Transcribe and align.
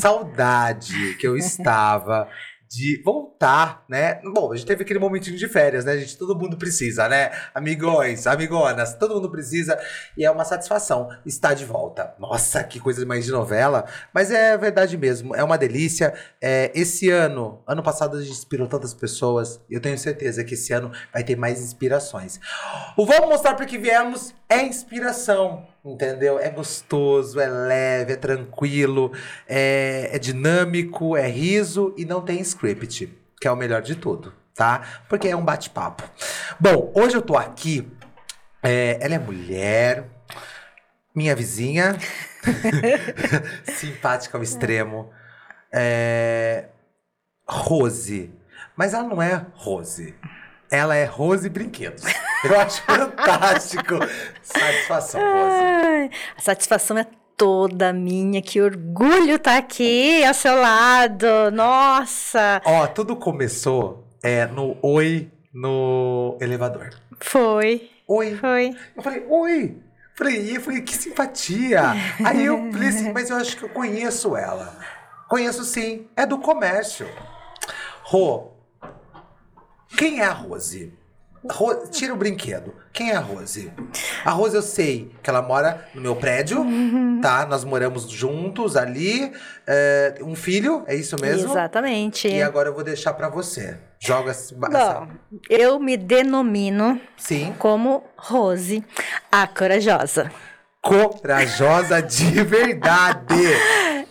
saudade 0.00 1.14
que 1.18 1.26
eu 1.26 1.36
estava 1.38 2.28
de 2.70 3.02
voltar, 3.02 3.84
né? 3.88 4.20
Bom, 4.22 4.52
a 4.52 4.56
gente 4.56 4.64
teve 4.64 4.84
aquele 4.84 5.00
momentinho 5.00 5.36
de 5.36 5.48
férias, 5.48 5.84
né, 5.84 5.98
gente? 5.98 6.16
Todo 6.16 6.38
mundo 6.38 6.56
precisa, 6.56 7.08
né? 7.08 7.32
Amigões, 7.52 8.28
amigonas, 8.28 8.94
todo 8.94 9.16
mundo 9.16 9.28
precisa. 9.28 9.76
E 10.16 10.24
é 10.24 10.30
uma 10.30 10.44
satisfação 10.44 11.08
estar 11.26 11.52
de 11.52 11.64
volta. 11.64 12.14
Nossa, 12.16 12.62
que 12.62 12.78
coisa 12.78 13.04
mais 13.04 13.24
de 13.24 13.32
novela. 13.32 13.86
Mas 14.14 14.30
é 14.30 14.56
verdade 14.56 14.96
mesmo, 14.96 15.34
é 15.34 15.42
uma 15.42 15.58
delícia. 15.58 16.14
É, 16.40 16.70
esse 16.72 17.10
ano, 17.10 17.60
ano 17.66 17.82
passado 17.82 18.16
a 18.16 18.20
gente 18.20 18.30
inspirou 18.30 18.68
tantas 18.68 18.94
pessoas. 18.94 19.60
E 19.68 19.74
eu 19.74 19.80
tenho 19.80 19.98
certeza 19.98 20.44
que 20.44 20.54
esse 20.54 20.72
ano 20.72 20.92
vai 21.12 21.24
ter 21.24 21.34
mais 21.34 21.60
inspirações. 21.60 22.38
O 22.96 23.04
Vamos 23.04 23.30
Mostrar 23.30 23.54
Porque 23.54 23.78
Viemos 23.78 24.32
é 24.48 24.62
inspiração. 24.62 25.66
Entendeu? 25.84 26.38
É 26.38 26.50
gostoso, 26.50 27.40
é 27.40 27.48
leve, 27.48 28.12
é 28.12 28.16
tranquilo, 28.16 29.12
é, 29.48 30.10
é 30.12 30.18
dinâmico, 30.18 31.16
é 31.16 31.26
riso 31.26 31.94
e 31.96 32.04
não 32.04 32.20
tem 32.20 32.40
script, 32.40 33.06
que 33.40 33.48
é 33.48 33.50
o 33.50 33.56
melhor 33.56 33.80
de 33.80 33.96
tudo, 33.96 34.32
tá? 34.54 34.82
Porque 35.08 35.28
é 35.28 35.36
um 35.36 35.44
bate-papo. 35.44 36.02
Bom, 36.58 36.92
hoje 36.94 37.16
eu 37.16 37.22
tô 37.22 37.36
aqui. 37.36 37.90
é, 38.62 38.98
ela 39.00 39.14
é 39.14 39.18
mulher, 39.18 40.04
minha 41.14 41.34
vizinha, 41.34 41.96
simpática 43.64 44.36
ao 44.36 44.44
extremo. 44.44 45.10
É, 45.72 46.66
Rose. 47.48 48.30
Mas 48.76 48.94
ela 48.94 49.04
não 49.04 49.22
é 49.22 49.46
Rose. 49.54 50.14
Ela 50.70 50.94
é 50.94 51.04
Rose 51.04 51.48
Brinquedos. 51.48 52.04
Eu 52.44 52.58
acho 52.58 52.82
fantástico. 52.82 53.94
Satisfação, 54.42 55.20
Rose. 55.20 55.62
Ai, 55.62 56.10
a 56.36 56.40
satisfação 56.40 56.98
é 56.98 57.06
toda 57.36 57.92
minha. 57.92 58.40
Que 58.40 58.60
orgulho 58.60 59.36
estar 59.36 59.58
aqui 59.58 60.24
ao 60.24 60.34
seu 60.34 60.54
lado. 60.56 61.50
Nossa! 61.52 62.62
Ó, 62.64 62.86
tudo 62.86 63.16
começou 63.16 64.04
é, 64.22 64.46
no 64.46 64.76
oi 64.82 65.30
no 65.52 66.38
elevador. 66.40 66.90
Foi, 67.18 67.90
Oi. 68.06 68.36
foi. 68.36 68.76
Eu 68.96 69.02
falei, 69.02 69.26
oi. 69.28 69.76
Falei, 70.16 70.56
eu 70.56 70.60
falei, 70.60 70.80
que 70.82 70.94
simpatia. 70.94 71.82
Aí 72.24 72.44
eu 72.44 72.68
falei 72.72 72.88
assim, 72.88 73.12
mas 73.12 73.30
eu 73.30 73.36
acho 73.36 73.56
que 73.56 73.62
eu 73.64 73.68
conheço 73.68 74.36
ela. 74.36 74.78
Conheço 75.28 75.64
sim, 75.64 76.06
é 76.16 76.26
do 76.26 76.38
comércio. 76.38 77.08
Rô, 78.02 78.52
quem 79.96 80.20
é 80.20 80.24
a 80.24 80.32
Rose? 80.32 80.92
Ro- 81.48 81.86
Tira 81.90 82.12
o 82.12 82.16
brinquedo. 82.16 82.74
Quem 82.92 83.10
é 83.12 83.16
a 83.16 83.20
Rose? 83.20 83.72
A 84.24 84.30
Rose 84.30 84.54
eu 84.56 84.62
sei 84.62 85.10
que 85.22 85.30
ela 85.30 85.40
mora 85.40 85.86
no 85.94 86.00
meu 86.02 86.14
prédio, 86.16 86.64
tá? 87.22 87.46
Nós 87.46 87.64
moramos 87.64 88.10
juntos 88.10 88.76
ali. 88.76 89.32
é, 89.66 90.16
um 90.22 90.34
filho, 90.34 90.82
é 90.86 90.94
isso 90.96 91.16
mesmo? 91.20 91.50
Exatamente. 91.50 92.26
E 92.28 92.42
agora 92.42 92.68
eu 92.68 92.74
vou 92.74 92.82
deixar 92.84 93.12
pra 93.14 93.28
você. 93.28 93.78
Joga 93.98 94.30
essa- 94.32 94.54
Bom, 94.54 95.08
eu 95.48 95.78
me 95.78 95.96
denomino 95.96 97.00
Sim. 97.16 97.54
como 97.58 98.02
Rose, 98.16 98.84
a 99.30 99.46
corajosa. 99.46 100.30
Corajosa 100.82 102.00
de 102.02 102.42
verdade. 102.42 103.34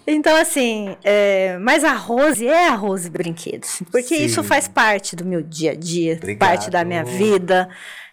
Então, 0.08 0.36
assim, 0.36 0.96
é, 1.04 1.58
mas 1.60 1.84
a 1.84 1.94
Rose 1.94 2.48
é 2.48 2.68
a 2.68 2.76
Rose 2.76 3.10
Brinquedos. 3.10 3.82
Porque 3.92 4.18
Sim. 4.18 4.26
isso 4.26 4.44
faz 4.44 4.68
parte 4.68 5.16
do 5.16 5.26
meu 5.26 5.42
dia 5.42 5.72
a 5.72 5.76
dia, 5.76 6.16
Obrigado. 6.16 6.40
parte 6.50 6.70
da 6.70 6.84
minha 6.84 7.04
vida. 7.04 7.70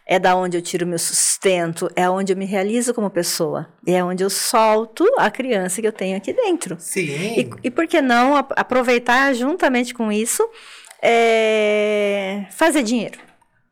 É 0.09 0.21
da 0.21 0.37
onde 0.37 0.57
eu 0.57 0.63
tiro 0.63 0.87
meu 0.87 1.01
sustento, 1.01 1.91
é 1.97 2.09
onde 2.09 2.33
eu 2.33 2.37
me 2.37 2.45
realizo 2.47 2.95
como 2.95 3.11
pessoa. 3.11 3.67
E 3.85 3.93
é 3.93 4.05
onde 4.05 4.23
eu 4.23 4.31
solto 4.31 5.05
a 5.19 5.29
criança 5.31 5.81
que 5.81 5.87
eu 5.89 5.93
tenho 5.93 6.17
aqui 6.17 6.33
dentro. 6.33 6.77
Sim. 6.79 7.01
E, 7.03 7.51
e 7.65 7.71
por 7.73 7.89
que 7.89 8.01
não 8.01 8.37
ap- 8.37 8.53
aproveitar 8.55 9.35
juntamente 9.35 9.93
com 9.93 10.13
isso, 10.13 10.49
é, 11.03 12.45
fazer 12.51 12.83
dinheiro, 12.85 13.19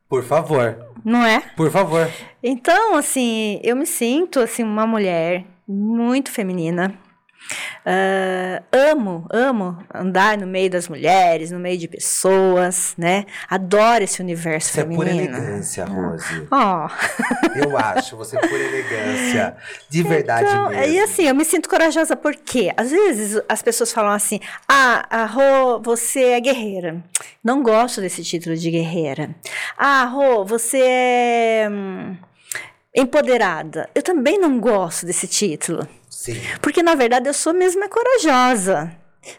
Por 0.09 0.25
favor. 0.25 0.84
Não 1.05 1.25
é? 1.25 1.41
Por 1.57 1.71
favor. 1.71 2.11
Então, 2.43 2.97
assim, 2.97 3.61
eu 3.63 3.77
me 3.77 3.87
sinto 3.87 4.41
assim 4.41 4.63
uma 4.63 4.87
mulher 4.87 5.45
muito 5.69 6.31
feminina. 6.31 6.95
Ah, 7.87 8.63
amo, 8.73 9.27
amo 9.31 9.85
andar 9.93 10.39
no 10.39 10.47
meio 10.47 10.71
das 10.71 10.89
mulheres, 10.89 11.51
no 11.51 11.59
meio 11.59 11.77
de 11.79 11.87
pessoas, 11.87 12.95
né? 12.97 13.27
Adoro 13.49 14.03
esse 14.05 14.23
universo 14.23 14.73
Você 14.73 14.81
é 14.81 14.85
pura 14.85 15.11
feminino. 15.11 15.37
elegância, 15.37 15.85
Rose. 15.85 16.49
Oh, 16.51 17.59
Eu 17.59 17.77
acho, 17.77 18.17
você 18.17 18.37
é 18.37 18.41
pura 18.41 18.63
elegância. 18.63 19.57
De 19.91 20.03
verdade 20.03 20.49
então, 20.49 20.69
mesmo. 20.71 20.85
e 20.95 20.99
assim, 21.01 21.25
eu 21.25 21.35
me 21.35 21.45
sinto 21.45 21.69
corajosa 21.69 22.17
porque 22.17 22.73
às 22.77 22.91
vezes 22.91 23.41
as 23.49 23.61
pessoas 23.63 23.93
falam 23.93 24.13
assim: 24.13 24.41
"Ah, 24.69 25.05
a 25.11 25.27
Rô, 25.27 25.81
você 25.81 26.21
é 26.31 26.41
guerreira". 26.41 27.05
Não 27.43 27.63
gosto 27.63 28.01
desse 28.01 28.23
título 28.25 28.57
de 28.57 28.71
guerreira. 28.71 29.35
Ah, 29.77 30.05
Rô, 30.07 30.45
você 30.45 30.81
é 30.83 31.69
hum, 31.71 32.17
empoderada. 32.95 33.89
Eu 33.95 34.03
também 34.03 34.39
não 34.39 34.59
gosto 34.59 35.05
desse 35.05 35.27
título. 35.29 35.87
Sim. 36.15 36.41
Porque, 36.63 36.83
na 36.83 36.95
verdade, 36.95 37.29
eu 37.29 37.35
sou 37.35 37.53
mesmo 37.53 37.83
é 37.83 37.89
corajosa. 37.89 38.97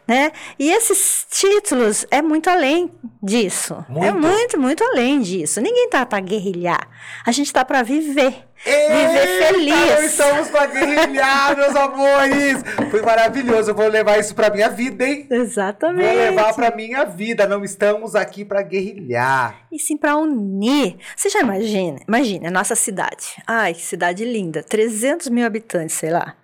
Né? 0.08 0.32
E 0.58 0.72
esses 0.72 1.26
títulos 1.30 2.06
é 2.10 2.22
muito 2.22 2.50
além 2.50 2.92
disso. 3.22 3.86
É 3.90 4.12
Muito. 4.12 4.18
muito, 4.20 4.60
muito 4.60 4.84
além 4.84 5.22
disso. 5.22 5.62
Ninguém 5.62 5.90
tá 5.90 6.06
para 6.06 6.20
guerrilhar. 6.20 6.90
A 7.26 7.32
gente 7.32 7.54
tá 7.54 7.64
para 7.64 7.84
viver. 7.84 8.46
Viver 8.72 9.48
feliz. 9.48 9.76
Nós 9.76 10.04
estamos 10.06 10.50
pra 10.50 10.66
guerrilhar, 10.66 11.56
meus 11.56 11.76
amores. 11.76 12.64
Foi 12.90 13.02
maravilhoso. 13.02 13.72
Eu 13.72 13.76
vou 13.76 13.88
levar 13.88 14.20
isso 14.20 14.34
pra 14.34 14.50
minha 14.50 14.70
vida, 14.70 15.06
hein? 15.06 15.28
Exatamente. 15.30 16.08
Vou 16.08 16.16
levar 16.16 16.54
pra 16.54 16.76
minha 16.76 17.06
vida. 17.06 17.48
Não 17.48 17.64
estamos 17.64 18.16
aqui 18.16 18.44
pra 18.44 18.62
guerrilhar. 18.62 19.56
E 19.72 19.80
sim 19.80 19.98
para 19.98 20.18
unir. 20.18 20.98
Você 21.16 21.30
já 21.30 21.42
imagina? 21.42 22.00
Imagina, 22.08 22.48
a 22.48 22.52
nossa 22.52 22.76
cidade. 22.76 23.42
Ai, 23.46 23.74
que 23.74 23.82
cidade 23.82 24.26
linda. 24.26 24.64
300 24.64 25.30
mil 25.30 25.46
habitantes, 25.46 25.96
sei 25.96 26.10
lá. 26.10 26.36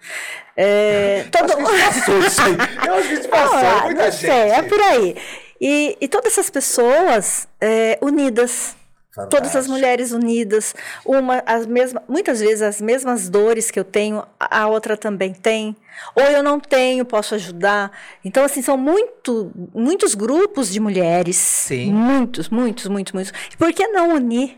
É, 0.55 1.25
todo 1.31 1.51
Acho 1.51 1.57
que 1.57 2.11
passou 2.11 2.19
isso 2.19 2.41
aí. 2.41 2.57
Eu 2.87 2.93
acho 2.95 3.07
que 3.07 3.15
gente 3.15 3.27
passou. 3.27 3.57
Ah, 3.57 3.79
é 3.79 3.81
muita 3.85 4.03
não 4.03 4.11
gente. 4.11 4.21
sei, 4.21 4.49
é 4.51 4.61
por 4.61 4.79
aí. 4.79 5.15
E, 5.59 5.97
e 6.01 6.07
todas 6.07 6.33
essas 6.33 6.49
pessoas 6.49 7.47
é, 7.59 7.97
unidas. 8.01 8.75
Todas 9.13 9.47
as 9.47 9.51
Fantástico. 9.51 9.73
mulheres 9.73 10.11
unidas, 10.13 10.73
uma 11.05 11.43
as 11.45 11.65
mesmas, 11.65 12.01
muitas 12.07 12.39
vezes 12.39 12.61
as 12.61 12.79
mesmas 12.79 13.27
dores 13.27 13.69
que 13.69 13.77
eu 13.77 13.83
tenho, 13.83 14.23
a 14.39 14.67
outra 14.67 14.95
também 14.95 15.33
tem. 15.33 15.75
Ou 16.15 16.23
eu 16.23 16.41
não 16.41 16.61
tenho, 16.61 17.03
posso 17.03 17.35
ajudar. 17.35 17.91
Então 18.23 18.45
assim, 18.45 18.61
são 18.61 18.77
muito, 18.77 19.51
muitos 19.73 20.15
grupos 20.15 20.71
de 20.71 20.79
mulheres. 20.79 21.35
Sim. 21.35 21.91
Muitos, 21.91 22.47
muitos, 22.47 22.87
muitos, 22.87 23.11
muitos. 23.11 23.33
E 23.51 23.57
por 23.57 23.73
que 23.73 23.85
não 23.87 24.15
unir? 24.15 24.57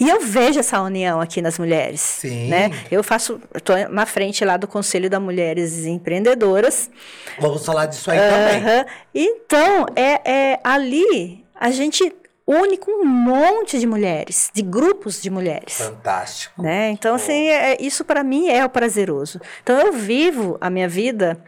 E 0.00 0.08
eu 0.08 0.20
vejo 0.22 0.58
essa 0.58 0.80
união 0.80 1.20
aqui 1.20 1.42
nas 1.42 1.58
mulheres. 1.58 2.00
Sim. 2.00 2.48
Né? 2.48 2.70
Eu 2.90 3.04
faço, 3.04 3.38
estou 3.54 3.76
na 3.90 4.06
frente 4.06 4.42
lá 4.42 4.56
do 4.56 4.66
Conselho 4.66 5.10
da 5.10 5.20
Mulheres 5.20 5.84
Empreendedoras. 5.84 6.90
Vamos 7.38 7.64
falar 7.64 7.84
disso 7.84 8.10
aí 8.10 8.18
também. 8.18 8.62
Aham. 8.62 8.86
Então, 9.14 9.86
é, 9.94 10.30
é 10.54 10.60
ali 10.64 11.44
a 11.54 11.70
gente 11.70 12.10
une 12.46 12.76
com 12.76 13.02
um 13.02 13.04
monte 13.04 13.78
de 13.78 13.86
mulheres, 13.86 14.50
de 14.54 14.62
grupos 14.62 15.20
de 15.20 15.30
mulheres. 15.30 15.74
Fantástico. 15.78 16.62
Né? 16.62 16.90
Então, 16.90 17.14
assim, 17.16 17.48
é- 17.48 17.76
isso 17.80 18.04
para 18.04 18.22
mim 18.22 18.48
é 18.48 18.64
o 18.64 18.68
prazeroso. 18.68 19.40
Então, 19.62 19.78
eu 19.80 19.92
vivo 19.92 20.56
a 20.60 20.70
minha 20.70 20.88
vida 20.88 21.42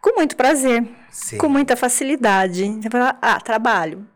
com 0.00 0.14
muito 0.16 0.36
prazer, 0.36 0.84
Sim. 1.10 1.36
com 1.38 1.48
muita 1.48 1.76
facilidade. 1.76 2.64
Ah, 3.20 3.40
trabalho. 3.40 4.06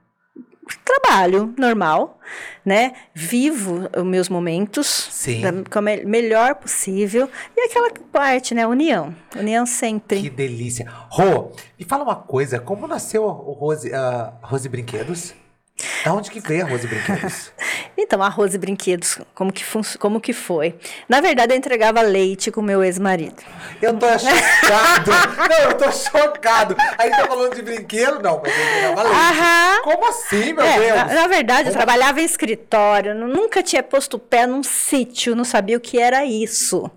Trabalho 0.85 1.53
normal, 1.59 2.19
né? 2.65 2.93
Vivo 3.13 3.89
os 3.95 4.05
meus 4.05 4.29
momentos 4.29 4.87
Sim. 5.11 5.41
da 5.41 5.53
como 5.71 5.89
é 5.89 6.05
melhor 6.05 6.55
possível. 6.55 7.29
E 7.57 7.67
aquela 7.69 7.91
parte, 8.13 8.55
né? 8.55 8.67
União. 8.67 9.15
União 9.37 9.67
sempre. 9.67 10.23
Que 10.23 10.31
delícia. 10.31 10.87
Rô, 11.11 11.51
me 11.79 11.85
fala 11.85 12.05
uma 12.05 12.15
coisa. 12.17 12.61
Como 12.61 12.87
nasceu 12.87 13.25
o 13.25 13.53
Rose, 13.53 13.93
a 13.93 14.33
Rose 14.41 14.69
Brinquedos? 14.69 15.35
Da 16.05 16.13
onde 16.13 16.31
que 16.31 16.41
veio 16.41 16.65
a 16.65 16.69
Rose 16.69 16.87
Brinquedos? 16.87 17.53
Então, 17.95 18.23
a 18.23 18.29
Rose 18.29 18.57
Brinquedos, 18.57 19.19
como 19.35 19.53
que, 19.53 19.63
como 19.99 20.19
que 20.21 20.33
foi? 20.33 20.75
Na 21.09 21.21
verdade, 21.21 21.53
eu 21.53 21.59
entregava 21.59 22.01
leite 22.01 22.51
com 22.51 22.63
meu 22.63 22.83
ex-marido. 22.83 23.37
Eu 23.83 23.95
tô 23.99 24.07
chocado. 24.19 25.11
Não, 25.49 25.59
eu 25.71 25.75
tô 25.77 25.93
chocado. 25.93 26.75
Aí 26.99 27.11
tá 27.11 27.27
falando 27.27 27.55
de 27.55 27.61
brinquedo? 27.63 28.21
Não, 28.23 28.41
mas 28.43 28.53
eu 28.57 28.65
pegava 28.73 29.03
leite. 29.03 29.17
Aham. 29.17 29.83
Como 29.85 30.09
assim, 30.09 30.53
meu 30.55 30.65
É, 30.65 30.79
Deus? 30.79 30.97
na, 30.97 31.05
na 31.15 31.27
verdade, 31.27 31.61
eu 31.69 31.75
Como- 31.75 31.77
trabalhava 31.85 32.21
em 32.21 32.25
escritório, 32.25 33.15
nu- 33.15 33.29
nunca 33.29 33.63
tinha 33.63 33.83
posto 33.83 34.15
o 34.15 34.21
pé 34.21 34.47
num 34.47 34.63
sítio, 34.63 35.37
não 35.37 35.45
sabia 35.45 35.77
o 35.77 35.81
que 35.81 35.99
era 35.99 36.25
isso. 36.25 36.91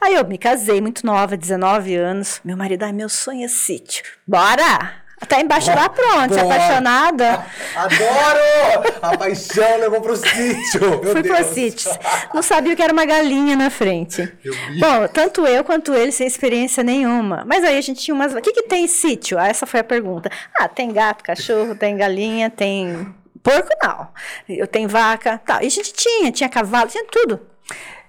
Aí 0.00 0.14
eu 0.16 0.24
me 0.26 0.36
casei 0.36 0.80
muito 0.80 1.06
nova, 1.06 1.36
19 1.36 1.94
anos. 1.94 2.40
Meu 2.44 2.56
marido, 2.56 2.82
ai, 2.82 2.92
meu 2.92 3.08
sonho 3.08 3.44
é 3.44 3.48
sítio. 3.48 4.04
Bora! 4.26 4.94
Tá 5.28 5.40
embaixo 5.40 5.66
da 5.66 5.88
pronte, 5.88 6.30
Bora. 6.30 6.42
apaixonada. 6.42 7.46
Adoro! 7.76 8.98
A 9.02 9.16
paixão 9.16 9.78
levou 9.78 10.00
pro 10.00 10.16
sítio. 10.16 10.80
Meu 10.80 11.12
Fui 11.12 11.22
Deus. 11.22 11.36
pro 11.36 11.54
sítio. 11.54 11.90
Não 12.34 12.42
sabia 12.42 12.72
o 12.72 12.76
que 12.76 12.82
era 12.82 12.92
uma 12.92 13.04
galinha 13.04 13.54
na 13.54 13.70
frente. 13.70 14.32
Bom, 14.80 15.06
tanto 15.12 15.46
eu 15.46 15.62
quanto 15.62 15.94
ele 15.94 16.10
sem 16.10 16.26
experiência 16.26 16.82
nenhuma. 16.82 17.44
Mas 17.46 17.62
aí 17.62 17.76
a 17.76 17.80
gente 17.80 18.00
tinha 18.00 18.14
umas. 18.14 18.34
O 18.34 18.40
que, 18.40 18.52
que 18.52 18.62
tem 18.62 18.84
em 18.84 18.88
sítio? 18.88 19.38
Ah, 19.38 19.46
essa 19.46 19.66
foi 19.66 19.80
a 19.80 19.84
pergunta. 19.84 20.30
Ah, 20.58 20.66
tem 20.66 20.92
gato, 20.92 21.22
cachorro, 21.22 21.74
tem 21.74 21.96
galinha, 21.96 22.50
tem. 22.50 23.14
Porco 23.42 23.68
não. 23.82 24.08
Eu 24.48 24.66
tenho 24.66 24.88
vaca. 24.88 25.38
Tá. 25.44 25.62
E 25.62 25.66
a 25.66 25.70
gente 25.70 25.92
tinha, 25.92 26.32
tinha 26.32 26.48
cavalo, 26.48 26.90
tinha 26.90 27.04
tudo. 27.04 27.40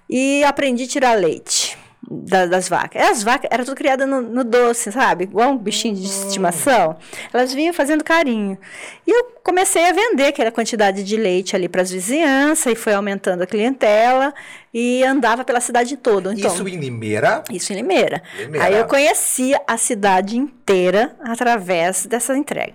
E 0.08 0.42
aprendi 0.44 0.84
a 0.84 0.88
tirar 0.88 1.12
leite 1.14 1.78
da- 2.10 2.46
das 2.46 2.68
vacas. 2.68 3.00
As 3.02 3.22
vacas 3.22 3.48
eram 3.52 3.64
tudo 3.64 3.76
criadas 3.76 4.08
no, 4.08 4.20
no 4.20 4.44
doce, 4.44 4.90
sabe? 4.90 5.24
Igual 5.24 5.50
um 5.50 5.58
bichinho 5.58 5.94
de 5.94 6.04
estimação. 6.04 6.96
Elas 7.32 7.54
vinham 7.54 7.72
fazendo 7.72 8.02
carinho. 8.02 8.58
E 9.06 9.10
eu 9.10 9.24
comecei 9.44 9.88
a 9.88 9.92
vender 9.92 10.26
aquela 10.26 10.50
quantidade 10.50 11.04
de 11.04 11.16
leite 11.16 11.54
ali 11.56 11.68
para 11.68 11.82
as 11.82 11.90
vizinhanças 11.90 12.72
e 12.72 12.76
foi 12.76 12.92
aumentando 12.94 13.42
a 13.42 13.46
clientela 13.46 14.34
e 14.74 15.02
andava 15.04 15.44
pela 15.44 15.60
cidade 15.60 15.96
toda. 15.96 16.32
Então, 16.34 16.52
Isso 16.52 16.66
em 16.68 16.76
Limeira. 16.76 17.42
isso 17.50 17.72
em 17.72 17.76
Limeira. 17.76 18.22
Limeira. 18.36 18.66
Aí 18.66 18.74
eu 18.76 18.86
conhecia 18.86 19.60
a 19.66 19.76
cidade 19.76 20.36
inteira 20.36 21.14
através 21.20 22.06
dessa 22.06 22.36
entrega. 22.36 22.74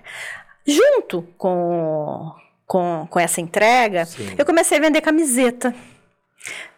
Junto 0.66 1.24
com, 1.38 2.32
com, 2.66 3.08
com 3.10 3.20
essa 3.20 3.40
entrega, 3.42 4.06
Sim. 4.06 4.36
eu 4.38 4.46
comecei 4.46 4.78
a 4.78 4.82
vender 4.82 5.00
camiseta. 5.02 5.74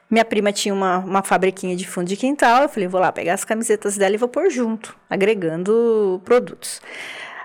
Minha 0.09 0.25
prima 0.25 0.51
tinha 0.51 0.73
uma, 0.73 0.97
uma 0.99 1.23
fabriquinha 1.23 1.75
de 1.75 1.87
fundo 1.87 2.07
de 2.07 2.17
quintal. 2.17 2.63
Eu 2.63 2.69
falei, 2.69 2.87
vou 2.87 2.99
lá 2.99 3.11
pegar 3.11 3.33
as 3.35 3.45
camisetas 3.45 3.97
dela 3.97 4.15
e 4.15 4.17
vou 4.17 4.27
pôr 4.27 4.49
junto, 4.49 4.95
agregando 5.09 6.21
produtos. 6.25 6.81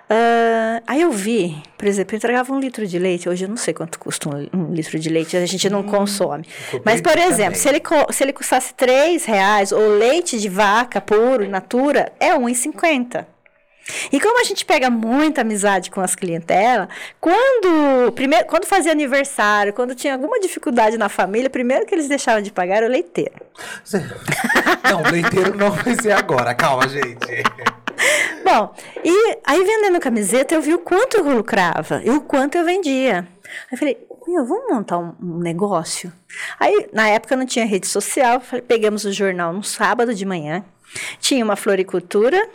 Ah, 0.08 0.82
aí 0.86 1.00
eu 1.00 1.10
vi, 1.10 1.56
por 1.78 1.86
exemplo, 1.86 2.14
eu 2.14 2.16
entregava 2.18 2.52
um 2.52 2.60
litro 2.60 2.86
de 2.86 2.98
leite. 2.98 3.28
Hoje 3.28 3.44
eu 3.44 3.48
não 3.48 3.56
sei 3.56 3.72
quanto 3.72 3.98
custa 3.98 4.28
um, 4.28 4.48
um 4.52 4.72
litro 4.72 4.98
de 4.98 5.08
leite, 5.08 5.36
a 5.36 5.46
gente 5.46 5.68
não 5.70 5.82
consome. 5.82 6.46
Mas, 6.84 7.00
por 7.00 7.12
também. 7.12 7.28
exemplo, 7.28 7.58
se 7.58 7.68
ele, 7.68 7.82
se 8.10 8.24
ele 8.24 8.32
custasse 8.32 8.74
3 8.74 9.24
reais, 9.24 9.72
ou 9.72 9.88
leite 9.96 10.38
de 10.38 10.48
vaca 10.48 11.00
puro, 11.00 11.48
natura, 11.48 12.12
é 12.20 12.30
1,50. 12.30 13.26
E 14.10 14.18
como 14.20 14.40
a 14.40 14.44
gente 14.44 14.64
pega 14.64 14.88
muita 14.88 15.42
amizade 15.42 15.90
com 15.90 16.00
as 16.00 16.14
clientelas, 16.14 16.88
quando, 17.20 18.12
primeiro, 18.12 18.46
quando 18.46 18.64
fazia 18.64 18.92
aniversário, 18.92 19.72
quando 19.72 19.94
tinha 19.94 20.14
alguma 20.14 20.40
dificuldade 20.40 20.96
na 20.96 21.08
família, 21.08 21.50
primeiro 21.50 21.84
que 21.84 21.94
eles 21.94 22.08
deixavam 22.08 22.42
de 22.42 22.50
pagar 22.50 22.76
era 22.76 22.86
o 22.86 22.90
leiteiro. 22.90 23.34
Não, 24.90 25.02
o 25.02 25.10
leiteiro 25.10 25.56
não 25.56 25.70
vai 25.70 25.94
ser 26.00 26.12
agora. 26.12 26.54
Calma, 26.54 26.88
gente. 26.88 27.42
Bom, 28.44 28.74
e 29.04 29.38
aí 29.44 29.64
vendendo 29.64 30.00
camiseta, 30.00 30.54
eu 30.54 30.62
vi 30.62 30.74
o 30.74 30.78
quanto 30.78 31.18
eu 31.18 31.24
lucrava 31.24 32.02
e 32.04 32.10
o 32.10 32.20
quanto 32.20 32.56
eu 32.56 32.64
vendia. 32.64 33.26
Aí 33.44 33.72
eu 33.72 33.78
falei, 33.78 34.06
meu, 34.26 34.44
vamos 34.44 34.70
montar 34.70 34.98
um, 34.98 35.14
um 35.20 35.38
negócio? 35.38 36.12
Aí, 36.58 36.88
na 36.92 37.08
época, 37.08 37.36
não 37.36 37.46
tinha 37.46 37.66
rede 37.66 37.86
social, 37.86 38.40
falei, 38.40 38.62
pegamos 38.62 39.04
o 39.04 39.12
jornal 39.12 39.52
no 39.52 39.62
sábado 39.62 40.14
de 40.14 40.24
manhã, 40.24 40.64
tinha 41.20 41.44
uma 41.44 41.56
floricultura, 41.56 42.48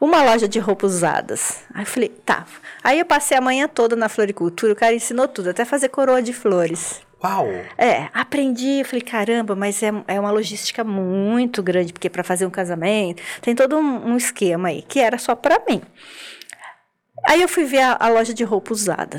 uma 0.00 0.22
loja 0.22 0.48
de 0.48 0.58
roupas 0.58 0.94
usadas. 0.94 1.62
Aí 1.72 1.82
eu 1.82 1.86
falei, 1.86 2.08
tá. 2.08 2.46
Aí 2.82 2.98
eu 2.98 3.04
passei 3.04 3.36
a 3.36 3.40
manhã 3.40 3.68
toda 3.68 3.96
na 3.96 4.08
floricultura, 4.08 4.72
o 4.72 4.76
cara 4.76 4.94
ensinou 4.94 5.28
tudo, 5.28 5.50
até 5.50 5.64
fazer 5.64 5.88
coroa 5.88 6.22
de 6.22 6.32
flores. 6.32 7.00
Uau! 7.22 7.46
É, 7.78 8.08
aprendi, 8.12 8.80
eu 8.80 8.84
falei, 8.84 9.00
caramba, 9.00 9.56
mas 9.56 9.82
é, 9.82 9.90
é 10.06 10.20
uma 10.20 10.30
logística 10.30 10.84
muito 10.84 11.62
grande, 11.62 11.92
porque 11.92 12.10
para 12.10 12.22
fazer 12.22 12.44
um 12.44 12.50
casamento 12.50 13.22
tem 13.40 13.54
todo 13.54 13.78
um, 13.78 14.10
um 14.10 14.16
esquema 14.16 14.68
aí, 14.68 14.82
que 14.82 15.00
era 15.00 15.16
só 15.16 15.34
para 15.34 15.62
mim. 15.66 15.80
Aí 17.26 17.40
eu 17.40 17.48
fui 17.48 17.64
ver 17.64 17.80
a, 17.80 17.96
a 17.98 18.08
loja 18.08 18.34
de 18.34 18.44
roupa 18.44 18.72
usada. 18.72 19.16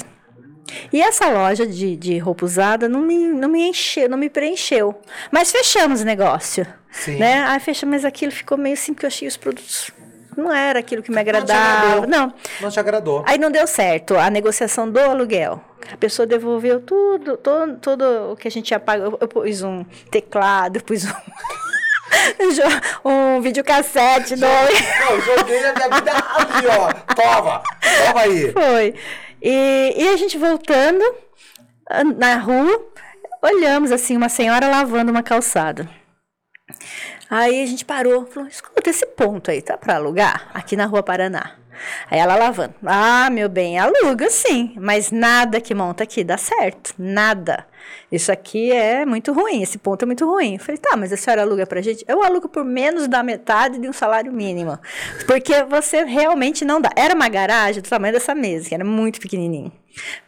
E 0.92 1.02
essa 1.02 1.30
loja 1.30 1.66
de, 1.66 1.96
de 1.96 2.18
roupa 2.18 2.46
usada 2.46 2.88
não 2.90 3.02
me, 3.02 3.28
não 3.28 3.50
me 3.50 3.70
encheu, 3.70 4.10
não 4.10 4.18
me 4.18 4.30
preencheu. 4.30 5.00
Mas 5.32 5.52
fechamos 5.52 6.02
o 6.02 6.06
negócio. 6.06 6.66
Sim. 6.92 7.18
Né? 7.18 7.44
Aí 7.44 7.60
fechamos, 7.60 7.96
mas 7.96 8.06
aquilo 8.06 8.32
ficou 8.32 8.58
meio 8.58 8.74
assim, 8.74 8.94
porque 8.94 9.06
eu 9.06 9.10
achei 9.10 9.28
os 9.28 9.38
produtos. 9.38 9.92
Não 10.36 10.54
era 10.54 10.80
aquilo 10.80 11.02
que 11.02 11.12
me 11.12 11.20
agradava. 11.20 11.88
agradou. 11.88 12.08
Não. 12.08 12.34
Não 12.62 12.70
te 12.70 12.80
agradou. 12.80 13.24
Aí 13.28 13.38
não 13.38 13.50
deu 13.50 13.66
certo 13.68 14.18
a 14.18 14.30
negociação 14.30 14.90
do 14.90 15.00
aluguel. 15.00 15.62
A 15.92 15.98
pessoa 15.98 16.26
devolveu 16.26 16.80
tudo, 16.80 17.38
todo, 17.38 17.78
todo 17.78 18.32
o 18.32 18.36
que 18.36 18.48
a 18.48 18.52
gente 18.52 18.66
tinha 18.66 18.80
pago. 18.80 19.04
Eu, 19.04 19.18
eu 19.22 19.28
pus 19.28 19.62
um 19.62 19.86
teclado, 20.10 20.84
pus 20.84 21.06
um, 21.06 21.14
um 23.06 23.42
videocassete. 23.42 24.36
No... 24.36 24.48
Não, 24.48 25.22
joguei 25.22 25.60
a 25.60 25.74
minha 25.74 25.90
vida 25.90 26.12
ali, 26.12 26.68
ó. 26.68 27.14
Toma! 27.14 27.64
Toma 28.08 28.22
aí. 28.22 28.52
Foi. 28.52 28.96
E, 29.42 29.94
e 29.96 30.08
a 30.10 30.18
gente 30.18 30.38
voltando 30.38 31.04
ah, 31.88 32.04
na 32.04 32.38
rua, 32.38 32.84
olhamos 33.42 33.92
assim, 33.92 34.18
uma 34.18 34.30
senhora 34.30 34.68
lavando 34.68 35.12
uma 35.12 35.22
calçada. 35.22 35.88
Aí 37.30 37.64
a 37.64 37.66
gente 37.66 37.86
parou, 37.86 38.26
falou, 38.26 38.50
escuta, 38.50 38.90
esse 38.90 39.06
ponto 39.06 39.52
aí 39.52 39.62
tá 39.62 39.78
para 39.78 39.96
alugar? 39.96 40.50
Aqui 40.54 40.76
na 40.76 40.86
rua 40.86 41.04
Paraná. 41.04 41.56
Aí 42.10 42.20
ela 42.20 42.36
lavando. 42.36 42.74
Ah, 42.86 43.30
meu 43.30 43.50
bem, 43.50 43.78
aluga 43.78 44.30
sim, 44.30 44.74
mas 44.78 45.12
nada 45.12 45.60
que 45.60 45.76
monta 45.76 46.04
aqui 46.04 46.24
dá 46.24 46.38
certo, 46.38 46.94
nada. 46.98 47.68
Isso 48.12 48.32
aqui 48.32 48.72
é 48.72 49.06
muito 49.06 49.34
ruim, 49.34 49.62
esse 49.62 49.78
ponto 49.78 50.04
é 50.04 50.06
muito 50.06 50.26
ruim. 50.26 50.54
Eu 50.54 50.60
falei, 50.60 50.80
tá, 50.80 50.96
mas 50.96 51.12
a 51.12 51.18
senhora 51.18 51.42
aluga 51.42 51.68
pra 51.68 51.82
gente? 51.82 52.06
Eu 52.08 52.24
alugo 52.24 52.48
por 52.48 52.64
menos 52.64 53.08
da 53.08 53.22
metade 53.22 53.78
de 53.78 53.90
um 53.90 53.94
salário 53.94 54.32
mínimo. 54.32 54.80
Porque 55.28 55.64
você 55.64 56.04
realmente 56.04 56.64
não 56.64 56.80
dá. 56.80 56.90
Era 56.96 57.14
uma 57.14 57.28
garagem 57.28 57.82
do 57.82 57.90
tamanho 57.90 58.14
dessa 58.14 58.34
mesa, 58.34 58.70
que 58.70 58.76
era 58.76 58.86
muito 58.86 59.20
pequenininho. 59.20 59.72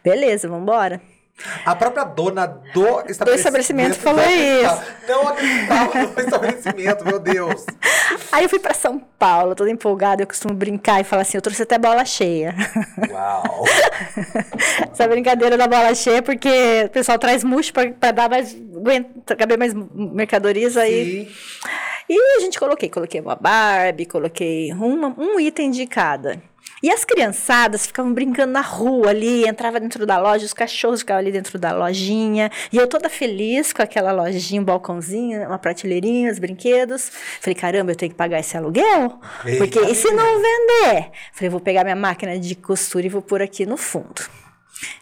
Beleza, 0.04 0.48
vamos 0.48 0.62
embora. 0.62 1.00
A 1.64 1.74
própria 1.76 2.04
dona 2.04 2.46
do 2.46 2.84
estabelecimento, 3.08 3.24
Do 3.24 3.34
estabelecimento 3.34 3.94
falou 3.96 4.24
isso. 4.24 4.82
Não 5.08 5.28
acreditava 5.28 5.94
no 6.06 6.20
estabelecimento, 6.20 7.04
meu 7.04 7.18
Deus. 7.20 7.64
Aí 8.32 8.44
eu 8.44 8.48
fui 8.48 8.58
pra 8.58 8.74
São 8.74 8.98
Paulo, 9.18 9.54
toda 9.54 9.70
empolgada. 9.70 10.22
Eu 10.22 10.26
costumo 10.26 10.52
brincar 10.54 11.00
e 11.00 11.04
falar 11.04 11.22
assim: 11.22 11.36
eu 11.38 11.42
trouxe 11.42 11.62
até 11.62 11.78
bola 11.78 12.04
cheia. 12.04 12.54
Uau. 13.10 13.64
Essa 14.92 15.06
brincadeira 15.06 15.56
da 15.56 15.66
bola 15.66 15.94
cheia, 15.94 16.22
porque 16.22 16.84
o 16.86 16.90
pessoal 16.90 17.18
traz 17.18 17.44
murcho 17.44 17.72
pra, 17.72 17.88
pra 17.92 18.10
dar 18.10 18.28
mais. 18.28 18.54
aguenta- 18.54 19.36
caber 19.36 19.58
mais 19.58 19.72
mercadorias 19.74 20.76
aí. 20.76 21.30
E 22.08 22.36
a 22.38 22.40
gente 22.40 22.58
coloquei, 22.58 22.88
coloquei 22.88 23.20
uma 23.20 23.36
Barbie, 23.36 24.06
coloquei 24.06 24.72
uma, 24.72 25.14
um 25.18 25.38
item 25.38 25.70
de 25.70 25.86
cada. 25.86 26.40
E 26.82 26.90
as 26.90 27.04
criançadas 27.04 27.86
ficavam 27.86 28.12
brincando 28.12 28.52
na 28.52 28.60
rua 28.60 29.10
ali, 29.10 29.46
entrava 29.46 29.80
dentro 29.80 30.06
da 30.06 30.18
loja, 30.18 30.44
os 30.44 30.52
cachorros 30.52 31.00
ficavam 31.00 31.20
ali 31.20 31.32
dentro 31.32 31.58
da 31.58 31.72
lojinha. 31.72 32.50
E 32.72 32.76
eu 32.76 32.86
toda 32.86 33.08
feliz 33.08 33.72
com 33.72 33.82
aquela 33.82 34.12
lojinha, 34.12 34.60
um 34.60 34.64
balcãozinho, 34.64 35.46
uma 35.46 35.58
prateleirinha, 35.58 36.30
os 36.30 36.38
brinquedos. 36.38 37.10
Falei, 37.40 37.54
caramba, 37.54 37.92
eu 37.92 37.96
tenho 37.96 38.10
que 38.10 38.16
pagar 38.16 38.38
esse 38.38 38.56
aluguel? 38.56 39.18
Eita. 39.44 39.58
Porque 39.58 39.80
e 39.80 39.94
se 39.94 40.10
não 40.12 40.36
vender? 40.36 41.10
Falei, 41.32 41.50
vou 41.50 41.60
pegar 41.60 41.82
minha 41.82 41.96
máquina 41.96 42.38
de 42.38 42.54
costura 42.54 43.06
e 43.06 43.08
vou 43.08 43.22
pôr 43.22 43.42
aqui 43.42 43.66
no 43.66 43.76
fundo. 43.76 44.22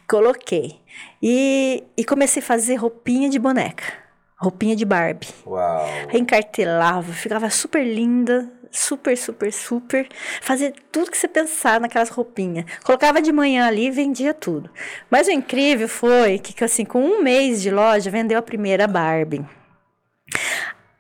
Coloquei. 0.09 0.81
E, 1.23 1.85
e 1.97 2.05
comecei 2.05 2.43
a 2.43 2.47
fazer 2.47 2.77
roupinha 2.77 3.29
de 3.29 3.39
boneca. 3.39 4.07
Roupinha 4.39 4.77
de 4.77 4.85
Barbie. 4.85 5.29
Uau. 5.47 5.87
Encartelava, 6.13 7.11
ficava 7.13 7.49
super 7.49 7.83
linda, 7.83 8.51
super, 8.77 9.17
super, 9.17 9.53
super. 9.53 10.09
Fazia 10.41 10.73
tudo 10.93 11.11
que 11.11 11.19
você 11.19 11.29
pensar 11.29 11.81
naquelas 11.81 12.09
roupinhas. 12.09 12.67
Colocava 12.85 13.21
de 13.21 13.33
manhã 13.33 13.67
ali 13.67 13.87
e 13.87 13.91
vendia 13.91 14.35
tudo. 14.35 14.71
Mas 15.11 15.27
o 15.27 15.31
incrível 15.31 15.89
foi 15.89 16.39
que, 16.39 16.63
assim, 16.63 16.85
com 16.85 17.03
um 17.03 17.23
mês 17.23 17.63
de 17.63 17.71
loja, 17.71 18.11
vendeu 18.11 18.39
a 18.39 18.43
primeira 18.43 18.87
Barbie. 18.87 19.45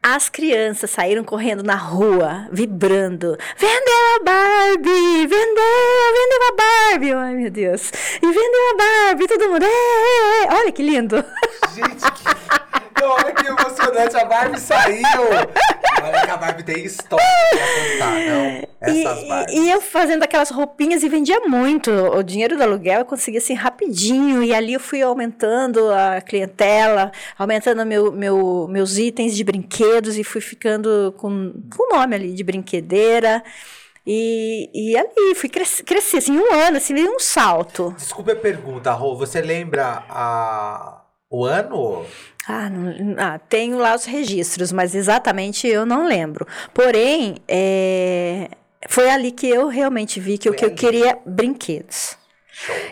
As 0.02 0.28
crianças 0.28 0.92
saíram 0.92 1.25
correndo 1.25 1.64
na 1.64 1.75
rua, 1.75 2.49
vibrando. 2.52 3.37
Vendeu 3.59 4.16
a 4.16 4.23
Barbie! 4.23 5.26
Vendeu! 5.26 6.12
Vendeu 6.14 6.38
a 6.49 6.56
Barbie! 6.56 7.12
Ai, 7.12 7.35
meu 7.35 7.50
Deus! 7.50 7.90
E 8.23 8.26
vendeu 8.26 8.71
a 8.71 8.76
Barbie! 8.76 9.26
Todo 9.26 9.50
mundo... 9.50 9.66
Olha 10.49 10.71
que 10.71 10.83
lindo! 10.83 11.25
Gente, 11.75 12.12
que... 12.12 13.04
Olha 13.04 13.33
que 13.33 13.47
emocionante. 13.47 14.16
A 14.16 14.25
Barbie 14.25 14.61
saiu. 14.61 15.02
Olha 16.08 16.25
que 16.25 16.30
a 16.30 16.36
Barbie 16.36 16.62
tem 16.62 16.84
história 16.84 17.25
pra 17.50 17.58
contar, 17.58 18.14
não? 18.20 18.68
Essas 18.80 19.22
E, 19.22 19.28
Barbies. 19.28 19.56
e 19.56 19.70
eu 19.70 19.80
fazendo 19.80 20.22
aquelas 20.22 20.50
roupinhas 20.50 21.02
e 21.02 21.08
vendia 21.08 21.40
muito. 21.40 21.90
O 21.90 22.22
dinheiro 22.22 22.56
do 22.56 22.62
aluguel 22.62 23.00
eu 23.00 23.04
conseguia 23.04 23.38
assim 23.38 23.54
rapidinho. 23.54 24.42
E 24.42 24.54
ali 24.54 24.75
eu 24.75 24.80
fui 24.80 25.02
aumentando 25.02 25.90
a 25.92 26.20
clientela, 26.20 27.10
aumentando 27.38 27.84
meu, 27.86 28.12
meu, 28.12 28.66
meus 28.70 28.98
itens 28.98 29.34
de 29.36 29.42
brinquedos 29.44 30.16
e 30.18 30.25
fui 30.25 30.40
ficando 30.40 31.14
com 31.18 31.52
o 31.78 31.88
nome 31.96 32.14
ali 32.14 32.32
de 32.34 32.44
brinquedeira. 32.44 33.42
E, 34.06 34.70
e 34.72 34.96
ali 34.96 35.34
fui 35.34 35.48
cresci, 35.48 35.82
cresci 35.82 36.18
assim, 36.18 36.38
um 36.38 36.54
ano, 36.54 36.76
assim, 36.76 36.94
um 37.08 37.18
salto. 37.18 37.92
Desculpa 37.98 38.32
a 38.32 38.36
pergunta, 38.36 38.92
Rô. 38.92 39.16
Você 39.16 39.40
lembra 39.40 40.04
a... 40.08 41.02
o 41.28 41.44
ano? 41.44 42.04
Ah, 42.49 42.69
não- 42.71 43.15
ah, 43.19 43.38
tenho 43.49 43.76
lá 43.79 43.95
os 43.95 44.05
registros, 44.05 44.71
mas 44.73 44.95
exatamente 44.95 45.67
eu 45.67 45.85
não 45.85 46.07
lembro. 46.07 46.47
Porém, 46.73 47.37
é, 47.49 48.49
Foi 48.88 49.11
ali 49.11 49.33
que 49.33 49.49
eu 49.49 49.67
realmente 49.67 50.21
vi 50.21 50.38
que 50.38 50.49
o 50.49 50.53
Foi 50.53 50.59
que 50.59 50.65
eu 50.65 50.69
ali. 50.69 50.76
queria 50.79 51.19
brinquedos. 51.26 52.17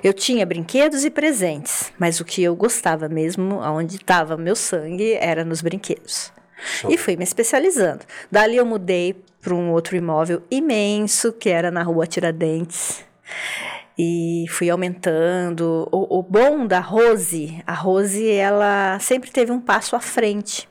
Eu 0.03 0.13
tinha 0.13 0.45
brinquedos 0.45 1.05
e 1.05 1.11
presentes, 1.11 1.93
mas 1.99 2.19
o 2.21 2.25
que 2.25 2.43
eu 2.43 2.55
gostava 2.57 3.09
mesmo, 3.09 3.63
aonde 3.63 3.97
estava 3.97 4.37
meu 4.37 4.57
sangue, 4.57 5.15
era 5.15 5.45
nos 5.45 5.63
brinquedos. 5.63 6.33
Show. 6.81 6.91
E 6.91 6.99
fui 6.99 7.17
me 7.17 7.23
especializando. 7.25 8.01
Dali 8.31 8.57
eu 8.57 8.67
mudei 8.67 9.15
para 9.41 9.55
um 9.55 9.71
outro 9.71 9.95
imóvel 9.97 10.43
imenso, 10.51 11.33
que 11.33 11.49
era 11.49 11.71
na 11.71 11.83
rua 11.83 12.07
Tiradentes. 12.07 13.05
E 13.99 14.47
fui 14.49 14.71
aumentando. 14.71 15.89
O, 15.93 16.19
o 16.19 16.23
bom 16.23 16.67
da 16.67 16.81
Rose, 16.81 17.63
a 17.67 17.75
Rose, 17.75 18.29
ela 18.29 18.99
sempre 19.01 19.31
teve 19.31 19.53
um 19.53 19.61
passo 19.61 19.95
à 19.95 20.01
frente. 20.01 20.69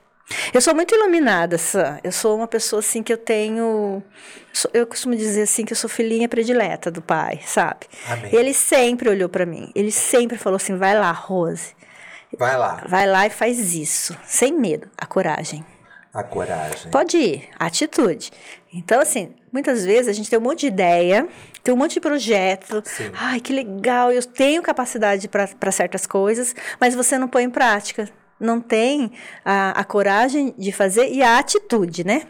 Eu 0.53 0.61
sou 0.61 0.73
muito 0.73 0.95
iluminada, 0.95 1.57
Sam. 1.57 1.99
Eu 2.03 2.11
sou 2.11 2.35
uma 2.37 2.47
pessoa 2.47 2.79
assim 2.79 3.03
que 3.03 3.11
eu 3.11 3.17
tenho. 3.17 4.01
Eu 4.73 4.87
costumo 4.87 5.15
dizer 5.15 5.43
assim 5.43 5.65
que 5.65 5.73
eu 5.73 5.77
sou 5.77 5.89
filhinha 5.89 6.27
predileta 6.27 6.89
do 6.89 7.01
pai, 7.01 7.39
sabe? 7.45 7.87
Amém. 8.07 8.33
Ele 8.33 8.53
sempre 8.53 9.09
olhou 9.09 9.29
para 9.29 9.45
mim. 9.45 9.71
Ele 9.75 9.91
sempre 9.91 10.37
falou 10.37 10.57
assim: 10.57 10.77
vai 10.77 10.97
lá, 10.97 11.11
Rose. 11.11 11.75
Vai 12.37 12.57
lá, 12.57 12.83
Vai 12.87 13.05
lá 13.05 13.27
e 13.27 13.29
faz 13.29 13.75
isso. 13.75 14.17
Sem 14.25 14.53
medo. 14.53 14.89
A 14.97 15.05
coragem. 15.05 15.63
A 16.13 16.21
coragem. 16.21 16.91
Pode 16.91 17.17
ir, 17.17 17.49
atitude. 17.57 18.31
Então, 18.71 19.01
assim, 19.01 19.33
muitas 19.51 19.83
vezes 19.83 20.07
a 20.07 20.13
gente 20.13 20.29
tem 20.29 20.37
um 20.37 20.43
monte 20.43 20.61
de 20.61 20.67
ideia, 20.67 21.27
tem 21.63 21.73
um 21.73 21.77
monte 21.77 21.93
de 21.93 22.01
projeto. 22.01 22.83
Sim. 22.85 23.09
Ai, 23.15 23.39
que 23.39 23.51
legal, 23.51 24.11
eu 24.11 24.23
tenho 24.23 24.61
capacidade 24.61 25.27
para 25.27 25.71
certas 25.71 26.05
coisas, 26.05 26.55
mas 26.79 26.93
você 26.93 27.17
não 27.17 27.27
põe 27.27 27.43
em 27.43 27.49
prática. 27.49 28.07
Não 28.39 28.59
tem 28.59 29.11
a, 29.43 29.71
a 29.71 29.83
coragem 29.83 30.53
de 30.57 30.71
fazer 30.71 31.07
e 31.11 31.23
a 31.23 31.39
atitude, 31.39 32.03
né? 32.03 32.23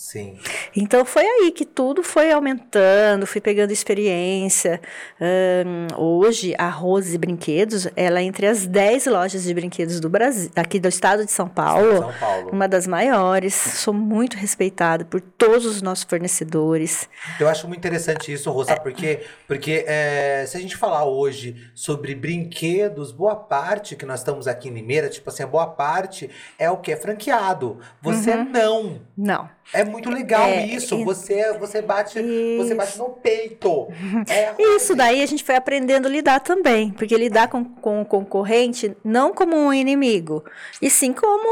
Sim. 0.00 0.38
Então 0.74 1.04
foi 1.04 1.22
aí 1.22 1.52
que 1.52 1.66
tudo 1.66 2.02
foi 2.02 2.32
aumentando, 2.32 3.26
fui 3.26 3.38
pegando 3.38 3.70
experiência. 3.70 4.80
Ahn, 5.20 5.88
hoje, 5.94 6.54
a 6.56 6.70
Rose 6.70 7.18
Brinquedos, 7.18 7.86
ela 7.94 8.20
é 8.20 8.22
entre 8.22 8.46
as 8.46 8.66
10 8.66 9.06
lojas 9.08 9.42
de 9.42 9.52
brinquedos 9.52 10.00
do 10.00 10.08
Brasil, 10.08 10.50
aqui 10.56 10.80
do 10.80 10.88
estado 10.88 11.26
de 11.26 11.30
São 11.30 11.46
Paulo. 11.46 11.98
São 11.98 12.12
Paulo. 12.14 12.50
Uma 12.50 12.66
das 12.66 12.86
maiores. 12.86 13.52
Sou 13.52 13.92
muito 13.92 14.38
respeitada 14.38 15.04
por 15.04 15.20
todos 15.20 15.66
os 15.66 15.82
nossos 15.82 16.04
fornecedores. 16.04 17.06
Eu 17.38 17.46
acho 17.46 17.68
muito 17.68 17.80
interessante 17.80 18.32
isso, 18.32 18.50
Rô, 18.50 18.64
sabe 18.64 18.82
por 18.82 18.94
quê? 18.94 19.26
Porque 19.46 19.84
é, 19.86 20.46
se 20.48 20.56
a 20.56 20.60
gente 20.60 20.78
falar 20.78 21.04
hoje 21.04 21.70
sobre 21.74 22.14
brinquedos, 22.14 23.12
boa 23.12 23.36
parte 23.36 23.94
que 23.94 24.06
nós 24.06 24.20
estamos 24.20 24.48
aqui 24.48 24.70
em 24.70 24.72
Limeira, 24.72 25.10
tipo 25.10 25.28
assim, 25.28 25.42
a 25.42 25.46
boa 25.46 25.66
parte 25.66 26.30
é 26.58 26.70
o 26.70 26.78
que? 26.78 26.90
É 26.90 26.96
franqueado. 26.96 27.78
Você 28.00 28.34
não. 28.34 29.02
Não. 29.14 29.59
É 29.72 29.84
muito 29.84 30.10
legal 30.10 30.48
É, 30.48 30.66
isso. 30.66 30.96
e- 30.98 31.04
Você, 31.04 31.52
você, 31.58 31.80
bate, 31.80 32.18
você 32.56 32.74
bate 32.74 32.98
no 32.98 33.10
peito. 33.10 33.88
É 34.28 34.54
Isso 34.58 34.94
daí 34.96 35.22
a 35.22 35.26
gente 35.26 35.44
foi 35.44 35.54
aprendendo 35.56 36.06
a 36.06 36.10
lidar 36.10 36.40
também, 36.40 36.90
porque 36.90 37.16
lidar 37.16 37.48
com, 37.48 37.64
com 37.64 38.02
o 38.02 38.04
concorrente 38.04 38.96
não 39.04 39.32
como 39.32 39.56
um 39.56 39.72
inimigo, 39.72 40.44
e 40.82 40.90
sim 40.90 41.12
como 41.12 41.48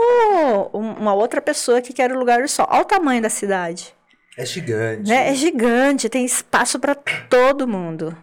um- 0.74 0.92
uma 0.94 1.14
outra 1.14 1.40
pessoa 1.40 1.80
que 1.80 1.92
quer 1.92 2.10
o 2.12 2.18
lugar 2.18 2.42
do 2.42 2.48
sol. 2.48 2.66
Olha 2.70 2.82
o 2.82 2.84
tamanho 2.84 3.22
da 3.22 3.30
cidade. 3.30 3.94
É 4.36 4.44
gigante. 4.46 5.08
né? 5.08 5.30
É 5.30 5.34
gigante, 5.34 6.08
tem 6.08 6.24
espaço 6.24 6.78
para 6.78 6.94
todo 6.94 7.66
mundo. 7.66 8.16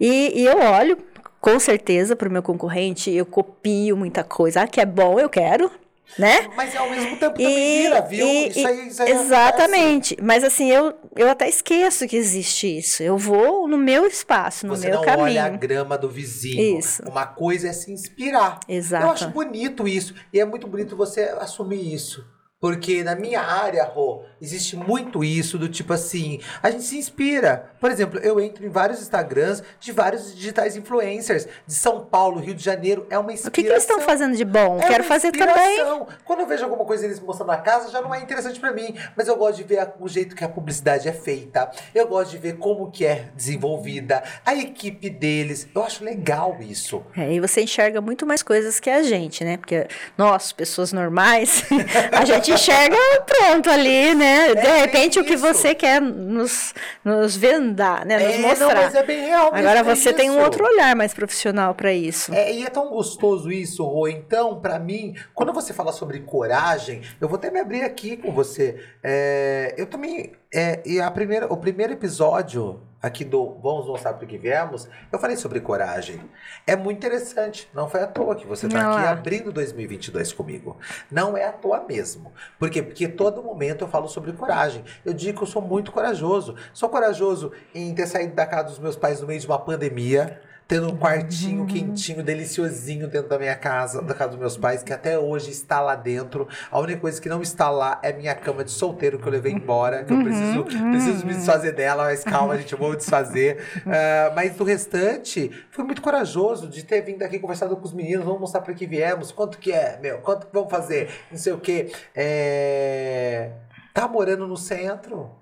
E, 0.00 0.40
e 0.40 0.44
eu 0.46 0.58
olho, 0.58 0.98
com 1.40 1.60
certeza, 1.60 2.16
para 2.16 2.28
o 2.28 2.32
meu 2.32 2.42
concorrente, 2.42 3.10
eu 3.10 3.24
copio 3.24 3.96
muita 3.96 4.24
coisa. 4.24 4.62
Ah, 4.62 4.66
que 4.66 4.80
é 4.80 4.86
bom, 4.86 5.18
eu 5.20 5.28
quero, 5.28 5.70
né? 6.18 6.48
Mas 6.56 6.74
ao 6.76 6.90
mesmo 6.90 7.16
tempo 7.16 7.36
também 7.38 7.82
vira, 7.82 8.00
viu? 8.02 8.26
e- 8.26 8.48
isso 8.48 8.58
e- 8.60 8.66
aí, 8.66 8.88
isso 8.88 9.02
aí 9.02 9.08
acontece. 9.12 9.26
exatamente. 9.26 10.16
Mas 10.22 10.44
assim, 10.44 10.70
eu, 10.70 10.94
eu 11.16 11.28
até 11.28 11.48
esqueço 11.48 12.06
que 12.06 12.16
existe 12.16 12.78
isso. 12.78 13.02
Eu 13.02 13.16
vou 13.16 13.66
no 13.68 13.76
meu 13.78 14.06
espaço, 14.06 14.66
no 14.66 14.76
Você 14.76 14.88
meu 14.88 14.96
não 14.96 15.04
caminho. 15.04 15.24
olha 15.24 15.44
a 15.44 15.48
grama 15.48 15.96
do 15.96 16.08
vizinho. 16.08 16.78
Isso. 16.78 17.02
Uma 17.08 17.26
coisa 17.26 17.68
é 17.68 17.72
se 17.72 17.90
inspirar. 17.92 18.60
Exato. 18.68 19.04
Eu 19.06 19.10
acho 19.10 19.28
bonito 19.28 19.86
isso. 19.88 20.14
E 20.32 20.40
é 20.40 20.44
muito 20.44 20.66
bonito 20.66 20.96
você 20.96 21.22
assumir 21.38 21.92
isso. 21.94 22.24
Porque 22.60 23.02
na 23.02 23.14
minha 23.16 23.40
área, 23.40 23.84
Rô, 23.84 24.22
existe 24.40 24.76
muito 24.76 25.24
isso 25.24 25.56
do 25.58 25.66
tipo 25.66 25.94
assim, 25.94 26.40
a 26.62 26.70
gente 26.70 26.84
se 26.84 26.98
inspira. 26.98 27.70
Por 27.80 27.90
exemplo, 27.90 28.20
eu 28.20 28.38
entro 28.38 28.66
em 28.66 28.68
vários 28.68 29.00
Instagrams 29.00 29.62
de 29.80 29.90
vários 29.92 30.34
digitais 30.36 30.76
influencers 30.76 31.48
de 31.66 31.72
São 31.74 32.04
Paulo, 32.04 32.38
Rio 32.38 32.54
de 32.54 32.62
Janeiro. 32.62 33.06
É 33.08 33.18
uma 33.18 33.32
inspiração. 33.32 33.48
O 33.48 33.52
que, 33.52 33.62
que 33.62 33.68
eles 33.70 33.82
estão 33.82 34.00
fazendo 34.00 34.36
de 34.36 34.44
bom? 34.44 34.78
É 34.78 34.88
Quero 34.88 35.04
fazer 35.04 35.32
também. 35.32 35.78
Quando 36.24 36.40
eu 36.40 36.46
vejo 36.46 36.62
alguma 36.64 36.84
coisa 36.84 37.06
eles 37.06 37.18
mostrando 37.18 37.48
na 37.48 37.56
casa, 37.56 37.90
já 37.90 38.02
não 38.02 38.14
é 38.14 38.20
interessante 38.20 38.60
pra 38.60 38.72
mim. 38.72 38.94
Mas 39.16 39.26
eu 39.26 39.36
gosto 39.36 39.56
de 39.56 39.64
ver 39.64 39.78
a- 39.78 39.92
o 39.98 40.06
jeito 40.06 40.36
que 40.36 40.44
a 40.44 40.48
publicidade 40.48 41.08
é 41.08 41.12
feita. 41.12 41.70
Eu 41.94 42.08
gosto 42.08 42.32
de 42.32 42.36
ver 42.38 42.58
como 42.58 42.90
que 42.90 43.06
é 43.06 43.30
desenvolvida. 43.34 44.22
A 44.44 44.54
equipe 44.54 45.08
deles. 45.08 45.66
Eu 45.74 45.82
acho 45.82 46.04
legal 46.04 46.58
isso. 46.60 47.02
É, 47.16 47.32
e 47.32 47.40
você 47.40 47.62
enxerga 47.62 48.02
muito 48.02 48.26
mais 48.26 48.42
coisas 48.42 48.78
que 48.78 48.90
a 48.90 49.02
gente, 49.02 49.42
né? 49.44 49.56
Porque 49.56 49.86
nós, 50.18 50.52
pessoas 50.52 50.92
normais, 50.92 51.64
a 52.12 52.24
gente 52.26 52.49
enxerga 52.52 52.96
pronto 53.26 53.70
ali, 53.70 54.14
né? 54.14 54.54
De 54.54 54.66
É, 54.66 54.78
repente, 54.78 55.18
o 55.18 55.24
que 55.24 55.34
isso. 55.34 55.42
você 55.46 55.74
quer 55.74 56.00
nos, 56.00 56.74
nos 57.04 57.36
vendar, 57.36 58.04
né? 58.04 58.18
Nos 58.18 58.34
É, 58.34 58.38
mostrar. 58.38 58.66
Não, 58.74 58.82
mas 58.82 58.94
é 58.94 59.02
bem 59.02 59.26
real. 59.26 59.50
Agora 59.52 59.80
é 59.80 59.82
você 59.82 60.12
tem 60.12 60.30
um 60.30 60.40
outro 60.42 60.64
olhar 60.64 60.94
mais 60.96 61.14
profissional 61.14 61.74
para 61.74 61.92
isso. 61.92 62.32
É, 62.34 62.52
e 62.52 62.64
é 62.64 62.70
tão 62.70 62.88
gostoso 62.88 63.50
isso, 63.50 63.84
Rô. 63.84 64.08
Então, 64.08 64.60
pra 64.60 64.78
mim, 64.78 65.14
quando 65.34 65.52
você 65.52 65.72
fala 65.72 65.92
sobre 65.92 66.20
coragem, 66.20 67.02
eu 67.20 67.28
vou 67.28 67.36
até 67.36 67.50
me 67.50 67.60
abrir 67.60 67.82
aqui 67.82 68.16
com 68.16 68.32
você. 68.32 68.80
É, 69.02 69.74
eu 69.76 69.86
também. 69.86 70.32
É, 70.52 70.80
e 70.84 71.00
a 71.00 71.10
primeira, 71.10 71.52
o 71.52 71.56
primeiro 71.56 71.92
episódio 71.92 72.80
aqui 73.02 73.24
do 73.24 73.54
Vamos 73.62 73.86
Mostrar 73.86 74.14
Pro 74.14 74.26
Que 74.26 74.36
Viemos, 74.36 74.88
eu 75.10 75.18
falei 75.18 75.36
sobre 75.36 75.60
coragem. 75.60 76.20
É 76.66 76.76
muito 76.76 76.98
interessante. 76.98 77.68
Não 77.74 77.88
foi 77.88 78.02
à 78.02 78.06
toa 78.06 78.34
que 78.36 78.46
você 78.46 78.68
tá 78.68 78.78
Olha 78.78 78.88
aqui 78.88 79.04
lá. 79.04 79.10
abrindo 79.10 79.52
2022 79.52 80.32
comigo. 80.32 80.76
Não 81.10 81.36
é 81.36 81.44
à 81.44 81.52
toa 81.52 81.84
mesmo. 81.88 82.32
Por 82.58 82.68
quê? 82.70 82.82
Porque 82.82 83.08
todo 83.08 83.42
momento 83.42 83.84
eu 83.84 83.88
falo 83.88 84.08
sobre 84.08 84.32
coragem. 84.32 84.84
Eu 85.04 85.12
digo 85.12 85.38
que 85.38 85.44
eu 85.44 85.48
sou 85.48 85.62
muito 85.62 85.90
corajoso. 85.92 86.54
Sou 86.72 86.88
corajoso 86.88 87.52
em 87.74 87.94
ter 87.94 88.06
saído 88.06 88.34
da 88.34 88.46
casa 88.46 88.68
dos 88.68 88.78
meus 88.78 88.96
pais 88.96 89.20
no 89.20 89.26
meio 89.26 89.40
de 89.40 89.46
uma 89.46 89.58
pandemia. 89.58 90.40
Tendo 90.70 90.88
um 90.88 90.96
quartinho 90.96 91.66
quentinho, 91.66 92.22
deliciosinho 92.22 93.08
dentro 93.08 93.28
da 93.28 93.36
minha 93.36 93.56
casa, 93.56 94.00
da 94.00 94.14
casa 94.14 94.30
dos 94.30 94.38
meus 94.38 94.56
pais, 94.56 94.84
que 94.84 94.92
até 94.92 95.18
hoje 95.18 95.50
está 95.50 95.80
lá 95.80 95.96
dentro. 95.96 96.46
A 96.70 96.78
única 96.78 97.00
coisa 97.00 97.20
que 97.20 97.28
não 97.28 97.42
está 97.42 97.68
lá 97.68 97.98
é 98.04 98.12
minha 98.12 98.36
cama 98.36 98.62
de 98.62 98.70
solteiro 98.70 99.18
que 99.18 99.26
eu 99.26 99.32
levei 99.32 99.52
embora, 99.52 100.04
que 100.04 100.12
eu 100.12 100.22
preciso, 100.22 100.62
preciso 100.62 101.26
me 101.26 101.34
desfazer 101.34 101.72
dela, 101.72 102.04
mas 102.04 102.22
calma, 102.22 102.56
gente, 102.56 102.72
eu 102.72 102.78
vou 102.78 102.94
desfazer. 102.94 103.58
Ah, 103.92 104.32
mas 104.36 104.54
do 104.54 104.62
restante, 104.62 105.50
fui 105.70 105.82
muito 105.82 106.00
corajoso 106.00 106.68
de 106.68 106.84
ter 106.84 107.00
vindo 107.00 107.22
aqui 107.24 107.40
conversado 107.40 107.76
com 107.76 107.84
os 107.84 107.92
meninos, 107.92 108.24
vamos 108.24 108.40
mostrar 108.40 108.60
para 108.60 108.72
que 108.72 108.86
viemos, 108.86 109.32
quanto 109.32 109.58
que 109.58 109.72
é, 109.72 109.98
meu, 110.00 110.18
quanto 110.18 110.46
que 110.46 110.52
vamos 110.52 110.70
fazer, 110.70 111.10
não 111.30 111.38
sei 111.38 111.52
o 111.52 111.58
quê. 111.58 111.90
É... 112.14 113.50
Tá 113.92 114.06
morando 114.06 114.46
no 114.46 114.56
centro? 114.56 115.39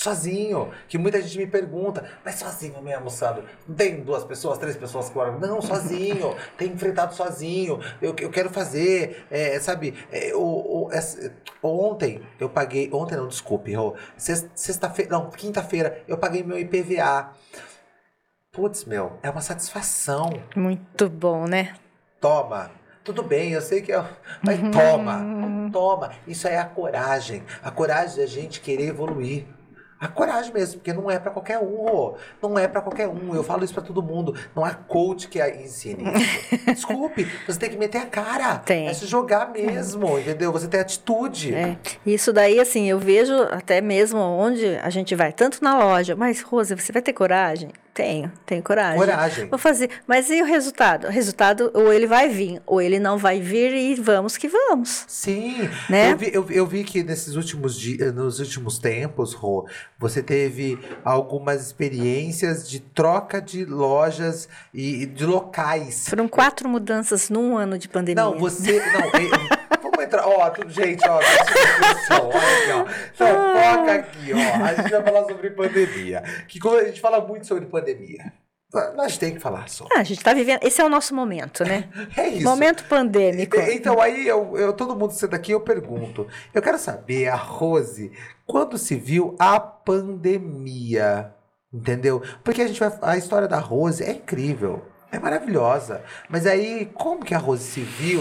Sozinho, 0.00 0.70
que 0.86 0.96
muita 0.96 1.20
gente 1.20 1.36
me 1.38 1.46
pergunta, 1.48 2.08
mas 2.24 2.36
sozinho 2.36 2.80
mesmo, 2.80 3.10
Sandro? 3.10 3.42
Não 3.66 3.74
tem 3.74 4.00
duas 4.00 4.22
pessoas, 4.24 4.56
três 4.56 4.76
pessoas 4.76 5.10
que? 5.10 5.40
Não, 5.40 5.60
sozinho, 5.60 6.36
tem 6.56 6.70
enfrentado 6.70 7.12
sozinho, 7.16 7.80
eu, 8.00 8.14
eu 8.20 8.30
quero 8.30 8.48
fazer, 8.48 9.26
é, 9.28 9.58
sabe? 9.58 9.94
É, 10.12 10.32
o, 10.36 10.40
o- 10.86 10.92
essa- 10.92 11.32
ontem 11.60 12.22
eu 12.38 12.48
paguei, 12.48 12.88
ontem 12.92 13.16
não, 13.16 13.26
desculpe, 13.26 13.72
sexta-feira, 14.54 15.10
não, 15.10 15.30
quinta-feira 15.30 16.04
eu 16.06 16.16
paguei 16.16 16.44
meu 16.44 16.56
IPVA. 16.56 17.32
Putz, 18.52 18.84
meu, 18.84 19.18
é 19.20 19.28
uma 19.30 19.40
satisfação. 19.40 20.30
Muito 20.54 21.08
bom, 21.10 21.44
né? 21.46 21.74
Toma. 22.20 22.70
Tudo 23.02 23.24
bem, 23.24 23.50
eu 23.52 23.60
sei 23.60 23.82
que 23.82 23.90
é. 23.92 24.04
Mas 24.42 24.60
toma. 24.70 25.70
Toma. 25.72 26.12
Isso 26.26 26.46
é 26.46 26.56
a 26.58 26.64
coragem. 26.64 27.42
A 27.64 27.70
coragem 27.72 28.18
da 28.18 28.26
gente 28.26 28.60
querer 28.60 28.86
evoluir. 28.88 29.44
A 30.00 30.06
coragem 30.06 30.52
mesmo, 30.52 30.74
porque 30.74 30.92
não 30.92 31.10
é 31.10 31.18
pra 31.18 31.30
qualquer 31.30 31.58
um, 31.58 32.14
não 32.40 32.58
é 32.58 32.68
pra 32.68 32.80
qualquer 32.80 33.08
um. 33.08 33.34
Eu 33.34 33.42
falo 33.42 33.64
isso 33.64 33.74
pra 33.74 33.82
todo 33.82 34.02
mundo. 34.02 34.34
Não 34.54 34.64
há 34.64 34.72
coach 34.72 35.28
que 35.28 35.42
ensine 35.44 36.04
isso. 36.14 36.64
Desculpe, 36.66 37.26
você 37.46 37.58
tem 37.58 37.70
que 37.70 37.76
meter 37.76 37.98
a 37.98 38.06
cara. 38.06 38.58
Tem. 38.58 38.86
É 38.86 38.94
se 38.94 39.06
jogar 39.06 39.50
mesmo, 39.50 40.18
entendeu? 40.18 40.52
Você 40.52 40.68
tem 40.68 40.80
atitude. 40.80 41.54
É. 41.54 41.76
Isso 42.06 42.32
daí, 42.32 42.60
assim, 42.60 42.88
eu 42.88 42.98
vejo 42.98 43.34
até 43.50 43.80
mesmo 43.80 44.20
onde 44.20 44.76
a 44.76 44.90
gente 44.90 45.14
vai, 45.14 45.32
tanto 45.32 45.62
na 45.62 45.76
loja, 45.76 46.14
mas, 46.14 46.42
Rosa, 46.42 46.76
você 46.76 46.92
vai 46.92 47.02
ter 47.02 47.12
coragem? 47.12 47.70
Tenho, 47.94 48.30
tenho 48.46 48.62
coragem. 48.62 48.98
Coragem. 48.98 49.48
Vou 49.48 49.58
fazer. 49.58 49.90
Mas 50.06 50.30
e 50.30 50.40
o 50.40 50.44
resultado? 50.44 51.08
O 51.08 51.10
resultado, 51.10 51.70
ou 51.74 51.92
ele 51.92 52.06
vai 52.06 52.28
vir, 52.28 52.62
ou 52.64 52.80
ele 52.80 53.00
não 53.00 53.18
vai 53.18 53.40
vir 53.40 53.74
e 53.74 53.94
vamos 53.96 54.36
que 54.36 54.46
vamos. 54.48 55.04
Sim, 55.08 55.68
Né? 55.90 56.12
eu, 56.12 56.16
vi, 56.16 56.30
eu, 56.32 56.46
eu 56.50 56.66
vi 56.66 56.84
que 56.84 57.02
nesses 57.02 57.34
últimos 57.34 57.76
dias, 57.78 58.14
nos 58.14 58.38
últimos 58.38 58.78
tempos, 58.78 59.32
Rô, 59.34 59.66
você 59.98 60.22
teve 60.22 60.78
algumas 61.04 61.60
experiências 61.66 62.68
de 62.68 62.78
troca 62.80 63.40
de 63.42 63.64
lojas 63.64 64.48
e 64.72 64.88
e 65.02 65.06
de 65.06 65.26
locais. 65.26 66.06
Foram 66.08 66.26
quatro 66.28 66.68
mudanças 66.68 67.28
num 67.28 67.56
ano 67.56 67.76
de 67.78 67.88
pandemia. 67.88 68.22
Não, 68.24 68.38
você. 68.38 68.78
Não, 68.78 69.00
eu- 69.20 69.67
entrar. 70.08 70.26
Ó, 70.26 70.50
tu- 70.50 70.68
gente, 70.68 71.06
ó, 71.08 71.18
discussão, 71.20 72.28
olha 72.28 72.74
aqui, 72.74 73.22
ó. 73.22 73.92
Aqui, 73.92 74.32
ó. 74.34 74.64
A 74.64 74.74
gente 74.74 74.90
vai 74.90 75.02
falar 75.02 75.24
sobre 75.26 75.50
pandemia. 75.50 76.22
Que 76.48 76.58
como 76.58 76.76
a 76.76 76.84
gente 76.84 77.00
fala 77.00 77.20
muito 77.20 77.46
sobre 77.46 77.66
pandemia. 77.66 78.32
Nós 78.94 79.16
tem 79.16 79.32
que 79.32 79.40
falar 79.40 79.66
só. 79.70 79.86
Ah, 79.94 80.00
a 80.00 80.04
gente 80.04 80.22
tá 80.22 80.34
vivendo. 80.34 80.62
Esse 80.62 80.78
é 80.82 80.84
o 80.84 80.90
nosso 80.90 81.14
momento, 81.14 81.64
né? 81.64 81.88
É 82.14 82.28
isso. 82.28 82.44
Momento 82.44 82.84
pandêmico. 82.84 83.56
Então, 83.58 83.98
aí, 83.98 84.28
eu, 84.28 84.58
eu- 84.58 84.74
todo 84.74 84.94
mundo 84.94 85.12
sendo 85.12 85.34
aqui, 85.34 85.52
eu 85.52 85.60
pergunto. 85.60 86.26
Eu 86.52 86.60
quero 86.60 86.76
saber, 86.78 87.28
a 87.28 87.34
Rose, 87.34 88.12
quando 88.44 88.76
se 88.76 88.94
viu 88.94 89.34
a 89.38 89.58
pandemia? 89.58 91.32
Entendeu? 91.72 92.22
Porque 92.44 92.60
a 92.62 92.66
gente 92.66 92.78
vai. 92.80 92.92
A 93.02 93.16
história 93.16 93.48
da 93.48 93.58
Rose 93.58 94.04
é 94.04 94.12
incrível. 94.12 94.82
É 95.10 95.18
maravilhosa. 95.18 96.02
Mas 96.28 96.46
aí, 96.46 96.90
como 96.94 97.24
que 97.24 97.34
a 97.34 97.38
Rose 97.38 97.64
se 97.64 97.80
viu? 97.80 98.20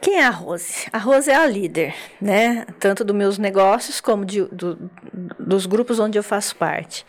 Quem 0.00 0.18
é 0.18 0.24
a 0.24 0.30
Rose? 0.30 0.86
A 0.92 0.98
Rose 0.98 1.30
é 1.30 1.34
a 1.34 1.46
líder, 1.46 1.94
né? 2.20 2.66
Tanto 2.78 3.04
dos 3.04 3.14
meus 3.14 3.38
negócios 3.38 4.00
como 4.00 4.24
de- 4.24 4.44
do- 4.46 4.90
dos 5.38 5.66
grupos 5.66 5.98
onde 5.98 6.18
eu 6.18 6.22
faço 6.22 6.56
parte. 6.56 7.04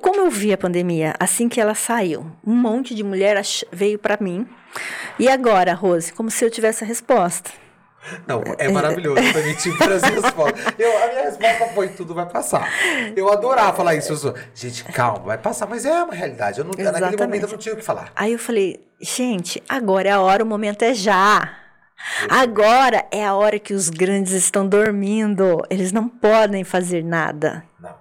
Como 0.00 0.20
eu 0.20 0.30
vi 0.30 0.52
a 0.52 0.58
pandemia, 0.58 1.14
assim 1.20 1.48
que 1.48 1.60
ela 1.60 1.74
saiu, 1.74 2.26
um 2.44 2.54
monte 2.54 2.94
de 2.94 3.02
mulher 3.04 3.40
veio 3.70 3.98
para 3.98 4.16
mim. 4.20 4.46
E 5.18 5.28
agora, 5.28 5.74
Rose, 5.74 6.12
como 6.12 6.30
se 6.30 6.44
eu 6.44 6.50
tivesse 6.50 6.82
a 6.82 6.86
resposta. 6.86 7.50
Não, 8.26 8.42
é 8.58 8.68
maravilhoso. 8.68 9.22
Foi 9.32 9.42
mentir 9.44 9.78
para 9.78 9.94
as 9.94 10.02
respostas. 10.02 10.74
Eu, 10.76 11.04
a 11.04 11.06
minha 11.06 11.22
resposta 11.22 11.66
foi: 11.72 11.88
tudo 11.90 12.12
vai 12.14 12.26
passar. 12.28 12.68
Eu 13.14 13.30
adorava 13.32 13.76
falar 13.76 13.94
isso. 13.94 14.16
Sou, 14.16 14.34
gente, 14.52 14.82
calma, 14.86 15.20
vai 15.20 15.38
passar. 15.38 15.68
Mas 15.68 15.86
é 15.86 16.02
uma 16.02 16.12
realidade. 16.12 16.58
Eu 16.58 16.64
não, 16.64 16.72
naquele 16.72 17.16
momento 17.16 17.44
eu 17.44 17.48
não 17.50 17.58
tinha 17.58 17.74
o 17.74 17.78
que 17.78 17.84
falar. 17.84 18.10
Aí 18.16 18.32
eu 18.32 18.40
falei, 18.40 18.84
gente, 19.00 19.62
agora 19.68 20.08
é 20.08 20.10
a 20.12 20.20
hora, 20.20 20.42
o 20.42 20.46
momento 20.46 20.82
é 20.82 20.92
já. 20.92 21.58
Agora 22.28 23.06
é 23.10 23.24
a 23.24 23.34
hora 23.34 23.58
que 23.58 23.74
os 23.74 23.88
grandes 23.88 24.32
estão 24.32 24.66
dormindo. 24.66 25.62
Eles 25.70 25.92
não 25.92 26.08
podem 26.08 26.64
fazer 26.64 27.04
nada. 27.04 27.64
Não. 27.80 27.94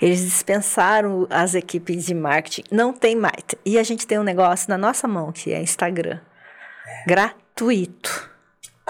Eles 0.00 0.20
dispensaram 0.20 1.26
as 1.30 1.54
equipes 1.54 2.06
de 2.06 2.14
marketing. 2.14 2.64
Não 2.70 2.92
tem 2.92 3.14
mais. 3.14 3.44
E 3.64 3.78
a 3.78 3.82
gente 3.82 4.06
tem 4.06 4.18
um 4.18 4.24
negócio 4.24 4.68
na 4.68 4.78
nossa 4.78 5.06
mão, 5.06 5.32
que 5.32 5.52
é 5.52 5.60
Instagram. 5.60 6.18
Gratuito. 7.06 8.30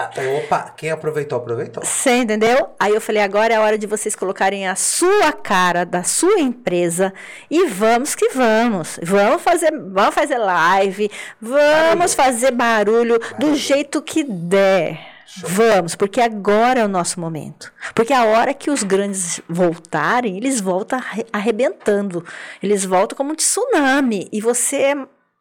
Ah, 0.01 0.09
opa, 0.37 0.73
quem 0.77 0.91
aproveitou, 0.91 1.37
aproveitou. 1.39 1.83
Você 1.83 2.11
entendeu? 2.19 2.69
Aí 2.79 2.93
eu 2.95 3.01
falei, 3.01 3.21
agora 3.21 3.53
é 3.53 3.57
a 3.57 3.61
hora 3.61 3.77
de 3.77 3.85
vocês 3.85 4.15
colocarem 4.15 4.65
a 4.65 4.73
sua 4.73 5.33
cara 5.33 5.85
da 5.85 6.03
sua 6.03 6.39
empresa 6.39 7.13
e 7.51 7.65
vamos 7.67 8.15
que 8.15 8.29
vamos. 8.29 8.97
Vamos 9.03 9.41
fazer, 9.41 9.71
vamos 9.71 10.15
fazer 10.15 10.37
live, 10.37 11.11
vamos 11.41 12.13
fazer 12.13 12.51
barulho, 12.51 13.19
do 13.37 13.53
jeito 13.55 14.01
que 14.01 14.23
der. 14.23 14.97
Vamos, 15.43 15.95
porque 15.95 16.21
agora 16.21 16.79
é 16.79 16.85
o 16.85 16.87
nosso 16.87 17.19
momento. 17.19 17.71
Porque 17.93 18.13
a 18.13 18.23
hora 18.23 18.53
que 18.53 18.71
os 18.71 18.83
grandes 18.83 19.41
voltarem, 19.49 20.37
eles 20.37 20.61
voltam 20.61 20.97
arre- 20.97 21.25
arrebentando. 21.31 22.25
Eles 22.63 22.85
voltam 22.85 23.17
como 23.17 23.33
um 23.33 23.35
tsunami. 23.35 24.27
E 24.31 24.39
você 24.41 24.77
é 24.77 24.95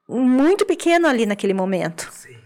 muito 0.09 0.67
pequeno 0.67 1.07
ali 1.07 1.25
naquele 1.27 1.55
momento. 1.55 2.11
Sim. 2.13 2.37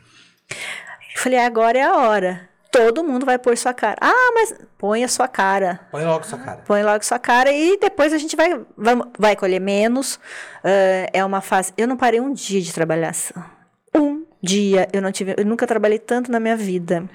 Eu 1.14 1.20
falei, 1.20 1.38
agora 1.38 1.78
é 1.78 1.82
a 1.82 1.96
hora. 1.96 2.48
Todo 2.70 3.04
mundo 3.04 3.26
vai 3.26 3.38
pôr 3.38 3.56
sua 3.56 3.74
cara. 3.74 3.96
Ah, 4.00 4.32
mas 4.34 4.54
põe 4.78 5.04
a 5.04 5.08
sua 5.08 5.28
cara. 5.28 5.80
Põe 5.90 6.04
logo 6.04 6.24
sua 6.24 6.38
cara. 6.38 6.62
Põe 6.66 6.82
logo 6.82 7.04
sua 7.04 7.18
cara 7.18 7.52
e 7.52 7.78
depois 7.78 8.14
a 8.14 8.18
gente 8.18 8.34
vai, 8.34 8.58
vai, 8.76 8.94
vai 9.18 9.36
colher 9.36 9.60
menos. 9.60 10.18
Ah, 10.64 11.06
é 11.12 11.22
uma 11.22 11.42
fase. 11.42 11.72
Eu 11.76 11.86
não 11.86 11.98
parei 11.98 12.18
um 12.18 12.32
dia 12.32 12.62
de 12.62 12.72
trabalhar. 12.72 13.12
Um 13.94 14.24
dia. 14.42 14.88
Eu 14.90 15.02
não 15.02 15.12
tive. 15.12 15.34
Eu 15.36 15.44
nunca 15.44 15.66
trabalhei 15.66 15.98
tanto 15.98 16.32
na 16.32 16.40
minha 16.40 16.56
vida. 16.56 17.06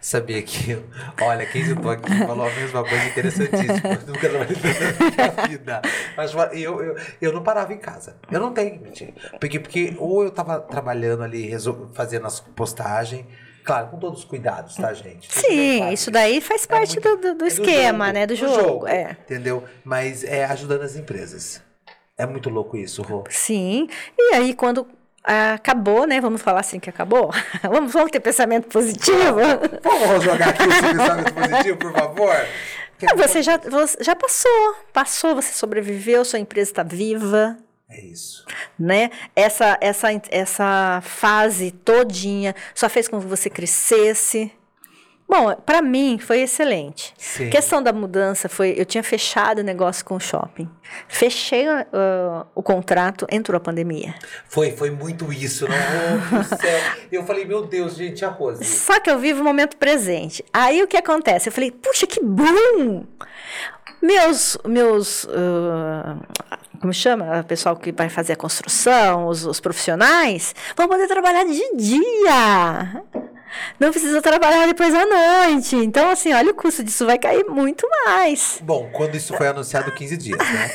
Sabia 0.00 0.42
que, 0.42 0.70
eu- 0.72 0.84
olha, 1.20 1.44
quem 1.46 1.64
sentou 1.64 1.90
aqui 1.90 2.10
falou 2.26 2.46
a 2.48 2.54
mesma 2.54 2.82
coisa 2.82 3.04
interessantíssima. 3.04 3.80
Eu 4.00 4.06
nunca 4.08 4.28
na 4.28 4.38
minha 4.44 5.48
vida. 5.48 5.82
Mas 6.16 6.32
eu, 6.54 6.82
eu, 6.82 6.96
eu 7.20 7.32
não 7.32 7.42
parava 7.42 7.72
em 7.72 7.78
casa. 7.78 8.16
Eu 8.30 8.40
não 8.40 8.52
tenho, 8.52 8.80
mentira. 8.80 9.12
Porque, 9.40 9.60
porque 9.60 9.94
ou 9.98 10.24
eu 10.24 10.30
tava 10.30 10.60
trabalhando 10.60 11.22
ali, 11.22 11.46
resol- 11.46 11.90
fazendo 11.92 12.26
as 12.26 12.40
postagens. 12.40 13.24
Claro, 13.64 13.88
com 13.88 13.98
todos 13.98 14.20
os 14.20 14.24
cuidados, 14.24 14.76
tá, 14.76 14.94
gente? 14.94 15.28
Bem 15.28 15.42
Sim, 15.42 15.78
claro. 15.78 15.92
isso 15.94 16.10
daí 16.12 16.40
faz 16.40 16.64
É 16.64 16.66
parte 16.68 16.92
muito- 17.00 17.16
do, 17.16 17.32
do, 17.32 17.34
do 17.38 17.44
é 17.44 17.48
esquema, 17.48 18.12
né? 18.12 18.24
Do 18.24 18.36
jogo. 18.36 18.86
É. 18.86 19.16
Entendeu? 19.24 19.64
Mas 19.84 20.22
é 20.22 20.44
ajudando 20.44 20.82
as 20.82 20.94
empresas. 20.94 21.60
É 22.16 22.24
muito 22.24 22.48
louco 22.48 22.76
isso, 22.76 23.02
Rô. 23.02 23.24
Sim. 23.28 23.88
E 24.16 24.34
aí, 24.34 24.54
quando 24.54 24.86
acabou, 25.26 26.06
né? 26.06 26.20
Vamos 26.20 26.40
falar 26.42 26.60
assim 26.60 26.78
que 26.78 26.88
acabou? 26.90 27.30
vamos, 27.62 27.92
vamos 27.92 28.10
ter 28.10 28.20
pensamento 28.20 28.68
positivo? 28.68 29.36
Vamos 29.82 30.24
jogar 30.24 30.50
aqui 30.50 30.62
esse 30.62 30.82
pensamento 30.82 31.34
positivo, 31.34 31.76
por 31.78 31.92
favor? 31.92 32.36
Ah, 33.10 33.14
Você 33.16 33.42
já, 33.42 33.58
você 33.58 34.02
já 34.02 34.14
passou, 34.16 34.74
passou, 34.92 35.34
você 35.34 35.52
sobreviveu, 35.52 36.24
sua 36.24 36.38
empresa 36.38 36.70
está 36.70 36.82
viva, 36.82 37.56
É 37.90 38.00
isso. 38.00 38.46
né? 38.78 39.10
Essa, 39.34 39.76
essa, 39.80 40.08
essa 40.30 41.00
fase 41.02 41.72
todinha 41.72 42.54
só 42.74 42.88
fez 42.88 43.06
com 43.08 43.20
que 43.20 43.26
você 43.26 43.50
crescesse. 43.50 44.50
Bom, 45.28 45.56
para 45.56 45.82
mim 45.82 46.18
foi 46.18 46.40
excelente. 46.40 47.12
Sim. 47.18 47.50
Questão 47.50 47.82
da 47.82 47.92
mudança 47.92 48.48
foi, 48.48 48.74
eu 48.76 48.84
tinha 48.84 49.02
fechado 49.02 49.58
o 49.58 49.64
negócio 49.64 50.04
com 50.04 50.14
o 50.14 50.20
shopping, 50.20 50.70
fechei 51.08 51.66
ah, 51.68 52.46
o 52.54 52.62
contrato, 52.62 53.26
entrou 53.28 53.56
a 53.56 53.60
pandemia. 53.60 54.14
Foi, 54.48 54.70
foi 54.70 54.90
muito 54.90 55.32
isso, 55.32 55.66
não? 55.68 56.38
Do 56.38 56.44
céu. 56.44 56.80
Eu 57.10 57.24
falei, 57.24 57.44
meu 57.44 57.66
Deus, 57.66 57.96
gente, 57.96 58.24
a 58.24 58.28
Rose. 58.28 58.64
Só 58.64 59.00
que 59.00 59.10
eu 59.10 59.18
vivo 59.18 59.40
o 59.40 59.44
momento 59.44 59.76
presente. 59.76 60.44
Aí 60.52 60.80
o 60.82 60.86
que 60.86 60.96
acontece? 60.96 61.48
Eu 61.48 61.52
falei, 61.52 61.72
puxa, 61.72 62.06
que 62.06 62.20
bom! 62.22 63.04
Meus, 64.00 64.56
meus, 64.64 65.26
ah, 65.30 66.18
como 66.80 66.92
chama? 66.92 67.40
O 67.40 67.44
pessoal 67.44 67.76
que 67.76 67.90
vai 67.90 68.08
fazer 68.08 68.34
a 68.34 68.36
construção, 68.36 69.26
os, 69.26 69.44
os 69.44 69.58
profissionais, 69.58 70.54
vão 70.76 70.86
poder 70.86 71.08
trabalhar 71.08 71.42
de 71.44 71.76
dia. 71.76 73.02
Não 73.80 73.90
precisa 73.90 74.20
trabalhar 74.22 74.66
depois 74.66 74.94
à 74.94 75.04
noite. 75.06 75.76
Então, 75.76 76.10
assim, 76.10 76.32
olha 76.32 76.50
o 76.50 76.54
custo 76.54 76.82
disso 76.82 77.06
vai 77.06 77.18
cair 77.18 77.44
muito 77.46 77.86
mais. 78.04 78.58
Bom, 78.62 78.90
quando 78.92 79.14
isso 79.16 79.34
foi 79.36 79.48
anunciado 79.48 79.92
15 79.92 80.16
dias, 80.16 80.38
né? 80.38 80.70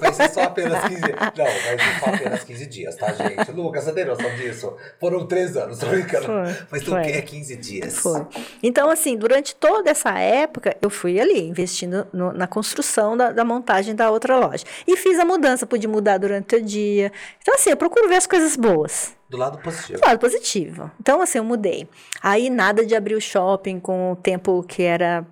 Vai 0.00 0.12
ser 0.12 0.28
só 0.30 0.42
apenas 0.42 0.82
15 0.84 1.00
dias. 1.02 1.16
Não, 1.36 1.44
vai 1.44 1.78
ser 1.78 2.00
só 2.00 2.06
apenas 2.10 2.44
15 2.44 2.66
dias, 2.66 2.96
tá, 2.96 3.12
gente? 3.12 3.50
Lucas, 3.52 3.84
você 3.84 3.92
tem 3.92 4.04
noção 4.04 4.30
disso? 4.36 4.74
Foram 5.00 5.26
três 5.26 5.56
anos, 5.56 5.78
tô 5.78 5.86
brincando. 5.86 6.26
Foi, 6.26 6.56
Mas 6.70 6.82
tu 6.82 6.90
quer 6.90 7.22
15 7.22 7.56
dias. 7.56 7.98
Foi. 7.98 8.26
Então, 8.62 8.90
assim, 8.90 9.16
durante 9.16 9.54
toda 9.54 9.90
essa 9.90 10.10
época, 10.18 10.76
eu 10.82 10.90
fui 10.90 11.18
ali, 11.20 11.40
investindo 11.48 12.06
no- 12.12 12.32
na 12.32 12.46
construção 12.46 13.16
da, 13.16 13.30
da 13.32 13.44
montagem 13.44 13.94
da 13.94 14.10
outra 14.10 14.36
loja. 14.36 14.64
E 14.86 14.96
fiz 14.96 15.18
a 15.18 15.24
mudança, 15.24 15.66
pude 15.66 15.86
mudar 15.88 16.18
durante 16.18 16.56
o 16.56 16.62
dia. 16.62 17.10
Então, 17.40 17.54
assim, 17.54 17.70
eu 17.70 17.76
procuro 17.76 18.08
ver 18.08 18.16
as 18.16 18.26
coisas 18.26 18.56
boas. 18.56 19.14
Do 19.28 19.36
lado 19.36 19.58
positivo. 19.58 20.00
Do 20.00 20.06
lado 20.06 20.18
positivo. 20.18 20.90
Então, 21.00 21.20
assim, 21.20 21.38
eu 21.38 21.44
mudei. 21.44 21.88
Aí, 22.22 22.48
nada 22.48 22.84
de 22.84 22.94
abrir 22.94 23.14
o 23.14 23.20
shopping 23.20 23.80
com 23.80 24.12
o 24.12 24.16
tempo 24.16 24.64
que 24.66 24.82
era 24.82 25.26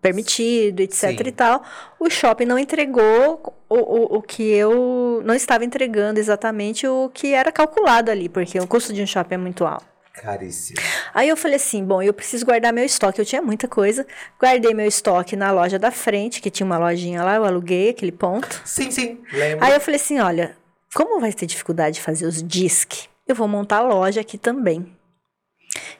permitido, 0.00 0.80
etc 0.80 1.10
Sim. 1.10 1.16
e 1.26 1.32
tal. 1.32 1.62
O 1.98 2.08
shopping 2.08 2.46
não 2.46 2.58
entregou 2.58 3.54
o, 3.68 3.76
o, 3.76 4.16
o 4.16 4.22
que 4.22 4.42
eu 4.42 5.22
não 5.24 5.34
estava 5.34 5.64
entregando 5.64 6.18
exatamente 6.18 6.86
o 6.86 7.10
que 7.12 7.34
era 7.34 7.52
calculado 7.52 8.10
ali, 8.10 8.28
porque 8.28 8.58
o 8.58 8.66
custo 8.66 8.92
de 8.92 9.02
um 9.02 9.06
shopping 9.06 9.34
é 9.34 9.38
muito 9.38 9.64
alto. 9.66 9.94
Caríssimo. 10.14 10.78
Aí 11.12 11.28
eu 11.28 11.36
falei 11.36 11.56
assim, 11.56 11.84
bom, 11.84 12.00
eu 12.00 12.14
preciso 12.14 12.46
guardar 12.46 12.72
meu 12.72 12.84
estoque. 12.84 13.20
Eu 13.20 13.24
tinha 13.24 13.42
muita 13.42 13.66
coisa. 13.66 14.06
Guardei 14.40 14.72
meu 14.72 14.86
estoque 14.86 15.34
na 15.34 15.50
loja 15.50 15.76
da 15.76 15.90
frente, 15.90 16.40
que 16.40 16.50
tinha 16.50 16.64
uma 16.64 16.78
lojinha 16.78 17.22
lá, 17.24 17.34
eu 17.34 17.44
aluguei 17.44 17.90
aquele 17.90 18.12
ponto. 18.12 18.62
Sim, 18.64 18.92
sim, 18.92 19.20
lembro. 19.32 19.64
Aí 19.64 19.72
eu 19.72 19.80
falei 19.80 20.00
assim, 20.00 20.20
olha, 20.20 20.56
como 20.94 21.20
vai 21.20 21.32
ter 21.32 21.46
dificuldade 21.46 21.96
de 21.96 22.00
fazer 22.00 22.26
os 22.26 22.40
disque, 22.40 23.08
eu 23.26 23.34
vou 23.34 23.48
montar 23.48 23.78
a 23.78 23.82
loja 23.82 24.20
aqui 24.20 24.36
também. 24.38 24.86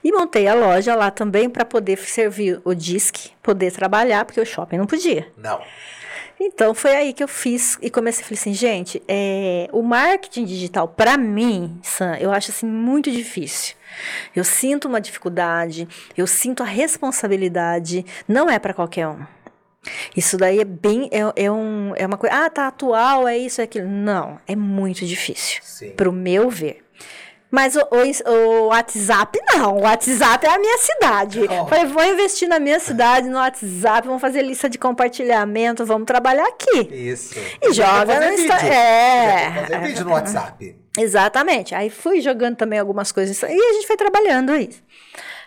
E 0.02 0.12
montei 0.12 0.46
a 0.46 0.54
loja 0.54 0.94
lá 0.94 1.10
também 1.10 1.48
para 1.48 1.64
poder 1.64 1.98
servir 1.98 2.60
o 2.64 2.74
disque, 2.74 3.30
poder 3.42 3.72
trabalhar, 3.72 4.24
porque 4.24 4.40
o 4.40 4.46
shopping 4.46 4.76
não 4.76 4.86
podia. 4.86 5.32
Não. 5.36 5.60
Então 6.38 6.74
foi 6.74 6.94
aí 6.94 7.12
que 7.12 7.22
eu 7.22 7.28
fiz 7.28 7.78
e 7.80 7.88
comecei 7.88 8.22
a 8.22 8.26
falar 8.26 8.40
assim, 8.40 8.52
gente, 8.52 9.02
é, 9.08 9.68
o 9.72 9.82
marketing 9.82 10.44
digital 10.44 10.88
para 10.88 11.16
mim, 11.16 11.78
Sam, 11.82 12.16
eu 12.18 12.32
acho 12.32 12.50
assim 12.50 12.66
muito 12.66 13.10
difícil. 13.10 13.76
Eu 14.34 14.44
sinto 14.44 14.88
uma 14.88 15.00
dificuldade, 15.00 15.88
eu 16.16 16.26
sinto 16.26 16.62
a 16.62 16.66
responsabilidade, 16.66 18.04
não 18.28 18.50
é 18.50 18.58
para 18.58 18.74
qualquer 18.74 19.08
um. 19.08 19.24
Isso 20.16 20.36
daí 20.36 20.60
é 20.60 20.64
bem 20.64 21.08
é, 21.12 21.44
é, 21.44 21.50
um, 21.50 21.92
é 21.94 22.06
uma 22.06 22.16
coisa, 22.16 22.44
ah, 22.44 22.50
tá 22.50 22.66
atual, 22.66 23.28
é 23.28 23.38
isso, 23.38 23.60
é 23.60 23.64
aquilo. 23.64 23.88
Não, 23.88 24.38
é 24.46 24.56
muito 24.56 25.06
difícil, 25.06 25.60
Sim. 25.62 25.90
pro 25.90 26.12
meu 26.12 26.50
ver. 26.50 26.83
Mas 27.54 27.76
o, 27.76 27.80
o- 27.80 28.30
o 28.32 28.66
WhatsApp 28.66 29.38
não. 29.54 29.76
O 29.76 29.82
WhatsApp 29.82 30.44
é 30.44 30.50
a 30.50 30.58
minha 30.58 30.76
cidade. 30.78 31.40
Oh. 31.48 31.66
Falei, 31.68 31.84
vou 31.84 32.04
investir 32.04 32.48
na 32.48 32.58
minha 32.58 32.80
cidade, 32.80 33.28
no 33.28 33.36
WhatsApp, 33.38 34.06
vamos 34.08 34.20
fazer 34.20 34.42
lista 34.42 34.68
de 34.68 34.76
compartilhamento, 34.76 35.86
vamos 35.86 36.04
trabalhar 36.06 36.46
aqui. 36.48 36.88
Isso. 36.92 37.38
E 37.62 37.72
joga 37.72 38.18
no 38.20 38.30
vídeo. 38.36 38.44
Insta- 38.44 38.66
é. 38.66 39.52
Fazer 39.60 39.80
vídeo 39.80 40.04
no 40.04 40.10
WhatsApp. 40.10 40.76
Exatamente. 40.98 41.74
Aí 41.76 41.90
fui 41.90 42.20
jogando 42.20 42.56
também 42.56 42.78
algumas 42.78 43.12
coisas 43.12 43.40
e 43.42 43.46
a 43.46 43.72
gente 43.74 43.86
foi 43.86 43.96
trabalhando 43.96 44.54
isso. 44.56 44.82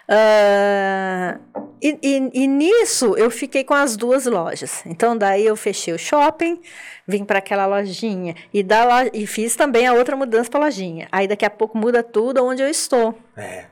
Uh, 0.10 1.39
e, 1.82 2.00
e, 2.02 2.43
e, 2.43 2.48
nisso 2.48 3.15
eu 3.17 3.30
fiquei 3.30 3.63
com 3.65 3.74
as 3.74 3.98
duas 3.98 4.26
lojas. 4.26 4.82
Então 4.86 5.17
daí 5.17 5.46
eu 5.46 5.56
fechei 5.58 5.93
o 5.93 6.00
shopping, 6.00 6.62
vim 7.08 7.24
para 7.24 7.39
aquela 7.39 7.65
lojinha 7.65 8.36
e, 8.54 8.62
da 8.62 8.84
lo... 8.84 9.10
e 9.13 9.26
fiz 9.26 9.56
também 9.56 9.88
a 9.88 9.93
outra 9.93 10.15
mudança 10.15 10.50
para 10.50 10.60
lojinha. 10.60 11.08
Aí 11.12 11.28
daqui 11.28 11.46
a 11.46 11.50
pouco 11.50 11.78
muda 11.78 12.04
tudo 12.04 12.43
onde 12.43 12.62
eu 12.62 12.70
estou. 12.70 13.17
É. 13.36 13.65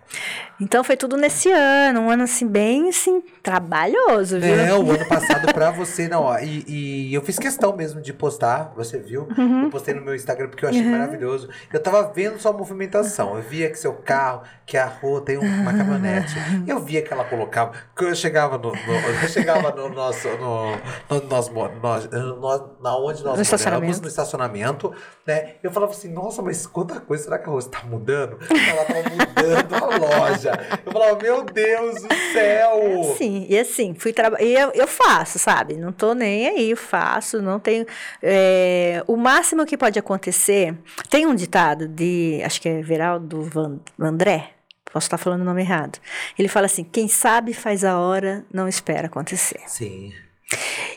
Então 0.61 0.83
foi 0.83 0.95
tudo 0.95 1.17
nesse 1.17 1.51
ano, 1.51 2.01
um 2.01 2.09
ano 2.09 2.23
assim, 2.23 2.47
bem 2.47 2.87
assim, 2.87 3.21
trabalhoso, 3.43 4.39
viu? 4.39 4.55
É, 4.55 4.73
o 4.73 4.89
ano 4.89 5.05
passado 5.05 5.51
pra 5.53 5.69
você, 5.69 6.07
não, 6.07 6.23
ó. 6.23 6.39
E, 6.39 6.63
e 6.67 7.13
eu 7.13 7.21
fiz 7.21 7.37
questão 7.37 7.75
mesmo 7.75 8.01
de 8.01 8.13
postar, 8.13 8.71
você 8.75 8.97
viu? 8.97 9.27
Uhum. 9.37 9.63
Eu 9.63 9.69
postei 9.69 9.93
no 9.93 10.01
meu 10.01 10.15
Instagram 10.15 10.47
porque 10.47 10.63
eu 10.63 10.69
achei 10.69 10.83
maravilhoso. 10.83 11.49
Eu 11.73 11.81
tava 11.81 12.03
vendo 12.13 12.39
sua 12.39 12.53
movimentação. 12.53 13.35
Eu 13.35 13.41
via 13.41 13.69
que 13.69 13.77
seu 13.77 13.93
carro, 13.93 14.43
que 14.65 14.77
a 14.77 14.85
rua 14.85 15.19
tem 15.21 15.37
uma 15.37 15.73
caminhonete. 15.73 16.33
Eu 16.65 16.79
via 16.79 17.01
que 17.01 17.11
ela 17.11 17.25
colocava. 17.25 17.73
Quando 17.93 18.09
eu 18.09 18.15
chegava 18.15 18.57
no. 18.57 18.71
no 18.71 18.93
eu 19.23 19.27
chegava 19.27 19.71
no 19.71 19.89
nosso. 19.89 20.29
No, 20.37 20.71
no, 21.09 21.27
nós, 21.27 21.49
nós, 21.81 22.09
nós, 22.39 22.61
na 22.81 22.97
onde 22.97 23.24
nós 23.25 23.35
No 23.35 23.41
estacionamento. 23.41 24.01
no 24.01 24.07
estacionamento, 24.07 24.93
né? 25.25 25.55
Eu 25.63 25.71
falava 25.71 25.91
assim, 25.91 26.11
nossa, 26.11 26.41
mas 26.41 26.65
quanta 26.67 26.99
coisa 26.99 27.23
será 27.23 27.39
que 27.39 27.49
a 27.49 27.51
Rose 27.51 27.69
tá 27.69 27.81
mudando? 27.83 28.37
Ela 28.49 28.85
tava 28.85 29.09
mudando 29.09 29.75
a 29.75 29.97
loja. 29.97 30.51
Eu 30.85 30.91
falava, 30.91 31.19
meu 31.21 31.43
Deus 31.43 32.01
do 32.03 32.13
céu! 32.33 33.15
Sim, 33.17 33.45
e 33.49 33.57
assim, 33.57 33.93
fui 33.95 34.13
trabalhar. 34.13 34.43
E 34.45 34.53
eu, 34.53 34.71
eu 34.73 34.87
faço, 34.87 35.39
sabe? 35.39 35.75
Não 35.75 35.91
tô 35.91 36.13
nem 36.13 36.47
aí, 36.47 36.71
eu 36.71 36.77
faço, 36.77 37.41
não 37.41 37.59
tenho. 37.59 37.85
é, 38.21 39.03
o 39.07 39.15
máximo 39.17 39.65
que 39.65 39.77
pode 39.77 39.97
acontecer. 39.97 40.75
Tem 41.09 41.25
um 41.25 41.33
ditado 41.35 41.87
de. 41.87 42.41
Acho 42.45 42.61
que 42.61 42.69
é 42.69 42.81
Veraldo 42.81 43.41
Van, 43.41 43.79
André. 43.99 44.51
Posso 44.93 45.07
estar 45.07 45.17
falando 45.17 45.41
o 45.41 45.45
nome 45.45 45.61
errado. 45.61 45.99
Ele 46.37 46.47
fala 46.47 46.67
assim: 46.67 46.83
quem 46.83 47.07
sabe 47.07 47.53
faz 47.53 47.83
a 47.83 47.99
hora, 47.99 48.45
não 48.53 48.67
espera 48.67 49.07
acontecer. 49.07 49.59
Sim. 49.67 50.13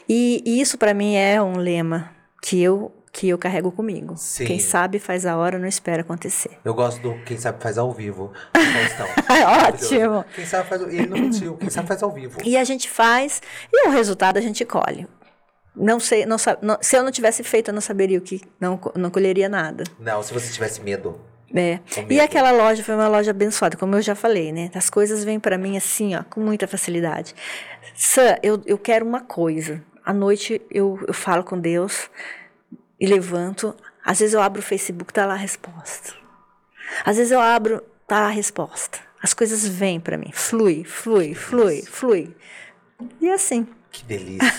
E, 0.08 0.42
e 0.44 0.60
isso 0.60 0.76
para 0.78 0.92
mim 0.94 1.16
é 1.16 1.42
um 1.42 1.56
lema 1.56 2.10
que 2.42 2.62
eu 2.62 2.92
que 3.10 3.28
eu 3.28 3.38
carrego 3.38 3.72
comigo. 3.72 4.14
Sim. 4.16 4.44
Quem 4.44 4.58
sabe 4.60 4.98
faz 4.98 5.26
a 5.26 5.36
hora, 5.36 5.58
não 5.58 5.66
espera 5.66 6.02
acontecer. 6.02 6.50
Eu 6.64 6.74
gosto 6.74 7.00
do 7.00 7.14
Quem 7.24 7.36
Sabe 7.36 7.60
Faz 7.60 7.76
ao 7.78 7.92
Vivo. 7.92 8.32
É 9.28 9.46
ótimo. 9.68 10.24
Quem 10.34 10.44
sabe 10.44 10.68
faz. 10.68 10.82
Ele 10.82 11.06
não 11.06 11.18
mentiu. 11.18 11.56
Quem 11.56 11.70
sabe 11.70 11.88
faz 11.88 12.02
ao 12.02 12.12
vivo. 12.12 12.38
E 12.44 12.56
a 12.56 12.64
gente 12.64 12.88
faz 12.88 13.42
e 13.72 13.88
o 13.88 13.90
resultado 13.90 14.36
a 14.36 14.40
gente 14.40 14.64
colhe. 14.64 15.06
Não 15.74 16.00
sei, 16.00 16.26
não, 16.26 16.36
não- 16.60 16.78
se 16.80 16.96
eu 16.96 17.04
não 17.04 17.10
tivesse 17.10 17.42
feito, 17.44 17.68
eu 17.68 17.74
não 17.74 17.80
saberia 17.80 18.18
o 18.18 18.20
que, 18.20 18.40
não, 18.60 18.80
não 18.96 19.10
colheria 19.10 19.48
nada. 19.48 19.84
Não, 19.98 20.22
se 20.22 20.32
você 20.34 20.52
tivesse 20.52 20.80
medo. 20.80 21.20
É. 21.54 21.78
E 22.10 22.20
aquela 22.20 22.50
loja 22.50 22.82
foi 22.82 22.94
uma 22.94 23.08
loja 23.08 23.30
abençoada, 23.30 23.76
como 23.76 23.94
eu 23.94 24.02
já 24.02 24.14
falei, 24.14 24.52
né? 24.52 24.70
As 24.74 24.90
coisas 24.90 25.24
vêm 25.24 25.40
para 25.40 25.56
mim 25.56 25.76
assim, 25.76 26.14
ó, 26.14 26.22
com 26.24 26.40
muita 26.40 26.66
facilidade. 26.66 27.34
Sam, 27.94 28.36
eu, 28.42 28.60
eu 28.66 28.76
quero 28.76 29.06
uma 29.06 29.20
coisa. 29.20 29.82
À 30.08 30.12
noite 30.14 30.62
eu, 30.70 30.98
eu 31.06 31.12
falo 31.12 31.44
com 31.44 31.58
Deus 31.60 32.08
e 32.98 33.06
levanto. 33.06 33.74
Às 34.02 34.20
vezes 34.20 34.32
eu 34.32 34.40
abro 34.40 34.60
o 34.60 34.64
Facebook, 34.64 35.12
tá 35.12 35.26
lá 35.26 35.34
a 35.34 35.36
resposta. 35.36 36.14
Às 37.04 37.18
vezes 37.18 37.30
eu 37.30 37.38
abro, 37.40 37.82
tá 38.06 38.20
lá 38.20 38.26
a 38.28 38.30
resposta. 38.30 38.98
As 39.22 39.34
coisas 39.34 39.68
vêm 39.68 40.00
para 40.00 40.16
mim, 40.16 40.30
flui, 40.32 40.82
flui, 40.84 41.34
flui, 41.34 41.82
flui. 41.82 42.34
E 43.20 43.28
assim. 43.30 43.66
Que 43.90 44.02
delícia. 44.04 44.50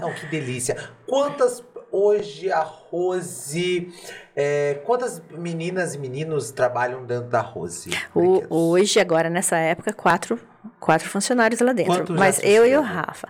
Não, 0.00 0.12
que 0.12 0.26
delícia. 0.26 0.90
Quantas. 1.06 1.62
Hoje 1.92 2.50
a 2.50 2.60
Rose. 2.62 3.90
é, 4.34 4.82
quantas 4.84 5.22
meninas 5.30 5.94
e 5.94 5.98
meninos 5.98 6.50
trabalham 6.50 7.04
dentro 7.06 7.28
da 7.30 7.40
Rose? 7.40 7.90
O- 8.14 8.42
hoje, 8.50 8.98
agora, 8.98 9.30
nessa 9.30 9.56
época, 9.56 9.92
quatro, 9.92 10.38
quatro 10.80 11.08
funcionários 11.08 11.60
lá 11.60 11.72
dentro. 11.72 11.94
Quantos 11.94 12.16
Mas 12.16 12.40
eu 12.42 12.66
e 12.66 12.76
o? 12.76 12.82
Rafa. 12.82 13.28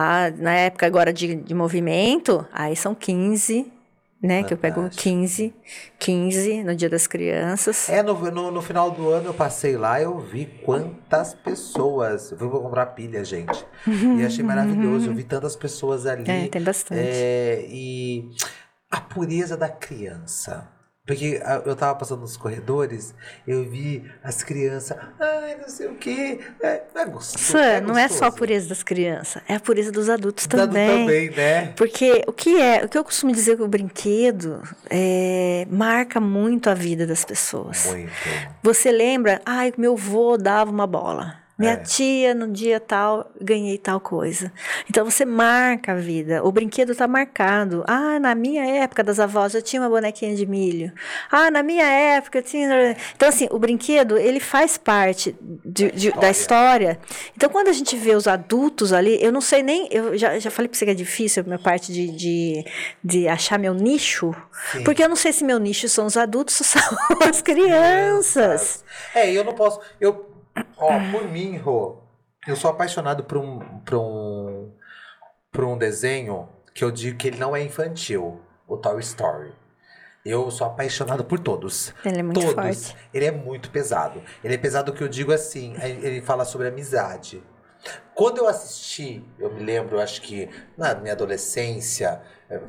Ah, 0.00 0.30
na 0.36 0.52
época 0.52 0.86
agora 0.86 1.12
de, 1.12 1.34
de 1.34 1.52
movimento, 1.52 2.46
aí 2.52 2.76
são 2.76 2.94
15, 2.94 3.66
né? 4.22 4.44
Que 4.44 4.54
eu 4.54 4.56
pego 4.56 4.82
Fantástico. 4.82 5.02
15, 5.02 5.54
15 5.98 6.62
no 6.62 6.76
Dia 6.76 6.88
das 6.88 7.08
Crianças. 7.08 7.88
É, 7.88 8.00
no, 8.00 8.14
no, 8.30 8.52
no 8.52 8.62
final 8.62 8.92
do 8.92 9.08
ano 9.08 9.26
eu 9.26 9.34
passei 9.34 9.76
lá 9.76 10.00
eu 10.00 10.20
vi 10.20 10.46
quantas 10.64 11.34
pessoas. 11.34 12.30
Eu 12.30 12.38
vou 12.38 12.62
comprar 12.62 12.86
pilha, 12.86 13.24
gente. 13.24 13.66
E 13.88 14.24
achei 14.24 14.44
maravilhoso. 14.44 15.08
Eu 15.10 15.14
vi 15.14 15.24
tantas 15.24 15.56
pessoas 15.56 16.06
ali. 16.06 16.30
É, 16.30 16.46
tem 16.46 16.62
bastante. 16.62 17.00
É, 17.00 17.66
e 17.68 18.30
a 18.88 19.00
pureza 19.00 19.56
da 19.56 19.68
criança. 19.68 20.77
Porque 21.08 21.40
eu 21.64 21.74
tava 21.74 21.98
passando 21.98 22.20
nos 22.20 22.36
corredores, 22.36 23.14
eu 23.46 23.64
vi 23.64 24.04
as 24.22 24.42
crianças, 24.42 24.94
ai, 25.18 25.56
não 25.56 25.66
sei 25.66 25.86
o 25.86 25.94
quê. 25.94 26.38
É, 26.62 26.82
é 26.94 27.04
gostoso. 27.06 27.42
Sam, 27.42 27.80
não 27.80 27.96
é 27.96 28.08
só 28.08 28.26
a 28.26 28.30
pureza 28.30 28.68
das 28.68 28.82
crianças, 28.82 29.42
é 29.48 29.54
a 29.54 29.60
pureza 29.60 29.90
dos 29.90 30.10
adultos 30.10 30.46
Dado 30.46 30.68
também. 30.68 31.06
também, 31.06 31.30
né? 31.30 31.72
Porque 31.74 32.22
o 32.26 32.32
que 32.32 32.60
é, 32.60 32.84
o 32.84 32.88
que 32.90 32.98
eu 32.98 33.02
costumo 33.02 33.32
dizer 33.32 33.56
que 33.56 33.62
o 33.62 33.68
brinquedo 33.68 34.62
é, 34.90 35.66
marca 35.70 36.20
muito 36.20 36.68
a 36.68 36.74
vida 36.74 37.06
das 37.06 37.24
pessoas. 37.24 37.86
Muito. 37.86 38.12
Você 38.62 38.92
lembra? 38.92 39.40
Ai, 39.46 39.72
meu 39.78 39.94
avô 39.94 40.36
dava 40.36 40.70
uma 40.70 40.86
bola. 40.86 41.47
Minha 41.58 41.72
É. 41.72 41.76
tia, 41.78 42.34
no 42.34 42.46
dia 42.52 42.78
tal, 42.78 43.32
ganhei 43.40 43.76
tal 43.78 43.98
coisa. 43.98 44.52
Então 44.88 45.04
você 45.04 45.24
marca 45.24 45.92
a 45.92 45.96
vida. 45.96 46.44
O 46.44 46.52
brinquedo 46.52 46.92
está 46.92 47.08
marcado. 47.08 47.82
Ah, 47.88 48.20
na 48.20 48.32
minha 48.34 48.64
época 48.64 49.02
das 49.02 49.18
avós 49.18 49.54
eu 49.54 49.60
tinha 49.62 49.82
uma 49.82 49.88
bonequinha 49.88 50.36
de 50.36 50.46
milho. 50.46 50.92
Ah, 51.30 51.50
na 51.50 51.62
minha 51.64 51.84
época 51.84 52.38
eu 52.38 52.42
tinha. 52.42 52.96
Então, 53.16 53.28
assim, 53.28 53.48
o 53.50 53.58
brinquedo, 53.58 54.16
ele 54.16 54.38
faz 54.38 54.78
parte 54.78 55.34
de- 55.64 55.90
de- 55.90 56.12
da 56.12 56.30
história. 56.30 56.98
Então, 57.36 57.50
quando 57.50 57.66
a 57.68 57.72
gente 57.72 57.96
vê 57.96 58.14
os 58.14 58.28
adultos 58.28 58.92
ali, 58.92 59.18
eu 59.20 59.32
não 59.32 59.40
sei 59.40 59.60
nem. 59.62 59.88
Eu 59.90 60.16
já, 60.16 60.38
já 60.38 60.50
falei 60.52 60.68
para 60.68 60.78
você 60.78 60.84
que 60.84 60.90
é 60.92 60.94
difícil 60.94 61.42
a 61.42 61.46
minha 61.46 61.58
parte 61.58 61.92
de, 61.92 62.08
de, 62.12 62.64
de 63.02 63.26
achar 63.26 63.58
meu 63.58 63.74
nicho. 63.74 64.32
Sim. 64.70 64.84
Porque 64.84 65.02
eu 65.02 65.08
não 65.08 65.16
sei 65.16 65.32
se 65.32 65.42
meu 65.42 65.58
nicho 65.58 65.88
são 65.88 66.06
os 66.06 66.16
adultos 66.16 66.60
ou 66.60 66.64
são 66.66 66.82
as 67.28 67.42
crianças. 67.42 68.84
É, 69.14 69.30
eu 69.32 69.42
não 69.44 69.54
posso. 69.54 69.80
Eu, 70.00 70.26
ó, 70.76 70.88
por 71.10 71.28
mim, 71.28 71.56
Rô, 71.56 71.98
eu 72.46 72.56
sou 72.56 72.70
apaixonado 72.70 73.24
por 73.24 73.38
um, 73.38 73.58
por 73.80 73.96
um, 73.96 74.72
por 75.50 75.64
um 75.64 75.76
desenho 75.76 76.48
que 76.74 76.84
eu 76.84 76.90
digo 76.90 77.18
que 77.18 77.28
ele 77.28 77.38
não 77.38 77.54
é 77.54 77.62
infantil, 77.62 78.40
o 78.66 78.76
Toy 78.76 79.00
Story. 79.00 79.52
Eu 80.24 80.50
sou 80.50 80.66
apaixonado 80.66 81.24
por 81.24 81.38
todos. 81.38 81.94
Ele 82.04 82.18
é 82.18 82.22
muito 82.22 82.40
todos. 82.40 82.54
forte. 82.54 82.96
Ele 83.14 83.24
é 83.24 83.30
muito 83.30 83.70
pesado. 83.70 84.22
Ele 84.44 84.54
é 84.54 84.58
pesado 84.58 84.92
que 84.92 85.02
eu 85.02 85.08
digo 85.08 85.32
assim, 85.32 85.74
ele 85.80 86.20
fala 86.20 86.44
sobre 86.44 86.68
amizade. 86.68 87.42
Quando 88.14 88.38
eu 88.38 88.48
assisti, 88.48 89.24
eu 89.38 89.52
me 89.52 89.62
lembro, 89.62 90.00
acho 90.00 90.20
que 90.20 90.50
na 90.76 90.94
minha 90.94 91.12
adolescência, 91.12 92.20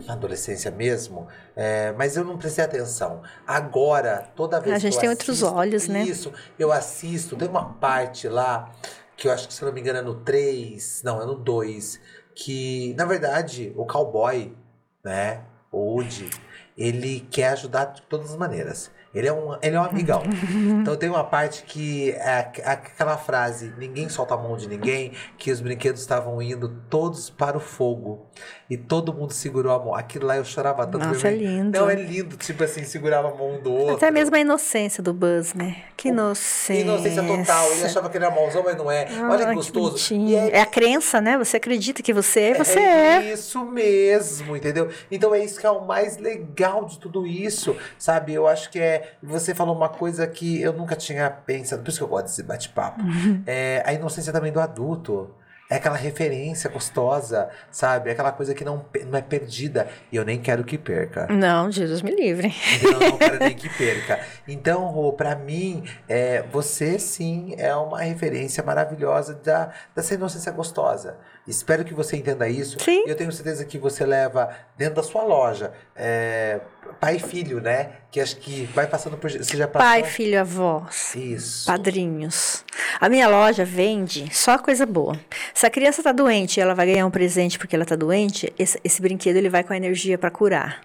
na 0.06 0.13
adolescência 0.13 0.70
mesmo, 0.72 1.28
eh, 1.56 1.94
mas 1.98 2.18
eu 2.18 2.26
não 2.26 2.38
prestei 2.38 2.65
atenção. 2.65 3.22
Agora, 3.48 4.30
toda 4.36 4.60
vez 4.60 4.76
A 4.76 4.80
gente 4.80 4.94
que 4.94 4.98
eu 4.98 5.02
tem 5.02 5.10
outros 5.10 5.42
assisto 5.42 5.56
olhos, 5.56 5.88
né? 5.88 6.04
Isso, 6.04 6.34
eu 6.58 6.72
assisto, 6.72 7.36
tem 7.36 7.48
uma 7.48 7.74
parte 7.74 8.28
lá, 8.28 8.72
que 9.15 9.28
eu 9.28 9.32
acho 9.32 9.48
que, 9.48 9.54
se 9.54 9.63
não 9.63 9.72
me 9.72 9.80
engano, 9.80 10.00
é 10.00 10.02
no 10.02 10.15
3, 10.15 11.02
não, 11.04 11.22
é 11.22 11.26
no 11.26 11.36
2, 11.36 12.00
que, 12.36 12.94
na 12.98 13.06
verdade, 13.06 13.74
o 13.76 13.86
cowboy, 13.86 14.56
né, 15.04 15.44
o 15.72 15.78
Woody, 15.96 16.30
ele 16.78 17.28
quer 17.32 17.50
ajudar 17.50 17.86
de 17.86 18.02
todas 18.04 18.32
as 18.32 18.38
maneiras. 18.38 18.92
Ele 19.13 19.28
é 19.28 19.34
um, 19.34 19.58
ele 19.62 19.76
é 19.76 19.80
um 19.80 19.84
amigão. 19.84 20.22
Então 20.82 20.95
tem 20.95 21.10
uma 21.10 21.24
parte 21.24 21.63
que 21.63 22.12
é 22.12 22.39
aqu- 22.39 22.62
aquela 22.63 23.17
frase, 23.17 23.74
ninguém 23.78 24.08
solta 24.10 24.34
a 24.34 24.38
mão 24.38 24.56
de 24.56 24.67
ninguém, 24.67 25.12
que 25.38 25.52
os 25.52 25.60
brinquedos 25.62 26.02
estavam 26.02 26.41
indo 26.41 26.69
todos 26.89 27.30
para 27.30 27.58
o 27.58 27.60
fogo. 27.60 28.28
E 28.69 28.78
todo 28.78 29.12
mundo 29.13 29.32
segurou 29.34 29.74
a 29.74 29.80
mão. 29.80 29.95
Aquilo 29.95 30.28
lá 30.28 30.38
eu 30.38 30.45
chorava 30.45 30.86
tanto. 30.86 31.06
Nossa, 31.08 31.28
é 31.28 31.32
lindo. 31.36 31.78
Não, 31.80 31.89
é 31.89 31.95
lindo. 31.95 32.38
Tipo 32.38 32.63
assim, 32.63 32.84
segurava 32.84 33.30
a 33.30 33.34
mão 33.36 33.60
do 33.62 33.72
outro. 33.74 33.95
Até 33.95 34.12
mesmo 34.12 34.36
a 34.36 34.39
inocência 34.39 35.02
do 35.02 35.12
Buzz, 35.12 35.54
né? 35.56 35.78
Que 35.98 36.10
inocência. 36.10 36.82
Inocência 36.84 37.24
total. 37.24 37.72
Ele 37.72 37.84
achava 37.86 38.10
que 38.10 38.17
ele 38.17 38.26
era 38.26 38.34
mauzão, 38.34 38.63
mas 38.63 38.78
não 38.78 38.89
é. 38.91 39.08
Olha 39.30 39.45
Ah, 39.45 39.50
que 39.50 39.56
gostoso. 39.56 40.13
E 40.13 40.36
É... 40.36 40.62
a 40.62 40.65
crença, 40.67 41.19
né? 41.19 41.38
Você 41.38 41.58
acredita 41.58 42.04
que 42.04 42.13
você 42.13 42.41
é, 42.41 42.54
você 42.54 42.80
é. 42.80 43.34
Isso 43.34 43.65
mesmo, 43.65 44.56
entendeu? 44.56 44.89
Então 45.10 45.34
é 45.34 45.43
isso 45.43 45.60
que 45.60 45.65
é 45.65 45.72
o 45.72 45.86
mais 45.86 46.17
legal 46.17 46.86
de 46.86 47.00
tudo 47.00 47.26
isso, 47.26 47.76
sabe? 47.98 48.34
Eu 48.34 48.48
acho 48.48 48.69
que 48.69 48.80
é. 48.80 48.99
Você 49.22 49.54
falou 49.56 49.76
uma 49.76 49.90
coisa 49.90 50.26
que 50.28 50.62
eu 50.62 50.74
nunca 50.74 50.96
tinha 50.96 51.30
pensado, 51.30 51.82
por 51.82 51.90
isso 51.90 51.98
que 52.00 52.04
eu 52.04 52.08
gosto 52.08 52.26
desse 52.26 52.44
bate-papo. 52.44 53.02
Uhum. 53.02 53.44
É 53.52 53.82
a 53.86 53.94
inocência 53.94 54.32
também 54.32 54.52
do 54.52 54.60
adulto. 54.60 55.34
É 55.70 55.76
aquela 55.76 55.96
referência 55.96 56.68
gostosa, 56.68 57.48
sabe? 57.70 58.10
É 58.10 58.14
aquela 58.14 58.32
coisa 58.32 58.56
que 58.56 58.66
não, 58.66 58.84
não 59.06 59.20
é 59.20 59.22
perdida. 59.22 59.88
E 60.12 60.16
eu 60.16 60.26
nem 60.26 60.40
quero 60.40 60.64
que 60.64 60.80
perca. 60.80 61.28
Não, 61.28 61.72
Jesus 61.72 62.02
me 62.02 62.10
livre. 62.10 62.52
Eu 62.82 63.00
não 63.00 63.18
quero 63.18 63.38
nem 63.46 63.56
que 63.56 63.70
perca. 63.70 64.20
Então, 64.48 64.88
Rô, 64.88 65.14
pra 65.14 65.36
mim, 65.36 65.84
é, 66.08 66.42
você 66.52 66.98
sim 66.98 67.54
é 67.56 67.76
uma 67.76 68.02
referência 68.02 68.64
maravilhosa 68.64 69.36
da, 69.36 69.72
dessa 69.96 70.16
inocência 70.16 70.52
gostosa. 70.52 71.18
Espero 71.50 71.84
que 71.84 71.94
você 71.94 72.16
entenda 72.16 72.48
isso. 72.48 72.78
Sim. 72.80 73.04
Eu 73.08 73.16
tenho 73.16 73.32
certeza 73.32 73.66
que 73.66 73.78
você 73.78 74.06
leva 74.06 74.56
dentro 74.78 74.96
da 74.96 75.04
sua 75.04 75.24
loja 75.24 75.74
é, 75.96 76.62
pai 77.00 77.16
e 77.16 77.20
filho, 77.20 77.60
né? 77.60 77.92
Que 78.12 78.20
acho 78.20 78.38
que 78.38 78.66
vai 78.74 78.86
passando 78.86 79.18
por. 79.18 79.32
Você 79.32 79.58
já 79.58 79.68
passou? 79.68 79.88
Pai, 79.88 80.04
filho, 80.04 80.40
avós. 80.40 81.16
Isso. 81.16 81.66
Padrinhos. 81.66 82.64
A 83.00 83.10
minha 83.10 83.28
loja 83.28 83.66
vende 83.66 84.34
só 84.34 84.58
coisa 84.58 84.86
boa. 84.86 85.20
Se 85.54 85.66
a 85.66 85.70
criança 85.70 86.04
tá 86.04 86.12
doente 86.12 86.58
e 86.58 86.62
ela 86.62 86.76
vai 86.76 86.86
ganhar 86.86 87.06
um 87.06 87.12
presente 87.12 87.58
porque 87.58 87.76
ela 87.76 87.86
tá 87.86 87.96
doente, 87.96 88.54
esse, 88.58 88.80
esse 88.84 89.02
brinquedo 89.02 89.38
ele 89.38 89.50
vai 89.50 89.64
com 89.64 89.74
a 89.74 89.78
energia 89.78 90.18
para 90.18 90.30
curar. 90.30 90.82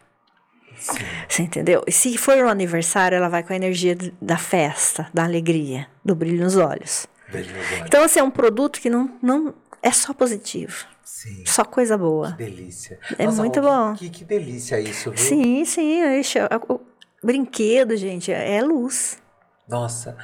Sim. 0.79 0.98
Você 1.29 1.42
entendeu? 1.42 1.83
E 1.87 1.92
se 1.92 2.16
for 2.18 2.37
um 2.38 2.48
aniversário, 2.48 3.16
ela 3.16 3.29
vai 3.29 3.42
com 3.42 3.53
a 3.53 3.57
energia 3.57 3.96
da 4.20 4.37
festa, 4.37 5.09
da 5.14 5.24
alegria, 5.24 5.87
do 6.05 6.14
brilho 6.14 6.44
nos 6.44 6.57
olhos. 6.57 7.07
Beijo 7.31 7.55
nos 7.55 7.66
olhos. 7.72 7.87
Então, 7.87 8.05
assim, 8.05 8.20
é 8.20 8.22
um 8.22 8.31
produto 8.31 8.81
que 8.81 8.90
não, 8.90 9.11
não 9.22 9.55
é 9.84 9.92
só 9.92 10.12
positivo. 10.14 10.86
Sim. 11.04 11.44
Só 11.46 11.64
coisa 11.64 11.96
boa. 11.96 12.32
Delícia. 12.32 12.98
É 13.18 13.26
muito 13.28 13.60
Rô, 13.60 13.66
que- 13.66 13.70
bom. 13.72 13.94
Que, 13.94 14.10
que 14.10 14.24
delícia 14.24 14.80
isso, 14.80 15.10
viu? 15.10 15.18
Sim, 15.18 15.64
sim. 15.64 16.02
ixi, 16.18 16.38
o- 16.68 16.74
o 16.74 16.80
brinquedo, 17.22 17.96
gente, 17.96 18.32
é 18.32 18.60
luz. 18.62 19.18
Nossa. 19.68 20.16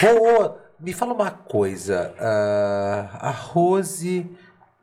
Rô, 0.00 0.54
me 0.78 0.92
fala 0.92 1.14
uma 1.14 1.30
coisa. 1.30 2.14
ah, 2.18 3.18
a 3.20 3.30
Rose, 3.30 4.30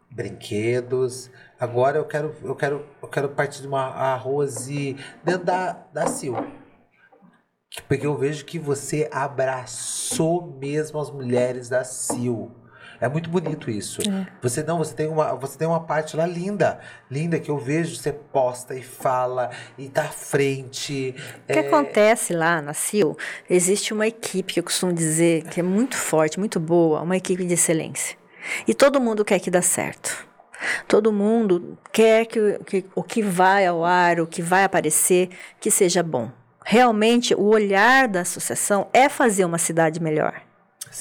brinquedos. 0.09 1.29
Agora 1.59 1.97
eu 1.97 2.05
quero, 2.05 2.35
eu 2.43 2.55
quero, 2.55 2.85
eu 3.01 3.07
quero 3.07 3.29
partir 3.29 3.61
de 3.61 3.67
uma 3.67 3.85
a 3.87 4.15
Rose 4.15 4.97
dentro 5.23 5.45
da, 5.45 5.73
da 5.93 6.07
Sil. 6.09 6.35
Que- 7.69 7.81
Porque 7.83 8.05
eu 8.05 8.17
vejo 8.17 8.43
que 8.45 8.57
você 8.59 9.07
abraçou 9.11 10.57
mesmo 10.59 10.99
as 10.99 11.09
mulheres 11.11 11.69
da 11.69 11.83
Sil. 11.85 12.51
É 13.01 13.09
muito 13.09 13.31
bonito 13.31 13.71
isso. 13.71 13.99
Você 14.43 14.61
não, 14.61 14.77
você 14.77 14.93
tem 14.93 15.07
uma, 15.07 15.33
você 15.33 15.57
tem 15.57 15.67
uma 15.67 15.79
parte 15.79 16.15
lá 16.15 16.27
linda, 16.27 16.79
linda 17.09 17.39
que 17.39 17.49
eu 17.49 17.57
vejo 17.57 17.95
você 17.95 18.13
posta 18.13 18.75
e 18.75 18.83
fala 18.83 19.49
e 19.75 19.89
tá 19.89 20.03
à 20.03 20.09
frente. 20.09 21.15
O 21.49 21.51
que 21.51 21.59
acontece 21.59 22.31
lá 22.31 22.61
na 22.61 22.75
CIL, 22.75 23.17
existe 23.49 23.91
uma 23.91 24.05
equipe 24.05 24.53
que 24.53 24.59
eu 24.59 24.63
costumo 24.63 24.93
dizer 24.93 25.45
que 25.45 25.59
é 25.59 25.63
muito 25.63 25.97
forte, 25.97 26.39
muito 26.39 26.59
boa, 26.59 27.01
uma 27.01 27.17
equipe 27.17 27.43
de 27.43 27.55
excelência. 27.55 28.15
E 28.67 28.73
todo 28.75 29.01
mundo 29.01 29.25
quer 29.25 29.39
que 29.39 29.49
dê 29.49 29.63
certo. 29.63 30.27
Todo 30.87 31.11
mundo 31.11 31.75
quer 31.91 32.27
que, 32.27 32.59
que 32.67 32.85
o 32.93 33.01
que 33.01 33.23
vai 33.23 33.65
ao 33.65 33.83
ar, 33.83 34.19
o 34.19 34.27
que 34.27 34.43
vai 34.43 34.63
aparecer, 34.63 35.29
que 35.59 35.71
seja 35.71 36.03
bom. 36.03 36.31
Realmente, 36.63 37.33
o 37.33 37.45
olhar 37.45 38.07
da 38.07 38.21
associação 38.21 38.87
é 38.93 39.09
fazer 39.09 39.43
uma 39.43 39.57
cidade 39.57 39.99
melhor. 39.99 40.50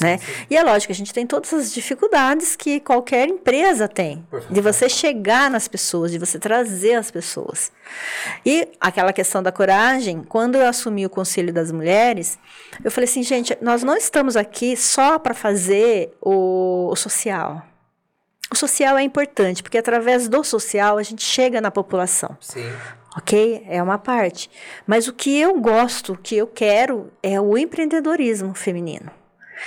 Né? 0.01 0.21
E 0.49 0.57
é 0.57 0.63
lógico, 0.63 0.93
a 0.93 0.95
gente 0.95 1.13
tem 1.13 1.27
todas 1.27 1.53
as 1.53 1.73
dificuldades 1.73 2.55
que 2.55 2.81
qualquer 2.81 3.29
empresa 3.29 3.89
tem. 3.89 4.27
De 4.51 4.61
você 4.61 4.89
chegar 4.89 5.51
nas 5.51 5.67
pessoas, 5.67 6.11
de 6.11 6.19
você 6.19 6.39
trazer 6.39 6.95
as 6.95 7.11
pessoas. 7.11 7.73
E 8.45 8.69
aquela 8.81 9.13
questão 9.13 9.43
da 9.43 9.51
coragem, 9.51 10.23
quando 10.23 10.57
eu 10.57 10.67
assumi 10.67 11.07
o 11.07 11.11
Conselho 11.11 11.53
das 11.53 11.73
Mulheres, 11.73 12.39
eu 12.85 12.91
falei 12.91 13.09
assim, 13.09 13.23
gente, 13.23 13.57
nós 13.61 13.83
não 13.83 13.97
estamos 13.97 14.37
aqui 14.37 14.77
só 14.77 15.19
para 15.19 15.35
fazer 15.35 16.13
o, 16.21 16.89
o 16.91 16.97
social. 16.97 17.63
O 18.53 18.57
social 18.57 18.99
é 18.99 19.03
importante, 19.03 19.63
porque 19.63 19.79
através 19.79 20.29
do 20.29 20.43
social 20.43 20.99
a 20.99 21.03
gente 21.03 21.23
chega 21.23 21.61
na 21.61 21.71
população 21.71 22.37
Sim. 22.41 22.69
ok? 23.17 23.65
É 23.69 23.81
uma 23.81 23.97
parte. 23.97 24.51
Mas 24.85 25.07
o 25.07 25.13
que 25.13 25.39
eu 25.39 25.61
gosto, 25.61 26.15
o 26.15 26.19
que 26.19 26.37
eu 26.37 26.49
quero, 26.49 27.13
é 27.23 27.41
o 27.41 27.57
empreendedorismo 27.57 28.53
feminino. 28.55 29.20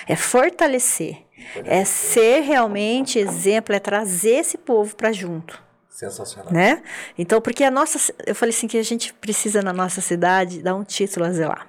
É 0.07 0.15
fortalecer. 0.15 1.17
É 1.65 1.83
ser 1.85 2.41
realmente 2.41 3.19
exemplo, 3.19 3.75
é 3.75 3.79
trazer 3.79 4.35
esse 4.35 4.57
povo 4.57 4.95
para 4.95 5.11
junto. 5.11 5.61
Sensacional. 5.89 6.51
Né? 6.51 6.81
Então, 7.17 7.39
porque 7.39 7.63
a 7.63 7.69
nossa. 7.71 8.13
Eu 8.25 8.33
falei 8.33 8.53
assim 8.53 8.67
que 8.67 8.77
a 8.77 8.83
gente 8.83 9.13
precisa 9.13 9.61
na 9.61 9.71
nossa 9.73 10.01
cidade 10.01 10.61
dar 10.61 10.75
um 10.75 10.83
título 10.83 11.25
a 11.25 11.31
zelar. 11.31 11.67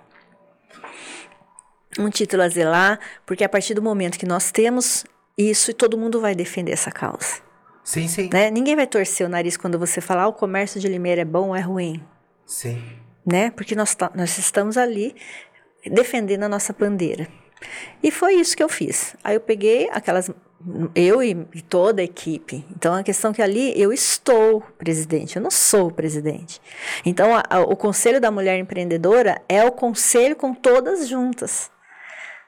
Um 1.99 2.11
título 2.11 2.43
a 2.43 2.49
zelar, 2.49 2.99
porque 3.25 3.45
a 3.45 3.49
partir 3.49 3.75
do 3.75 3.83
momento 3.83 4.19
que 4.19 4.27
nós 4.27 4.51
temos 4.51 5.05
isso, 5.39 5.73
todo 5.75 5.97
mundo 5.99 6.21
vai 6.21 6.35
defender 6.35 6.73
essa 6.73 6.91
causa. 6.91 7.43
Sim, 7.85 8.09
sim. 8.09 8.31
Né? 8.33 8.51
Ninguém 8.51 8.75
vai 8.75 8.87
torcer 8.87 9.27
o 9.27 9.31
nariz 9.31 9.57
quando 9.57 9.79
você 9.79 10.01
falar 10.01 10.23
ah, 10.23 10.29
o 10.29 10.33
comércio 10.33 10.81
de 10.81 10.89
Limeira 10.89 11.21
é 11.21 11.25
bom 11.25 11.49
ou 11.49 11.57
é 11.57 11.61
ruim 11.61 12.03
Sim. 12.47 12.83
né? 13.27 13.51
Porque 13.51 13.75
nós, 13.75 13.95
ta- 13.95 14.11
nós 14.15 14.39
estamos 14.39 14.79
ali 14.79 15.15
defendendo 15.85 16.45
a 16.45 16.49
nossa 16.49 16.73
bandeira. 16.73 17.29
E 18.03 18.11
foi 18.11 18.35
isso 18.35 18.57
que 18.57 18.63
eu 18.63 18.69
fiz. 18.69 19.15
Aí 19.25 19.35
eu 19.37 19.41
peguei 19.41 19.89
aquelas. 19.93 20.31
Eu 20.95 21.23
e, 21.23 21.35
toda 21.69 22.01
a 22.01 22.05
equipe. 22.05 22.65
Então, 22.75 22.95
a 22.95 23.03
questão 23.03 23.31
é 23.33 23.35
que 23.35 23.43
ali 23.43 23.79
eu 23.79 23.93
estou 23.93 24.63
presidente, 24.79 25.37
eu 25.37 25.43
não 25.43 25.51
sou 25.51 25.91
presidente. 25.91 26.59
Então, 27.05 27.35
a- 27.37 27.43
a- 27.51 27.61
o 27.61 27.77
Conselho 27.77 28.19
da 28.19 28.31
Mulher 28.31 28.59
Empreendedora 28.59 29.43
é 29.47 29.63
o 29.65 29.71
conselho 29.73 30.35
com 30.35 30.55
todas 30.55 31.07
juntas. 31.07 31.71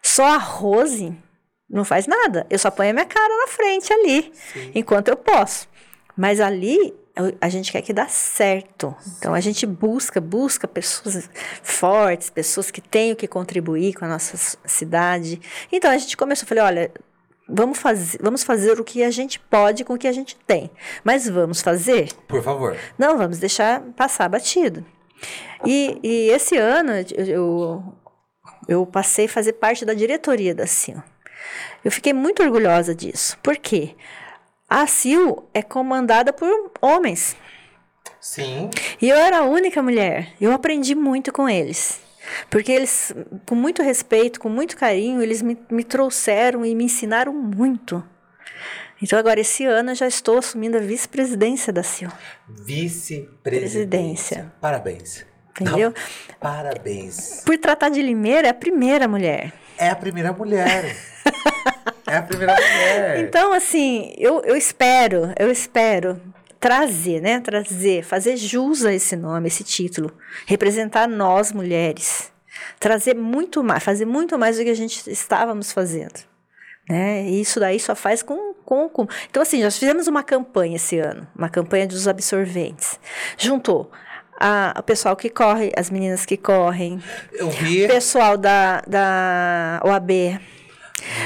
Só 0.02 0.24
a 0.24 0.38
Rose 0.38 1.14
não 1.68 1.84
faz 1.84 2.06
nada. 2.06 2.46
Eu 2.48 2.58
só 2.58 2.70
ponho 2.70 2.90
a 2.90 2.92
minha 2.94 3.04
cara 3.04 3.36
na 3.36 3.48
frente 3.48 3.92
ali, 3.92 4.32
Sim. 4.52 4.70
enquanto 4.74 5.08
eu 5.08 5.16
posso. 5.16 5.68
Mas 6.16 6.40
ali 6.40 6.94
a 7.40 7.48
gente 7.48 7.72
quer 7.72 7.82
que 7.82 7.92
dá 7.92 8.06
certo. 8.06 8.94
Então 9.18 9.32
a 9.32 9.40
gente 9.40 9.64
busca, 9.66 10.20
busca 10.20 10.68
pessoas 10.68 11.28
fortes, 11.62 12.28
pessoas 12.30 12.70
que 12.70 12.80
tenham 12.80 13.16
que 13.16 13.26
contribuir 13.26 13.94
com 13.94 14.04
a 14.04 14.08
nossa 14.08 14.58
cidade. 14.64 15.40
Então 15.72 15.90
a 15.90 15.96
gente 15.96 16.16
começou, 16.16 16.46
falei, 16.46 16.64
olha, 16.64 16.92
vamos 17.48 17.78
fazer, 17.78 18.18
vamos 18.20 18.42
fazer 18.42 18.78
o 18.78 18.84
que 18.84 19.02
a 19.02 19.10
gente 19.10 19.40
pode 19.40 19.84
com 19.84 19.94
o 19.94 19.98
que 19.98 20.08
a 20.08 20.12
gente 20.12 20.36
tem. 20.46 20.70
Mas 21.02 21.28
vamos 21.28 21.62
fazer? 21.62 22.12
Por 22.28 22.42
favor. 22.42 22.76
Não, 22.98 23.16
vamos 23.16 23.38
deixar 23.38 23.80
passar 23.96 24.28
batido. 24.28 24.84
E, 25.64 25.98
e 26.02 26.30
esse 26.30 26.56
ano 26.58 26.92
eu, 27.16 27.82
eu, 28.68 28.84
passei 28.84 29.24
a 29.24 29.28
fazer 29.28 29.54
parte 29.54 29.84
da 29.84 29.94
diretoria 29.94 30.54
da 30.54 30.66
CIL. 30.66 31.02
Eu 31.82 31.90
fiquei 31.90 32.12
muito 32.12 32.42
orgulhosa 32.42 32.94
disso. 32.94 33.38
Por 33.42 33.56
quê? 33.56 33.94
A 34.68 34.86
CIL 34.86 35.48
é 35.54 35.62
comandada 35.62 36.32
por 36.32 36.72
homens. 36.80 37.36
Sim. 38.20 38.70
E 39.00 39.08
eu 39.08 39.16
era 39.16 39.38
a 39.38 39.44
única 39.44 39.80
mulher. 39.80 40.32
Eu 40.40 40.52
aprendi 40.52 40.94
muito 40.94 41.32
com 41.32 41.48
eles. 41.48 42.00
Porque 42.50 42.72
eles, 42.72 43.14
com 43.46 43.54
muito 43.54 43.82
respeito, 43.82 44.40
com 44.40 44.48
muito 44.48 44.76
carinho, 44.76 45.22
eles 45.22 45.42
me, 45.42 45.56
me 45.70 45.84
trouxeram 45.84 46.64
e 46.64 46.74
me 46.74 46.84
ensinaram 46.84 47.32
muito. 47.32 48.02
Então, 49.00 49.18
agora, 49.18 49.38
esse 49.38 49.64
ano, 49.64 49.90
eu 49.90 49.94
já 49.94 50.08
estou 50.08 50.38
assumindo 50.38 50.76
a 50.76 50.80
vice-presidência 50.80 51.72
da 51.72 51.82
CIL. 51.82 52.10
Vice-presidência. 52.48 53.40
Presidência. 53.42 54.52
Parabéns. 54.60 55.26
Entendeu? 55.60 55.90
Não, 55.90 56.38
parabéns. 56.40 57.42
Por 57.44 57.56
tratar 57.58 57.90
de 57.90 58.02
Limeira, 58.02 58.48
é 58.48 58.50
a 58.50 58.54
primeira 58.54 59.06
mulher. 59.06 59.52
É 59.78 59.88
a 59.88 59.96
primeira 59.96 60.32
mulher. 60.32 60.96
é 62.06 62.16
a 62.16 62.22
primeira 62.22 62.54
mulher. 62.54 63.20
Então, 63.20 63.52
assim, 63.52 64.14
eu, 64.16 64.40
eu 64.44 64.56
espero, 64.56 65.32
eu 65.38 65.50
espero 65.50 66.20
trazer, 66.60 67.20
né? 67.20 67.40
Trazer, 67.40 68.02
fazer 68.04 68.36
jus 68.36 68.84
a 68.84 68.92
esse 68.92 69.16
nome, 69.16 69.48
esse 69.48 69.64
título. 69.64 70.12
Representar 70.46 71.08
nós, 71.08 71.52
mulheres. 71.52 72.32
Trazer 72.80 73.14
muito 73.14 73.62
mais, 73.62 73.82
fazer 73.82 74.04
muito 74.04 74.38
mais 74.38 74.56
do 74.56 74.64
que 74.64 74.70
a 74.70 74.74
gente 74.74 75.10
estávamos 75.10 75.72
fazendo. 75.72 76.24
Né? 76.88 77.24
E 77.24 77.40
isso 77.40 77.58
daí 77.58 77.80
só 77.80 77.96
faz 77.96 78.22
com, 78.22 78.54
com, 78.64 78.88
com. 78.88 79.06
Então, 79.28 79.42
assim, 79.42 79.62
nós 79.62 79.76
fizemos 79.76 80.06
uma 80.06 80.22
campanha 80.22 80.76
esse 80.76 80.98
ano, 80.98 81.26
uma 81.36 81.48
campanha 81.48 81.86
dos 81.86 82.06
absorventes. 82.06 82.98
Juntou 83.36 83.90
a, 84.38 84.74
o 84.78 84.82
pessoal 84.82 85.16
que 85.16 85.28
corre, 85.28 85.72
as 85.76 85.90
meninas 85.90 86.24
que 86.24 86.36
correm, 86.36 87.02
Eu 87.32 87.50
vi. 87.50 87.84
o 87.84 87.88
pessoal 87.88 88.36
da, 88.36 88.82
da 88.86 89.80
OAB, 89.84 90.40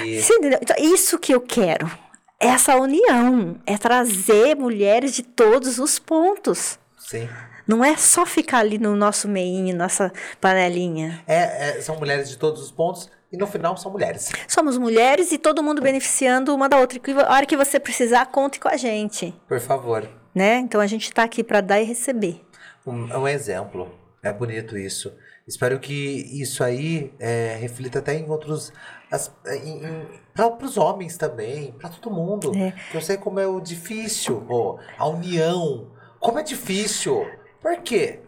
e- 0.05 0.23
você 0.23 0.35
entendeu? 0.35 0.59
Então, 0.63 0.77
isso 0.79 1.19
que 1.19 1.33
eu 1.33 1.41
quero. 1.41 1.91
Essa 2.39 2.77
união. 2.77 3.57
É 3.67 3.77
trazer 3.77 4.57
mulheres 4.57 5.15
de 5.15 5.23
todos 5.23 5.79
os 5.79 5.99
pontos. 5.99 6.79
Sim. 6.99 7.29
Não 7.67 7.85
é 7.85 7.97
só 7.97 8.27
ficar 8.27 8.59
ali 8.59 8.79
no 8.79 8.97
nosso 8.97 9.29
meinho, 9.29 9.77
nossa 9.77 10.13
panelinha. 10.41 11.23
É, 11.27 11.79
é, 11.79 11.81
são 11.81 11.97
mulheres 11.97 12.29
de 12.29 12.37
todos 12.37 12.61
os 12.63 12.71
pontos 12.71 13.09
e 13.33 13.37
no 13.37 13.47
final 13.47 13.77
são 13.77 13.93
mulheres. 13.93 14.33
Somos 14.49 14.77
mulheres 14.77 15.31
e 15.31 15.39
todo 15.39 15.63
mundo 15.63 15.81
beneficiando 15.81 16.55
uma 16.55 16.69
da 16.69 16.79
outra. 16.79 16.99
E 16.99 17.13
a 17.13 17.33
hora 17.33 17.47
que 17.47 17.57
você 17.57 17.79
precisar, 17.79 18.27
conte 18.27 18.59
com 18.59 18.69
a 18.69 18.77
gente. 18.77 19.33
Por 19.47 19.61
favor. 19.61 20.09
Né? 20.35 20.57
Então 20.59 20.81
a 20.81 20.87
gente 20.87 21.05
está 21.05 21.23
aqui 21.23 21.45
para 21.45 21.61
dar 21.61 21.81
e 21.81 21.85
receber. 21.85 22.41
Um, 22.87 23.05
um 23.21 23.29
exemplo. 23.29 23.95
É 24.23 24.33
bonito 24.33 24.77
isso. 24.77 25.13
Espero 25.47 25.79
que 25.79 25.95
isso 26.41 26.63
aí 26.63 27.13
é, 27.19 27.57
reflita 27.61 27.99
até 28.01 28.15
em 28.15 28.29
outros. 28.29 28.73
Para 30.35 30.65
os 30.65 30.77
homens 30.77 31.17
também, 31.17 31.73
para 31.73 31.89
todo 31.91 32.13
mundo. 32.15 32.53
É. 32.57 32.73
Eu 32.95 33.01
sei 33.01 33.17
como 33.17 33.39
é 33.41 33.47
o 33.47 33.61
difícil, 33.61 34.45
ó, 34.49 34.77
a 34.99 35.07
união. 35.07 35.89
Como 36.19 36.39
é 36.39 36.43
difícil. 36.43 37.27
Por 37.61 37.77
quê? 37.79 38.21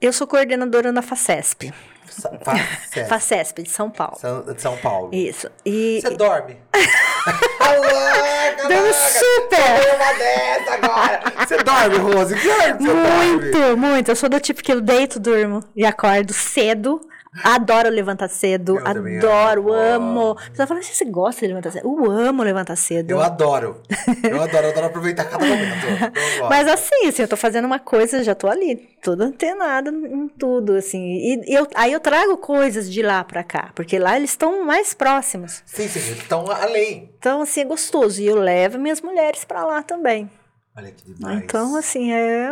Eu 0.00 0.12
sou 0.12 0.26
coordenadora 0.26 0.92
na 0.92 1.00
FACESP. 1.02 1.72
Sa- 2.08 2.30
fa- 2.42 2.56
FACESP 3.08 3.62
de 3.62 3.70
São 3.70 3.90
Paulo. 3.90 4.16
São, 4.18 4.42
de 4.42 4.60
São 4.60 4.76
Paulo. 4.76 5.10
Isso. 5.14 5.48
E 5.64 6.00
Você 6.02 6.10
dorme? 6.16 6.58
Alô! 7.60 8.68
Durmo 8.68 8.92
super! 8.92 9.80
Tô 9.82 9.96
uma 9.96 10.12
dessa 10.18 10.74
agora! 10.74 11.22
Você 11.46 11.56
dorme, 11.62 11.96
Rose? 11.96 12.34
Que 12.34 12.40
você 12.42 12.72
Muito, 12.74 13.50
dorme? 13.52 13.76
muito. 13.76 14.10
Eu 14.10 14.16
sou 14.16 14.28
do 14.28 14.38
tipo 14.40 14.62
que 14.62 14.72
eu 14.72 14.80
deito, 14.80 15.18
durmo 15.18 15.60
e 15.74 15.84
acordo 15.86 16.32
cedo. 16.34 17.00
Adoro 17.42 17.88
levantar 17.88 18.28
cedo. 18.28 18.78
Eu 18.78 18.86
adoro, 18.86 19.72
amo. 19.72 20.34
Você 20.34 20.58
vai 20.58 20.66
falar, 20.66 20.82
você 20.82 21.04
gosta 21.04 21.40
de 21.40 21.48
levantar 21.48 21.70
cedo? 21.72 21.86
Eu 21.86 22.10
amo 22.10 22.42
levantar 22.42 22.76
cedo. 22.76 23.10
Eu 23.10 23.20
adoro. 23.20 23.80
Eu 24.22 24.40
adoro, 24.42 24.66
eu 24.66 24.70
adoro 24.70 24.86
aproveitar 24.86 25.24
cada 25.24 25.44
momento. 25.44 25.86
Mas 26.48 26.68
assim, 26.68 27.06
assim, 27.08 27.22
eu 27.22 27.28
tô 27.28 27.36
fazendo 27.36 27.64
uma 27.64 27.78
coisa, 27.78 28.22
já 28.22 28.34
tô 28.34 28.48
ali, 28.48 28.76
toda 29.02 29.24
antenada 29.24 29.90
em 29.90 30.28
tudo, 30.28 30.74
assim. 30.74 31.02
E 31.02 31.54
eu, 31.54 31.66
aí 31.74 31.92
eu 31.92 32.00
trago 32.00 32.36
coisas 32.36 32.90
de 32.90 33.02
lá 33.02 33.24
pra 33.24 33.42
cá, 33.42 33.70
porque 33.74 33.98
lá 33.98 34.16
eles 34.16 34.30
estão 34.30 34.64
mais 34.64 34.94
próximos. 34.94 35.62
Sim, 35.66 35.88
sim, 35.88 36.16
então 36.24 36.50
além. 36.50 37.10
Então, 37.18 37.42
assim, 37.42 37.60
é 37.60 37.64
gostoso. 37.64 38.20
E 38.20 38.26
eu 38.26 38.36
levo 38.36 38.78
minhas 38.78 39.00
mulheres 39.00 39.44
pra 39.44 39.64
lá 39.64 39.82
também. 39.82 40.30
Olha 40.76 40.90
que 40.90 41.04
demais. 41.12 41.42
Então, 41.42 41.76
assim, 41.76 42.12
é, 42.12 42.50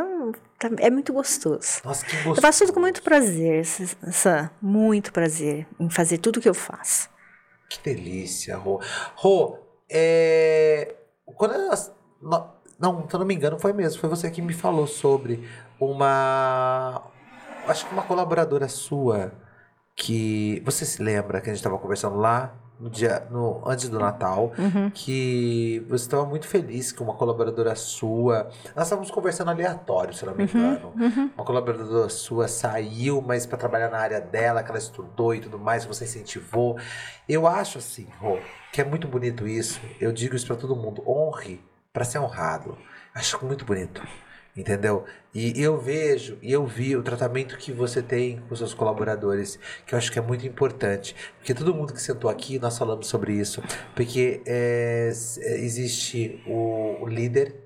é 0.78 0.90
muito 0.90 1.12
gostoso. 1.12 1.80
Nossa, 1.84 2.06
que 2.06 2.14
gostoso. 2.16 2.38
Eu 2.38 2.42
faço 2.42 2.60
tudo 2.60 2.72
com 2.74 2.80
muito 2.80 3.02
prazer, 3.02 3.64
Sam. 3.66 4.48
Muito 4.60 5.12
prazer 5.12 5.66
em 5.80 5.90
fazer 5.90 6.18
tudo 6.18 6.40
que 6.40 6.48
eu 6.48 6.54
faço. 6.54 7.10
Que 7.68 7.80
delícia, 7.82 8.56
Rô. 8.56 8.80
Rô, 9.16 9.58
é... 9.90 10.94
Quando 11.36 11.52
nós... 11.66 11.90
no- 12.20 12.48
Não, 12.78 13.08
se 13.08 13.14
eu 13.14 13.18
não 13.18 13.26
me 13.26 13.34
engano, 13.34 13.58
foi 13.58 13.72
mesmo. 13.72 14.00
Foi 14.00 14.08
você 14.08 14.30
que 14.30 14.40
me 14.40 14.52
falou 14.52 14.86
sobre 14.86 15.48
uma... 15.80 17.02
Acho 17.66 17.86
que 17.86 17.92
uma 17.92 18.02
colaboradora 18.04 18.68
sua 18.68 19.32
que... 19.96 20.62
Você 20.64 20.84
se 20.84 21.02
lembra 21.02 21.40
que 21.40 21.50
a 21.50 21.52
gente 21.52 21.58
estava 21.60 21.78
conversando 21.78 22.16
lá 22.18 22.54
no 22.82 22.90
dia... 22.90 23.26
No... 23.30 23.62
Antes 23.64 23.88
do 23.88 23.98
Natal? 23.98 24.52
Uhum. 24.58 24.90
que 24.90 25.84
você 25.88 26.04
estava 26.04 26.26
muito 26.26 26.46
feliz 26.46 26.90
com 26.92 27.04
uma 27.04 27.14
colaboradora 27.14 27.74
sua. 27.76 28.50
Nós 28.74 28.86
estávamos 28.86 29.10
conversando 29.10 29.50
aleatório, 29.50 30.12
se 30.12 30.26
não 30.26 30.34
me 30.34 30.42
Uhum, 30.44 30.48
engano. 30.48 30.92
Uma 31.36 31.44
colaboradora 31.44 32.08
sua 32.08 32.48
saiu, 32.48 33.22
mas 33.22 33.46
para 33.46 33.56
trabalhar 33.56 33.88
na 33.90 33.98
área 33.98 34.20
dela, 34.20 34.62
que 34.62 34.70
ela 34.70 34.78
estudou 34.78 35.34
e 35.34 35.40
tudo 35.40 35.58
mais, 35.58 35.84
você 35.84 36.04
incentivou. 36.04 36.76
Eu 37.28 37.46
acho 37.46 37.78
assim, 37.78 38.06
Rô, 38.18 38.38
que 38.72 38.80
é 38.80 38.84
muito 38.84 39.06
bonito 39.06 39.46
isso. 39.46 39.80
Eu 40.00 40.12
digo 40.12 40.34
isso 40.34 40.46
para 40.46 40.56
todo 40.56 40.74
mundo. 40.74 41.02
Honre 41.06 41.60
para 41.92 42.04
ser 42.04 42.18
honrado. 42.18 42.76
Acho 43.14 43.44
muito 43.44 43.64
bonito. 43.64 44.02
Entendeu? 44.54 45.04
E 45.34 45.58
eu 45.62 45.78
vejo 45.80 46.36
e 46.42 46.52
eu 46.52 46.66
vi 46.66 46.94
o 46.94 47.02
tratamento 47.02 47.56
que 47.56 47.72
você 47.72 48.02
tem 48.02 48.38
com 48.48 48.54
seus 48.54 48.74
colaboradores, 48.74 49.58
que 49.86 49.94
eu 49.94 49.98
acho 49.98 50.12
que 50.12 50.18
é 50.18 50.22
muito 50.22 50.46
importante. 50.46 51.16
Porque 51.38 51.54
todo 51.54 51.74
mundo 51.74 51.94
que 51.94 52.02
sentou 52.02 52.28
aqui, 52.28 52.58
nós 52.58 52.76
falamos 52.76 53.06
sobre 53.06 53.32
isso. 53.32 53.62
Porque 53.94 54.42
é, 54.44 55.08
existe 55.56 56.42
o, 56.46 56.98
o 57.02 57.06
líder, 57.08 57.56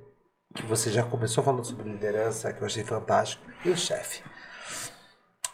que 0.55 0.65
você 0.65 0.89
já 0.91 1.03
começou 1.03 1.43
falando 1.43 1.65
sobre 1.67 1.91
liderança, 1.91 2.53
que 2.53 2.63
eu 2.63 2.67
achei 2.67 2.85
fantástico, 2.85 3.43
e 3.65 3.71
o 3.71 3.77
chefe. 3.77 4.23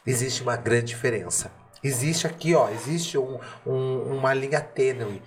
Existe 0.07 0.43
uma 0.43 0.57
grande 0.57 0.87
diferença. 0.87 1.51
Existe 1.83 2.27
aqui, 2.27 2.55
ó, 2.55 2.69
existe 2.69 3.19
um, 3.19 3.39
um- 3.67 4.17
uma 4.19 4.33
linha 4.35 4.61
tênue 4.61 5.21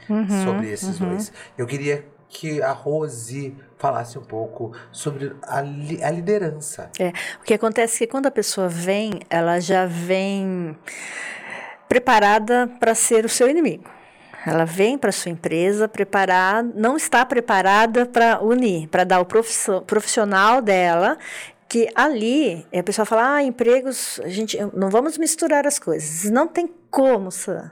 sobre 0.45 0.71
esses 0.71 0.97
dois. 0.99 1.33
Eu 1.57 1.65
queria 1.67 2.05
que 2.37 2.61
a 2.61 2.71
Rose 2.71 3.55
falasse 3.77 4.17
um 4.17 4.23
pouco 4.23 4.71
sobre 4.91 5.35
a, 5.43 5.61
li- 5.61 6.03
a 6.03 6.09
liderança. 6.11 6.89
O 7.39 7.43
que 7.43 7.53
acontece 7.53 8.03
é 8.03 8.07
que 8.07 8.11
quando 8.11 8.25
a 8.27 8.31
pessoa 8.31 8.67
vem, 8.67 9.21
ela 9.29 9.59
já 9.59 9.85
vem 9.85 10.75
preparada 11.87 12.69
para 12.79 12.93
ser 12.95 13.25
o 13.25 13.29
seu 13.29 13.49
inimigo. 13.49 13.83
Ela 14.45 14.65
vem 14.65 14.97
para 14.97 15.11
sua 15.11 15.31
empresa 15.31 15.87
preparada, 15.87 16.69
não 16.75 16.95
está 16.97 17.25
preparada 17.25 18.05
para 18.05 18.41
unir, 18.43 18.87
para 18.89 19.03
dar 19.03 19.19
o 19.19 19.25
profissio- 19.25 19.81
profissional 19.81 20.61
dela, 20.61 21.17
que 21.67 21.89
ali 21.95 22.65
a 22.73 22.83
pessoa 22.83 23.05
fala, 23.05 23.35
ah, 23.35 23.43
empregos, 23.43 24.19
a 24.23 24.29
gente 24.29 24.57
não 24.73 24.89
vamos 24.89 25.17
misturar 25.17 25.65
as 25.65 25.79
coisas. 25.79 26.29
Não 26.29 26.47
tem 26.47 26.69
como, 26.91 27.31
Sam. 27.31 27.71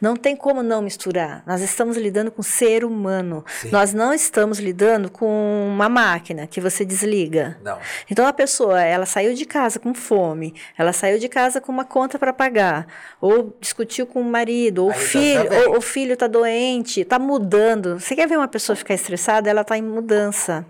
Não 0.00 0.16
tem 0.16 0.36
como 0.36 0.62
não 0.62 0.82
misturar. 0.82 1.42
Nós 1.46 1.60
estamos 1.60 1.96
lidando 1.96 2.30
com 2.30 2.42
ser 2.42 2.84
humano. 2.84 3.44
Sim. 3.60 3.70
Nós 3.70 3.92
não 3.92 4.12
estamos 4.12 4.58
lidando 4.58 5.10
com 5.10 5.68
uma 5.68 5.88
máquina 5.88 6.46
que 6.46 6.60
você 6.60 6.84
desliga. 6.84 7.58
Não. 7.62 7.78
Então 8.10 8.26
a 8.26 8.32
pessoa, 8.32 8.80
ela 8.80 9.06
saiu 9.06 9.34
de 9.34 9.44
casa 9.44 9.78
com 9.78 9.94
fome, 9.94 10.54
ela 10.76 10.92
saiu 10.92 11.18
de 11.18 11.28
casa 11.28 11.60
com 11.60 11.72
uma 11.72 11.84
conta 11.84 12.18
para 12.18 12.32
pagar, 12.32 12.86
ou 13.20 13.56
discutiu 13.60 14.06
com 14.06 14.20
o 14.20 14.24
marido, 14.24 14.84
ou 14.84 14.90
o 14.90 14.94
filho, 14.94 15.48
vem. 15.48 15.66
ou 15.66 15.78
o 15.78 15.80
filho 15.80 16.14
está 16.14 16.26
doente, 16.26 17.00
está 17.00 17.18
mudando. 17.18 17.98
Você 17.98 18.14
quer 18.14 18.28
ver 18.28 18.36
uma 18.36 18.48
pessoa 18.48 18.76
ficar 18.76 18.94
estressada? 18.94 19.48
Ela 19.48 19.62
está 19.62 19.76
em 19.76 19.82
mudança. 19.82 20.66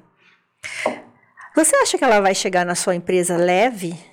Você 1.55 1.77
acha 1.77 1.99
que 1.99 2.05
ela 2.05 2.21
vai 2.21 2.35
chegar 2.35 2.65
na 2.65 2.75
sua 2.75 2.95
empresa 2.95 3.37
leve? 3.37 4.12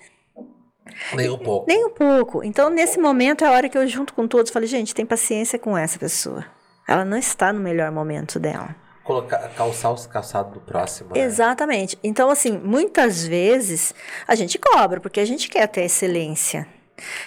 Nem 1.13 1.29
um 1.29 1.37
pouco. 1.37 1.65
Nem 1.67 1.85
um 1.85 1.89
pouco. 1.89 2.43
Então, 2.43 2.69
nesse 2.69 2.99
momento, 2.99 3.43
é 3.43 3.47
a 3.47 3.51
hora 3.51 3.69
que 3.69 3.77
eu 3.77 3.87
junto 3.87 4.13
com 4.13 4.27
todos 4.27 4.51
falei, 4.51 4.67
gente, 4.67 4.93
tem 4.93 5.05
paciência 5.05 5.57
com 5.57 5.77
essa 5.77 5.97
pessoa. 5.97 6.45
Ela 6.87 7.05
não 7.05 7.17
está 7.17 7.53
no 7.53 7.59
melhor 7.59 7.91
momento 7.91 8.39
dela. 8.39 8.75
Colocar, 9.03 9.39
calçar 9.49 9.91
os 9.91 10.05
calçados 10.05 10.53
do 10.53 10.59
próximo. 10.59 11.11
né? 11.13 11.21
Exatamente. 11.21 11.97
Então, 12.03 12.29
assim, 12.29 12.57
muitas 12.57 13.25
vezes 13.25 13.93
a 14.27 14.35
gente 14.35 14.57
cobra, 14.59 14.99
porque 14.99 15.19
a 15.19 15.25
gente 15.25 15.49
quer 15.49 15.67
ter 15.67 15.83
excelência. 15.83 16.67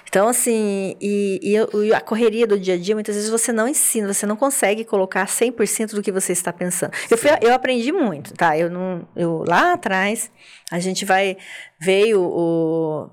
Então, 0.09 0.29
assim, 0.29 0.97
e, 1.01 1.41
e 1.43 1.93
a 1.95 2.01
correria 2.01 2.47
do 2.47 2.59
dia 2.59 2.75
a 2.75 2.79
dia, 2.79 2.95
muitas 2.95 3.15
vezes 3.15 3.31
você 3.31 3.53
não 3.53 3.67
ensina, 3.67 4.13
você 4.13 4.27
não 4.27 4.37
consegue 4.37 4.85
colocar 4.85 5.27
100% 5.27 5.95
do 5.95 6.03
que 6.03 6.13
você 6.13 6.33
está 6.33 6.53
pensando. 6.53 6.93
Eu, 7.11 7.17
fui- 7.19 7.31
eu 7.41 7.53
aprendi 7.55 7.91
muito, 7.93 8.35
tá? 8.35 8.57
Eu 8.57 8.71
não, 8.71 9.09
eu 9.17 9.45
lá 9.47 9.73
atrás, 9.73 10.31
a 10.71 10.79
gente 10.79 11.05
vai, 11.05 11.37
veio 11.81 12.21
o, 12.23 13.11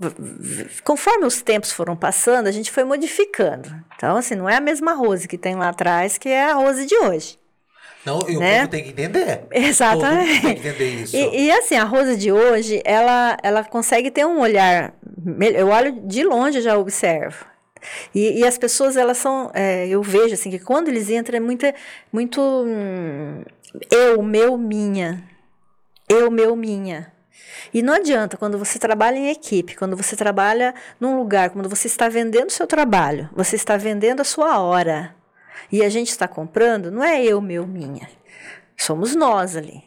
conforme 0.84 1.26
os 1.26 1.42
tempos 1.42 1.72
foram 1.72 1.96
passando, 1.96 2.48
a 2.48 2.52
gente 2.52 2.72
foi 2.72 2.84
modificando. 2.84 3.74
Então, 3.96 4.18
assim, 4.18 4.36
não 4.36 4.50
é 4.50 4.58
a 4.58 4.62
mesma 4.62 4.94
Rose 4.94 5.28
que 5.28 5.38
tem 5.38 5.56
lá 5.56 5.70
atrás 5.70 6.18
que 6.18 6.30
é 6.30 6.52
a 6.52 6.56
Rose 6.56 6.86
de 6.86 6.96
hoje. 6.98 7.39
Não, 8.06 8.20
e 8.30 8.38
o 8.38 8.40
Né? 8.40 8.60
povo 8.60 8.70
tem 8.70 8.84
que 8.84 8.90
entender. 8.90 9.42
Exatamente. 9.52 10.42
Tem 10.42 10.56
que 10.56 10.68
entender 10.68 10.90
isso. 11.04 11.16
E, 11.16 11.46
e, 11.48 11.52
assim, 11.52 11.76
a 11.76 11.84
Rosa 11.84 12.16
de 12.16 12.32
hoje, 12.32 12.82
ela, 12.86 13.38
ela 13.44 13.64
consegue 13.64 14.10
ter 14.10 14.26
um 14.26 14.40
olhar. 14.40 14.94
Eu 15.56 15.68
olho 15.68 15.92
de 16.06 16.24
longe, 16.24 16.62
já 16.62 16.78
observo. 16.78 17.46
E, 18.14 18.40
e 18.40 18.48
as 18.48 18.58
pessoas, 18.58 18.96
elas 18.98 19.18
são. 19.18 19.52
é, 19.54 19.88
eu 19.88 20.02
vejo 20.02 20.34
assim, 20.34 20.50
que 20.50 20.60
quando 20.60 20.88
eles 20.90 21.10
entram 21.10 21.38
é 21.38 21.40
muita, 21.40 21.74
muito. 22.12 22.42
hum, 22.42 23.44
eu, 23.92 24.22
meu, 24.22 24.58
minha. 24.58 25.24
Eu, 26.08 26.32
meu, 26.32 26.56
minha. 26.56 27.12
E 27.74 27.82
não 27.82 27.94
adianta, 27.94 28.36
quando 28.38 28.58
você 28.58 28.80
trabalha 28.80 29.18
em 29.18 29.30
equipe, 29.30 29.76
quando 29.76 29.96
você 29.96 30.16
trabalha 30.16 30.74
num 31.00 31.18
lugar, 31.18 31.52
quando 31.52 31.70
você 31.70 31.88
está 31.88 32.10
vendendo 32.10 32.48
o 32.48 32.52
seu 32.52 32.66
trabalho, 32.66 33.30
você 33.34 33.56
está 33.56 33.78
vendendo 33.78 34.22
a 34.22 34.24
sua 34.24 34.60
hora. 34.60 35.16
E 35.72 35.84
a 35.84 35.90
gente 35.90 36.10
está 36.10 36.28
comprando, 36.28 36.92
não 36.92 37.04
é 37.04 37.24
eu, 37.24 37.42
meu, 37.42 37.66
minha. 37.68 38.10
Somos 38.78 39.16
nós 39.16 39.56
ali. 39.56 39.84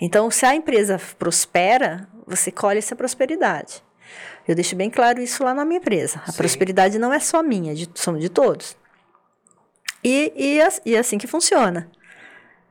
Então, 0.00 0.30
se 0.30 0.44
a 0.46 0.54
empresa 0.54 1.00
prospera, 1.18 2.08
você 2.26 2.50
colhe 2.50 2.78
essa 2.78 2.96
prosperidade. 2.96 3.82
Eu 4.46 4.54
deixo 4.54 4.76
bem 4.76 4.90
claro 4.90 5.20
isso 5.20 5.42
lá 5.42 5.54
na 5.54 5.64
minha 5.64 5.78
empresa. 5.78 6.20
A 6.26 6.32
Sim. 6.32 6.38
prosperidade 6.38 6.98
não 6.98 7.12
é 7.12 7.18
só 7.18 7.42
minha, 7.42 7.74
de, 7.74 7.88
somos 7.94 8.20
de 8.20 8.28
todos. 8.28 8.76
E, 10.02 10.32
e, 10.36 10.58
e 10.84 10.94
é 10.94 10.98
assim 10.98 11.16
que 11.16 11.26
funciona. 11.26 11.90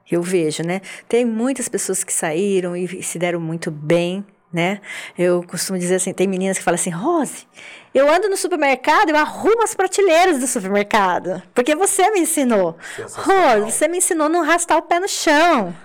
Eu 0.10 0.22
vejo, 0.22 0.64
né? 0.64 0.82
Tem 1.08 1.26
muitas 1.26 1.68
pessoas 1.68 2.04
que 2.04 2.14
saíram 2.14 2.76
e 2.76 3.02
se 3.02 3.18
deram 3.18 3.40
muito 3.40 3.72
bem, 3.72 4.24
né? 4.54 4.80
Eu 5.18 5.44
costumo 5.44 5.80
dizer 5.80 5.96
assim, 5.96 6.14
tem 6.14 6.28
meninas 6.28 6.58
que 6.58 6.64
falam 6.64 6.76
assim, 6.76 6.92
Rose, 6.92 7.48
eu 7.94 8.10
ando 8.10 8.30
no 8.30 8.38
supermercado, 8.38 9.10
eu 9.10 9.18
arrumo 9.18 9.64
as 9.64 9.74
prateleiras 9.74 10.40
do 10.40 10.48
supermercado, 10.48 11.42
porque 11.54 11.76
você 11.76 12.10
me 12.12 12.22
ensinou. 12.22 12.78
Rose, 13.16 13.72
você 13.72 13.88
me 13.88 13.98
ensinou 13.98 14.28
a 14.28 14.30
não 14.30 14.42
arrastar 14.44 14.78
o 14.78 14.84
pé 14.84 15.00
no 15.00 15.08
chão. 15.08 15.76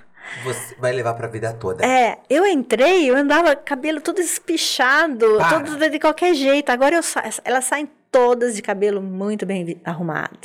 Você 0.45 0.75
vai 0.79 0.93
levar 0.93 1.15
pra 1.15 1.27
vida 1.27 1.53
toda. 1.55 1.85
É, 1.85 2.19
eu 2.29 2.47
entrei, 2.47 3.11
eu 3.11 3.17
andava 3.17 3.57
cabelo 3.57 4.01
todo 4.01 4.21
espichado, 4.21 5.37
Para. 5.39 5.61
todo 5.61 5.91
de 5.91 5.99
qualquer 5.99 6.35
jeito. 6.35 6.71
Agora 6.71 6.97
eu 6.97 7.03
sa 7.03 7.25
elas 7.45 7.65
saem 7.65 7.89
todas 8.11 8.55
de 8.57 8.63
cabelo 8.63 9.01
muito 9.03 9.45
bem 9.47 9.81
arrumado. 9.85 10.39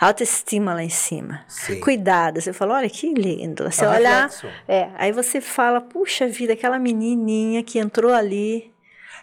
Autoestima 0.00 0.74
lá 0.74 0.82
em 0.82 0.88
cima. 0.90 1.44
Sim. 1.48 1.80
Cuidado. 1.80 2.40
Você 2.40 2.52
fala, 2.52 2.74
olha 2.74 2.88
que 2.88 3.12
lindo. 3.12 3.64
Você 3.64 3.84
É 3.84 3.88
olhar. 3.88 4.22
reflexo. 4.28 4.46
É, 4.66 4.88
aí 4.96 5.12
você 5.12 5.40
fala, 5.40 5.80
puxa 5.80 6.26
vida, 6.28 6.52
aquela 6.52 6.78
menininha 6.78 7.62
que 7.62 7.78
entrou 7.78 8.12
ali. 8.12 8.72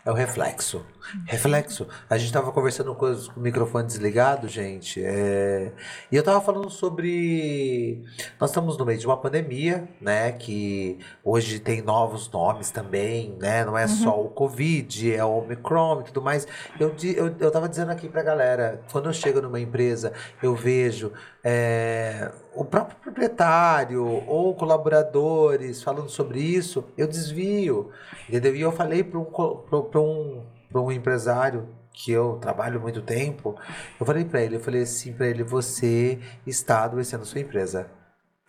É 0.06 0.12
o 0.12 0.14
reflexo. 0.14 0.86
Reflexo. 1.26 1.88
A 2.10 2.18
gente 2.18 2.32
tava 2.32 2.52
conversando 2.52 2.94
com, 2.96 3.06
os, 3.06 3.28
com 3.28 3.40
o 3.40 3.44
microfone 3.44 3.86
desligado, 3.86 4.48
gente. 4.48 5.04
é, 5.04 5.72
E 6.12 6.16
eu 6.16 6.24
tava 6.24 6.42
falando 6.42 6.70
sobre. 6.70 8.04
Nós 8.40 8.50
estamos 8.50 8.78
no 8.78 8.86
meio 8.86 9.00
de 9.00 9.06
uma 9.06 9.18
pandemia, 9.18 9.88
né? 10.02 10.32
Que 10.32 11.00
hoje 11.24 11.60
tem 11.60 11.82
novos 11.82 12.30
nomes 12.32 12.72
também, 12.72 13.36
né? 13.40 13.64
Não 13.66 13.78
é 13.78 13.88
só 13.88 14.20
o 14.22 14.30
Covid, 14.30 15.14
é 15.14 15.24
o 15.24 15.40
Omicron 15.40 16.02
e 16.02 16.04
tudo 16.06 16.22
mais. 16.22 16.48
Eu, 16.80 16.96
eu, 17.16 17.36
eu 17.40 17.52
tava 17.52 17.70
dizendo 17.70 17.92
aqui 17.92 18.08
pra 18.10 18.24
galera, 18.24 18.82
quando 18.92 19.08
eu 19.10 19.14
chego 19.14 19.42
numa 19.42 19.60
empresa, 19.60 20.14
eu 20.42 20.56
vejo 20.56 21.12
é, 21.44 22.32
o 22.54 22.64
próprio 22.66 22.98
proprietário 22.98 24.04
ou 24.28 24.56
colaboradores 24.56 25.84
falando 25.84 26.10
sobre 26.10 26.40
isso, 26.40 26.84
eu 26.98 27.08
desvio. 27.08 27.92
Entendeu? 28.28 28.56
E 28.56 28.62
eu 28.62 28.72
falei 28.72 29.04
para 29.04 29.20
um, 29.20 29.26
pra 29.26 30.00
um, 30.00 30.44
pra 30.76 30.82
um 30.82 30.92
empresário 30.92 31.70
que 31.94 32.12
eu 32.12 32.38
trabalho 32.42 32.82
muito 32.82 33.02
tempo, 33.02 33.56
eu 33.98 34.06
falei 34.06 34.26
para 34.26 34.42
ele, 34.42 34.58
eu 34.58 34.60
falei 34.60 34.82
assim 34.82 35.14
para 35.14 35.26
ele, 35.26 35.42
você 35.42 36.20
está 36.46 36.84
adoecendo 36.84 37.24
a 37.24 37.26
sua 37.26 37.40
empresa. 37.40 37.90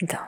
Então. 0.02 0.18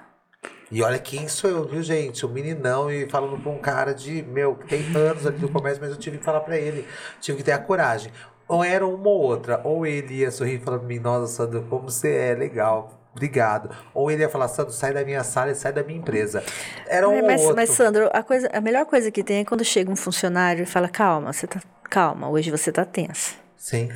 E 0.70 0.80
olha 0.80 0.96
quem 1.00 1.26
sou 1.26 1.50
eu, 1.50 1.66
viu, 1.66 1.82
gente? 1.82 2.24
Um 2.24 2.28
meninão 2.28 2.88
e 2.88 3.08
falando 3.10 3.36
pra 3.42 3.50
um 3.50 3.58
cara 3.58 3.92
de, 3.92 4.22
meu, 4.22 4.54
que 4.54 4.68
tem 4.68 4.84
anos 4.94 5.26
ali 5.26 5.38
do 5.38 5.48
comércio, 5.48 5.80
mas 5.82 5.90
eu 5.90 5.96
tive 5.96 6.18
que 6.18 6.24
falar 6.24 6.38
pra 6.40 6.56
ele. 6.56 6.86
Tive 7.20 7.38
que 7.38 7.42
ter 7.42 7.50
a 7.50 7.58
coragem. 7.58 8.12
Ou 8.46 8.62
era 8.62 8.86
uma 8.86 9.08
ou 9.08 9.20
outra. 9.22 9.60
Ou 9.64 9.84
ele 9.84 10.14
ia 10.18 10.30
sorrir 10.30 10.60
e 10.60 10.60
falar 10.60 10.78
pra 10.78 10.86
mim, 10.86 11.00
nossa, 11.00 11.26
Sandro, 11.26 11.64
como 11.68 11.90
você 11.90 12.14
é 12.14 12.34
legal. 12.34 12.92
Obrigado. 13.12 13.74
Ou 13.92 14.08
ele 14.08 14.22
ia 14.22 14.28
falar, 14.28 14.46
Sandro, 14.46 14.72
sai 14.72 14.92
da 14.92 15.04
minha 15.04 15.24
sala 15.24 15.50
e 15.50 15.54
sai 15.56 15.72
da 15.72 15.82
minha 15.82 15.98
empresa. 15.98 16.44
Era 16.86 17.08
um 17.08 17.14
É, 17.14 17.20
ou 17.22 17.26
mas, 17.26 17.40
outro. 17.40 17.56
mas, 17.56 17.70
Sandro, 17.70 18.08
a, 18.12 18.22
coisa, 18.22 18.48
a 18.52 18.60
melhor 18.60 18.86
coisa 18.86 19.10
que 19.10 19.24
tem 19.24 19.38
é 19.40 19.44
quando 19.44 19.64
chega 19.64 19.90
um 19.90 19.96
funcionário 19.96 20.62
e 20.62 20.66
fala: 20.66 20.88
calma, 20.88 21.32
você 21.32 21.46
tá. 21.48 21.60
Calma, 21.88 22.28
hoje 22.28 22.50
você 22.50 22.70
tá 22.70 22.84
tensa. 22.84 23.32
Sim. 23.56 23.90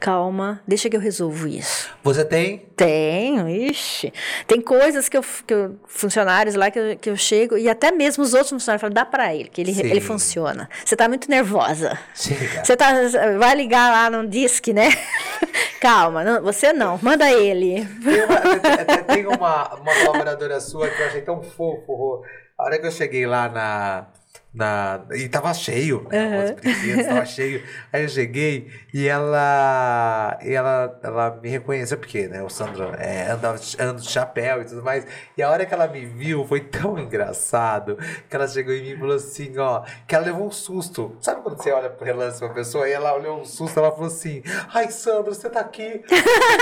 Calma, 0.00 0.60
deixa 0.66 0.90
que 0.90 0.96
eu 0.96 1.00
resolvo 1.00 1.46
isso. 1.46 1.88
Você 2.02 2.24
tem? 2.24 2.58
Tenho, 2.76 3.48
ixi. 3.48 4.12
Tem 4.46 4.60
coisas 4.60 5.08
que 5.08 5.16
eu, 5.16 5.22
que 5.46 5.54
eu- 5.54 5.78
funcionários 5.86 6.54
lá 6.56 6.70
que 6.70 6.78
eu, 6.78 6.96
que 6.98 7.08
eu 7.10 7.16
chego, 7.16 7.56
e 7.56 7.68
até 7.68 7.90
mesmo 7.92 8.22
os 8.24 8.34
outros 8.34 8.50
funcionários 8.50 8.80
falam, 8.80 8.92
dá 8.92 9.04
pra 9.06 9.32
ele, 9.34 9.48
que 9.48 9.60
ele, 9.62 9.72
Sim. 9.72 9.86
ele 9.86 10.00
funciona. 10.00 10.68
Você 10.84 10.96
tá 10.96 11.08
muito 11.08 11.30
nervosa. 11.30 11.96
Chega. 12.14 12.64
Você 12.64 12.76
tá, 12.76 12.90
vai 13.38 13.54
ligar 13.54 13.90
lá 13.92 14.10
no 14.10 14.28
disque, 14.28 14.72
né? 14.74 14.88
Calma, 15.80 16.24
não, 16.24 16.42
você 16.42 16.72
não, 16.72 16.98
manda 17.00 17.30
ele. 17.30 17.86
Tem 18.02 18.24
uma, 18.24 18.36
até- 18.36 19.02
tem 19.02 19.26
uma, 19.26 19.74
uma 19.76 19.94
colaboradora 20.04 20.60
sua 20.60 20.88
que 20.90 21.00
eu 21.00 21.06
achei 21.06 21.20
tão 21.22 21.42
fofo. 21.42 22.22
A 22.58 22.64
hora 22.64 22.78
que 22.78 22.86
eu 22.86 22.90
cheguei 22.92 23.26
lá 23.26 23.48
na. 23.48 24.06
Na 24.54 25.00
e 25.12 25.28
tava 25.28 25.52
cheio, 25.52 26.06
né? 26.10 26.54
Brinquedos, 26.60 27.06
tava 27.06 27.24
cheio. 27.26 27.62
Aí 27.92 28.02
eu 28.02 28.08
cheguei 28.08 28.70
e 28.92 29.06
ela. 29.08 30.38
E 30.42 30.52
ela, 30.52 30.98
ela 31.02 31.38
me 31.42 31.48
reconheceu, 31.48 31.98
porque, 31.98 32.28
né? 32.28 32.42
O 32.42 32.48
Sandro 32.48 32.94
é, 32.98 33.30
anda, 33.30 33.56
anda 33.80 34.00
de 34.00 34.08
chapéu 34.08 34.62
e 34.62 34.64
tudo 34.64 34.82
mais. 34.82 35.06
E 35.36 35.42
a 35.42 35.50
hora 35.50 35.66
que 35.66 35.74
ela 35.74 35.88
me 35.88 36.06
viu 36.06 36.44
foi 36.46 36.60
tão 36.60 36.96
engraçado 37.00 37.98
que 38.28 38.36
ela 38.36 38.46
chegou 38.46 38.72
em 38.72 38.82
mim 38.82 38.90
e 38.90 38.98
falou 38.98 39.16
assim: 39.16 39.58
ó, 39.58 39.82
que 40.06 40.14
ela 40.14 40.26
levou 40.26 40.46
um 40.46 40.52
susto. 40.52 41.16
Sabe 41.20 41.42
quando 41.42 41.60
você 41.60 41.72
olha 41.72 41.90
pro 41.90 42.04
relance 42.04 42.42
uma 42.42 42.54
pessoa 42.54 42.88
e 42.88 42.92
ela 42.92 43.14
olhou 43.14 43.40
um 43.40 43.44
susto, 43.44 43.78
ela 43.78 43.90
falou 43.90 44.06
assim: 44.06 44.42
ai, 44.72 44.90
Sandro, 44.90 45.34
você 45.34 45.50
tá 45.50 45.60
aqui. 45.60 46.02
Que 46.14 46.14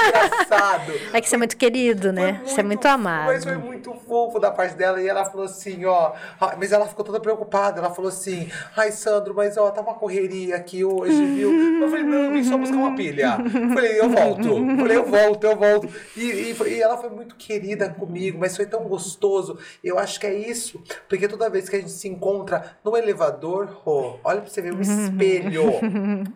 engraçado. 0.09 0.93
É 1.12 1.20
que 1.20 1.28
você 1.28 1.34
é 1.34 1.38
muito 1.38 1.57
querido, 1.57 2.12
né? 2.12 2.40
Foi 2.45 2.49
Você 2.49 2.61
é 2.61 2.62
muito 2.62 2.86
amado. 2.86 3.26
Mas 3.26 3.45
foi 3.45 3.57
muito 3.57 3.93
fofo 3.95 4.38
da 4.38 4.51
parte 4.51 4.74
dela. 4.74 5.01
E 5.01 5.09
ela 5.09 5.24
falou 5.24 5.45
assim, 5.45 5.84
ó. 5.84 6.12
ah, 6.40 6.55
Mas 6.59 6.72
ela 6.72 6.86
ficou 6.86 7.05
toda 7.05 7.20
preocupada. 7.20 7.82
Ela 7.85 7.95
falou 7.95 8.09
assim: 8.09 8.49
Ai, 8.76 8.93
Sandro, 8.93 9.35
mas 9.35 9.57
ó, 9.57 9.70
tá 9.70 9.80
uma 9.80 9.95
correria 9.95 10.57
aqui 10.57 10.85
hoje, 10.85 11.24
viu? 11.35 11.53
Eu 11.83 11.89
falei, 11.89 12.05
não, 12.05 12.33
vim 12.33 12.45
só 12.45 12.57
buscar 12.57 12.76
uma 12.76 12.95
pilha. 12.95 13.39
Falei, 13.74 14.01
eu 14.01 14.09
volto. 14.09 14.76
Falei, 14.76 14.97
eu 14.97 15.05
volto, 15.05 15.45
eu 15.45 15.57
volto. 15.57 15.89
E, 16.16 16.22
e, 16.22 16.57
e 16.68 16.80
ela 16.80 16.97
foi 16.97 17.11
muito 17.11 17.35
querida 17.37 17.89
comigo, 17.89 18.39
mas 18.39 18.57
foi 18.57 18.66
tão 18.66 18.85
gostoso. 18.85 19.59
Eu 19.83 19.99
acho 19.99 20.20
que 20.20 20.26
é 20.26 20.35
isso. 20.35 20.83
Porque 21.09 21.26
toda 21.26 21.51
vez 21.51 21.68
que 21.68 21.76
a 21.76 21.78
gente 21.80 21.91
se 21.91 22.09
encontra 22.09 22.76
no 22.85 22.97
elevador, 22.97 23.66
Rô, 23.85 24.18
olha 24.22 24.41
pra 24.41 24.51
você 24.51 24.62
ver 24.62 24.74
o 24.74 24.80
espelho. 24.80 25.64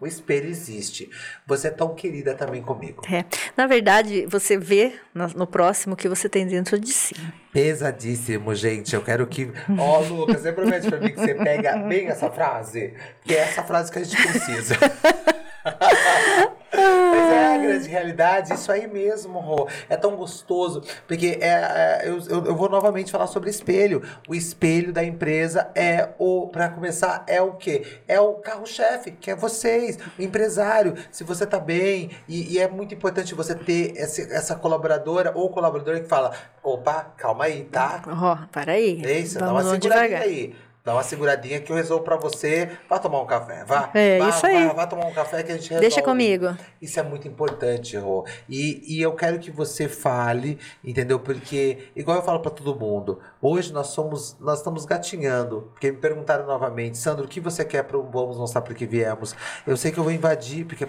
O 0.01 0.07
espelho 0.07 0.49
existe. 0.49 1.11
Você 1.47 1.68
é 1.68 1.70
tão 1.70 1.94
querida 1.94 2.34
também 2.34 2.62
comigo. 2.62 3.03
É. 3.11 3.24
Na 3.57 3.66
verdade, 3.66 4.26
você 4.26 4.59
vê 4.59 4.94
no, 5.14 5.28
no 5.28 5.47
próximo 5.47 5.94
o 5.94 5.97
que 5.97 6.09
você 6.09 6.28
tem 6.28 6.47
dentro 6.47 6.78
de 6.78 6.92
si. 6.92 7.14
Pesadíssimo, 7.53 8.55
gente. 8.55 8.94
Eu 8.94 9.03
quero 9.03 9.26
que. 9.26 9.51
Ó, 9.78 10.01
Lucas, 10.01 10.42
você 10.42 10.53
promete 10.53 10.88
pra 10.88 11.01
mim 11.01 11.11
que 11.11 11.20
você 11.20 11.34
pega 11.37 11.76
bem 11.89 12.09
essa 12.09 12.30
frase? 12.30 12.95
Que 13.24 13.34
é 13.34 13.41
essa 13.41 13.62
frase 13.62 13.93
que 13.93 13.99
a 13.99 14.05
gente 14.05 14.22
precisa. 14.22 14.76
Mas 16.76 17.32
é 17.32 17.55
a 17.55 17.59
grande 17.59 17.89
realidade, 17.89 18.55
isso 18.55 18.70
aí 18.70 18.87
mesmo, 18.87 19.39
Rô. 19.39 19.68
É 19.89 19.97
tão 19.97 20.16
gostoso. 20.16 20.82
Porque 21.07 21.39
é, 21.41 21.49
é, 21.49 22.03
eu, 22.05 22.18
eu, 22.28 22.55
vou 22.55 22.68
novamente 22.68 23.11
falar 23.11 23.26
sobre 23.26 23.51
espelho. 23.51 24.03
O 24.28 24.34
espelho 24.34 24.93
da 24.93 25.03
empresa 25.03 25.70
é 25.74 26.11
o, 26.18 26.49
pra 26.49 26.68
começar, 26.68 27.24
é 27.26 27.41
o 27.41 27.53
quê? 27.55 28.01
É 28.07 28.20
o 28.20 28.34
carro-chefe, 28.34 29.12
que 29.12 29.30
é 29.30 29.37
vocês, 29.37 29.99
o 30.18 30.22
empresário. 30.22 30.95
Se 31.11 31.24
você 31.24 31.47
tá 31.47 31.59
bem, 31.59 32.11
e, 32.28 32.55
e 32.55 32.59
é 32.59 32.68
muito 32.68 32.95
importante 32.95 33.34
você 33.34 33.55
ter 33.55 33.97
esse, 33.97 34.22
essa 34.32 34.55
colaboradora 34.55 35.32
ou 35.34 35.49
colaborador 35.51 36.01
que 36.01 36.09
fala: 36.09 36.32
opa, 36.62 37.12
calma 37.16 37.45
aí, 37.45 37.64
tá? 37.64 38.03
Ó, 38.07 38.37
para 38.53 38.72
aí. 38.72 39.01
Isso, 39.20 39.39
dá 39.39 39.51
uma 39.51 39.62
Vamos 39.62 39.72
seguradinha 39.72 40.20
aí. 40.20 40.55
Dá 40.87 40.95
uma 40.95 41.03
seguradinha 41.03 41.61
que 41.61 41.72
eu 41.72 41.74
resolvo 41.74 42.05
pra 42.05 42.14
você. 42.14 42.78
Vá 42.89 42.97
tomar 43.01 43.20
um 43.20 43.26
café, 43.26 43.64
vá. 43.64 43.91
É, 43.93 44.20
vá, 44.20 44.28
isso 44.28 44.47
aí. 44.47 44.68
Vá, 44.68 44.72
vá 44.72 44.87
tomar 44.87 45.07
um 45.07 45.12
café 45.12 45.43
que 45.43 45.51
a 45.51 45.57
gente 45.57 45.64
resolve. 45.64 45.80
Deixa 45.80 46.01
comigo. 46.01 46.57
Isso 46.80 47.01
é 47.01 47.03
muito 47.03 47.26
importante, 47.26 47.97
Rô. 47.97 48.24
E, 48.49 48.84
e 48.87 49.03
eu 49.03 49.12
quero 49.16 49.41
que 49.41 49.51
você 49.51 49.89
fale, 49.89 50.61
entendeu? 50.84 51.18
Porque, 51.18 51.89
igual 51.97 52.18
eu 52.18 52.22
falo 52.22 52.39
pra 52.39 52.53
todo 52.53 52.78
mundo, 52.78 53.18
hoje 53.43 53.72
nós 53.72 53.89
somos, 53.89 54.37
nós 54.39 54.59
estamos 54.59 54.84
gatinhando. 54.84 55.72
Porque 55.72 55.91
me 55.91 55.99
perguntaram 55.99 56.47
novamente, 56.47 56.99
Sandro, 56.99 57.24
o 57.24 57.28
que 57.28 57.41
você 57.41 57.64
quer 57.64 57.82
para 57.82 57.99
Vamos 57.99 58.39
Mostrar 58.39 58.61
Por 58.61 58.72
Que 58.72 58.87
Viemos? 58.87 59.34
Eu 59.66 59.76
sei 59.76 59.91
que 59.91 59.99
eu 59.99 60.05
vou 60.05 60.12
invadir, 60.12 60.66
porque 60.66 60.87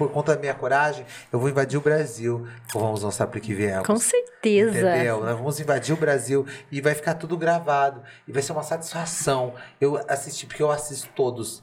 por, 0.00 0.10
conta 0.10 0.34
da 0.34 0.40
minha 0.40 0.54
coragem, 0.54 1.04
eu 1.30 1.38
vou 1.38 1.50
invadir 1.50 1.78
o 1.78 1.82
Brasil. 1.82 2.46
Vamos 2.72 3.04
Mostrar 3.04 3.26
Por 3.26 3.38
Que 3.38 3.52
Viemos. 3.52 3.86
Com 3.86 3.98
certeza. 3.98 4.78
Entendeu? 4.78 5.20
Nós 5.20 5.36
vamos 5.36 5.60
invadir 5.60 5.92
o 5.92 5.96
Brasil 5.98 6.46
e 6.72 6.80
vai 6.80 6.94
ficar 6.94 7.12
tudo 7.14 7.36
gravado. 7.36 8.02
E 8.26 8.32
vai 8.32 8.40
ser 8.40 8.52
uma 8.52 8.62
satisfação. 8.62 9.52
Eu 9.78 10.00
assisti, 10.08 10.46
porque 10.46 10.62
eu 10.62 10.70
assisto 10.70 11.10
todos. 11.14 11.62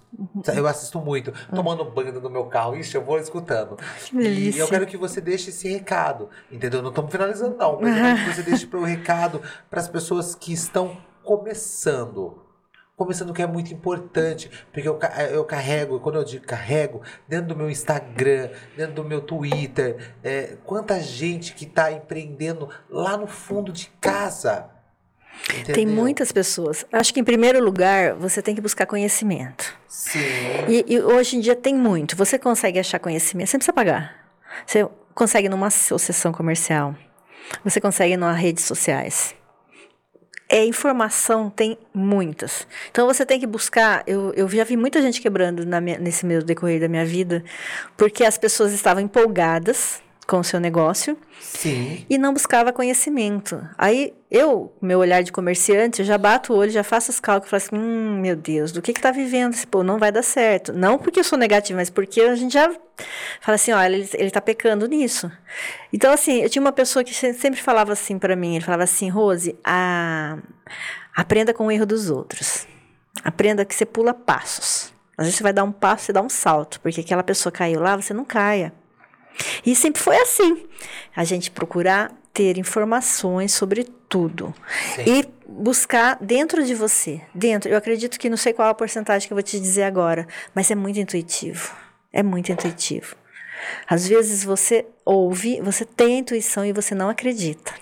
Eu 0.55 0.67
assisto 0.67 0.99
muito. 0.99 1.33
Tomando 1.49 1.83
banho 1.85 2.13
no 2.21 2.29
meu 2.29 2.45
carro. 2.45 2.75
Ixi, 2.75 2.93
eu 2.93 3.03
vou 3.03 3.17
escutando. 3.17 3.75
Que 4.05 4.15
E 4.15 4.57
eu 4.59 4.67
quero 4.67 4.85
que 4.85 4.97
você 4.97 5.19
deixe 5.19 5.49
esse 5.49 5.67
recado. 5.67 6.29
Entendeu? 6.51 6.83
Não 6.83 6.89
estamos 6.89 7.11
finalizando, 7.11 7.57
não. 7.57 7.79
Mas 7.81 7.97
eu 7.97 8.03
quero 8.03 8.19
que 8.19 8.35
você 8.35 8.43
deixe 8.47 8.69
o 8.71 8.83
recado 8.83 9.41
para 9.67 9.79
as 9.79 9.87
pessoas 9.87 10.35
que 10.35 10.53
estão 10.53 10.95
começando. 11.23 12.46
Começando 12.97 13.31
que 13.31 13.43
é 13.43 13.45
muito 13.45 13.71
importante, 13.71 14.49
porque 14.73 14.87
eu, 14.89 14.95
ca- 14.95 15.23
eu 15.25 15.45
carrego, 15.45 15.99
quando 15.99 16.15
eu 16.15 16.23
digo 16.23 16.43
carrego, 16.47 17.03
dentro 17.27 17.49
do 17.49 17.55
meu 17.55 17.69
Instagram, 17.69 18.49
dentro 18.75 18.95
do 18.95 19.03
meu 19.03 19.21
Twitter, 19.21 20.15
é, 20.23 20.57
quanta 20.65 20.99
gente 20.99 21.53
que 21.53 21.65
está 21.65 21.91
empreendendo 21.91 22.67
lá 22.89 23.15
no 23.15 23.27
fundo 23.27 23.71
de 23.71 23.91
casa. 24.01 24.71
Tem 25.47 25.59
Entendeu? 25.59 25.93
muitas 25.93 26.31
pessoas. 26.31 26.87
Acho 26.91 27.13
que, 27.13 27.19
em 27.19 27.23
primeiro 27.23 27.63
lugar, 27.63 28.15
você 28.15 28.41
tem 28.41 28.55
que 28.55 28.61
buscar 28.61 28.87
conhecimento. 28.87 29.71
Sim. 29.87 30.19
E, 30.67 30.83
e 30.87 30.99
hoje 30.99 31.37
em 31.37 31.39
dia 31.39 31.55
tem 31.55 31.75
muito. 31.75 32.15
Você 32.15 32.39
consegue 32.39 32.79
achar 32.79 32.97
conhecimento, 32.97 33.47
você 33.51 33.57
não 33.57 33.59
precisa 33.59 33.73
pagar. 33.73 34.25
Você 34.65 34.89
consegue 35.13 35.47
numa 35.47 35.67
associação 35.67 36.31
comercial. 36.33 36.95
Você 37.63 37.79
consegue 37.79 38.17
nas 38.17 38.35
redes 38.35 38.63
sociais. 38.65 39.35
É, 40.49 40.63
informação 40.65 41.49
tem 41.49 41.77
muitas. 41.93 42.65
Então 42.89 43.05
você 43.05 43.25
tem 43.25 43.39
que 43.39 43.45
buscar. 43.45 44.03
Eu, 44.07 44.33
eu 44.33 44.47
já 44.47 44.63
vi 44.63 44.77
muita 44.77 45.01
gente 45.01 45.21
quebrando 45.21 45.65
minha- 45.81 45.99
nesse 45.99 46.25
meu 46.25 46.41
decorrer 46.41 46.79
da 46.79 46.87
minha 46.87 47.05
vida, 47.05 47.43
porque 47.97 48.23
as 48.23 48.37
pessoas 48.37 48.71
estavam 48.71 49.03
empolgadas 49.03 50.01
com 50.27 50.39
o 50.39 50.43
seu 50.43 50.59
negócio 50.59 51.17
Sim. 51.39 52.05
e 52.09 52.17
não 52.17 52.33
buscava 52.33 52.73
conhecimento. 52.73 53.65
Aí 53.77 54.13
eu, 54.29 54.75
meu 54.81 54.99
olhar 54.99 55.23
de 55.23 55.31
comerciante, 55.31 56.01
eu 56.01 56.05
já 56.05 56.17
bato 56.17 56.51
o 56.53 56.57
olho, 56.57 56.69
já 56.69 56.83
faço 56.83 57.09
os 57.11 57.19
cálculos, 57.19 57.49
falo 57.49 57.63
assim, 57.63 57.75
hum, 57.77 58.19
meu 58.19 58.35
Deus, 58.35 58.73
do 58.73 58.81
que 58.81 58.91
que 58.91 58.99
tá 58.99 59.09
vivendo 59.09 59.53
esse 59.53 59.65
pô, 59.65 59.83
não 59.83 59.97
vai 59.97 60.11
dar 60.11 60.21
certo. 60.23 60.73
Não 60.73 60.97
porque 60.97 61.21
eu 61.21 61.23
sou 61.23 61.37
negativa, 61.39 61.79
mas 61.79 61.89
porque 61.89 62.19
a 62.21 62.35
gente 62.35 62.51
já 62.53 62.69
fala 63.39 63.55
assim, 63.55 63.71
olha, 63.71 63.95
ele, 63.95 64.09
ele 64.15 64.29
tá 64.29 64.41
pecando 64.41 64.85
nisso. 64.85 65.31
Então, 65.93 66.11
assim, 66.11 66.41
eu 66.41 66.49
tinha 66.49 66.61
uma 66.61 66.73
pessoa 66.73 67.03
que 67.05 67.13
se- 67.13 67.33
sempre 67.33 67.61
falava 67.61 67.93
assim 67.93 68.19
para 68.19 68.35
mim, 68.35 68.55
ele 68.55 68.65
falava 68.65 68.83
assim, 68.83 69.07
Rose, 69.09 69.57
a, 69.63 70.37
aprenda 71.15 71.53
com 71.53 71.67
o 71.67 71.71
erro 71.71 71.85
dos 71.85 72.09
outros. 72.09 72.67
Aprenda 73.23 73.63
que 73.63 73.73
você 73.73 73.85
pula 73.85 74.13
passos. 74.13 74.93
Às 75.17 75.25
vezes 75.25 75.37
você 75.37 75.43
vai 75.43 75.53
dar 75.53 75.63
um 75.63 75.71
passo, 75.71 76.05
você 76.05 76.13
dá 76.13 76.21
um 76.21 76.29
salto, 76.29 76.79
porque 76.81 76.99
aquela 77.01 77.23
pessoa 77.23 77.51
caiu 77.51 77.79
lá, 77.79 77.95
você 77.95 78.13
não 78.13 78.25
caia. 78.25 78.73
E 79.65 79.75
sempre 79.75 80.01
foi 80.01 80.17
assim. 80.17 80.65
A 81.15 81.23
gente 81.23 81.51
procurar 81.51 82.11
ter 82.33 82.57
informações 82.57 83.51
sobre 83.51 83.85
tudo. 84.07 84.53
Sim. 84.95 85.03
E 85.05 85.25
buscar 85.47 86.17
dentro 86.21 86.63
de 86.63 86.75
você. 86.75 87.21
Dentro. 87.33 87.69
Eu 87.69 87.77
acredito 87.77 88.19
que 88.19 88.29
não 88.29 88.37
sei 88.37 88.53
qual 88.53 88.69
a 88.69 88.73
porcentagem 88.73 89.27
que 89.27 89.33
eu 89.33 89.35
vou 89.35 89.43
te 89.43 89.59
dizer 89.59 89.83
agora, 89.83 90.27
mas 90.53 90.69
é 90.69 90.75
muito 90.75 90.99
intuitivo. 90.99 91.75
É 92.13 92.21
muito 92.21 92.51
intuitivo. 92.51 93.15
Às 93.87 94.07
vezes 94.07 94.43
você 94.43 94.85
ouve, 95.03 95.59
você 95.61 95.83
tem 95.83 96.15
a 96.15 96.19
intuição 96.19 96.65
e 96.65 96.71
você 96.71 96.93
não 96.93 97.09
acredita. 97.09 97.73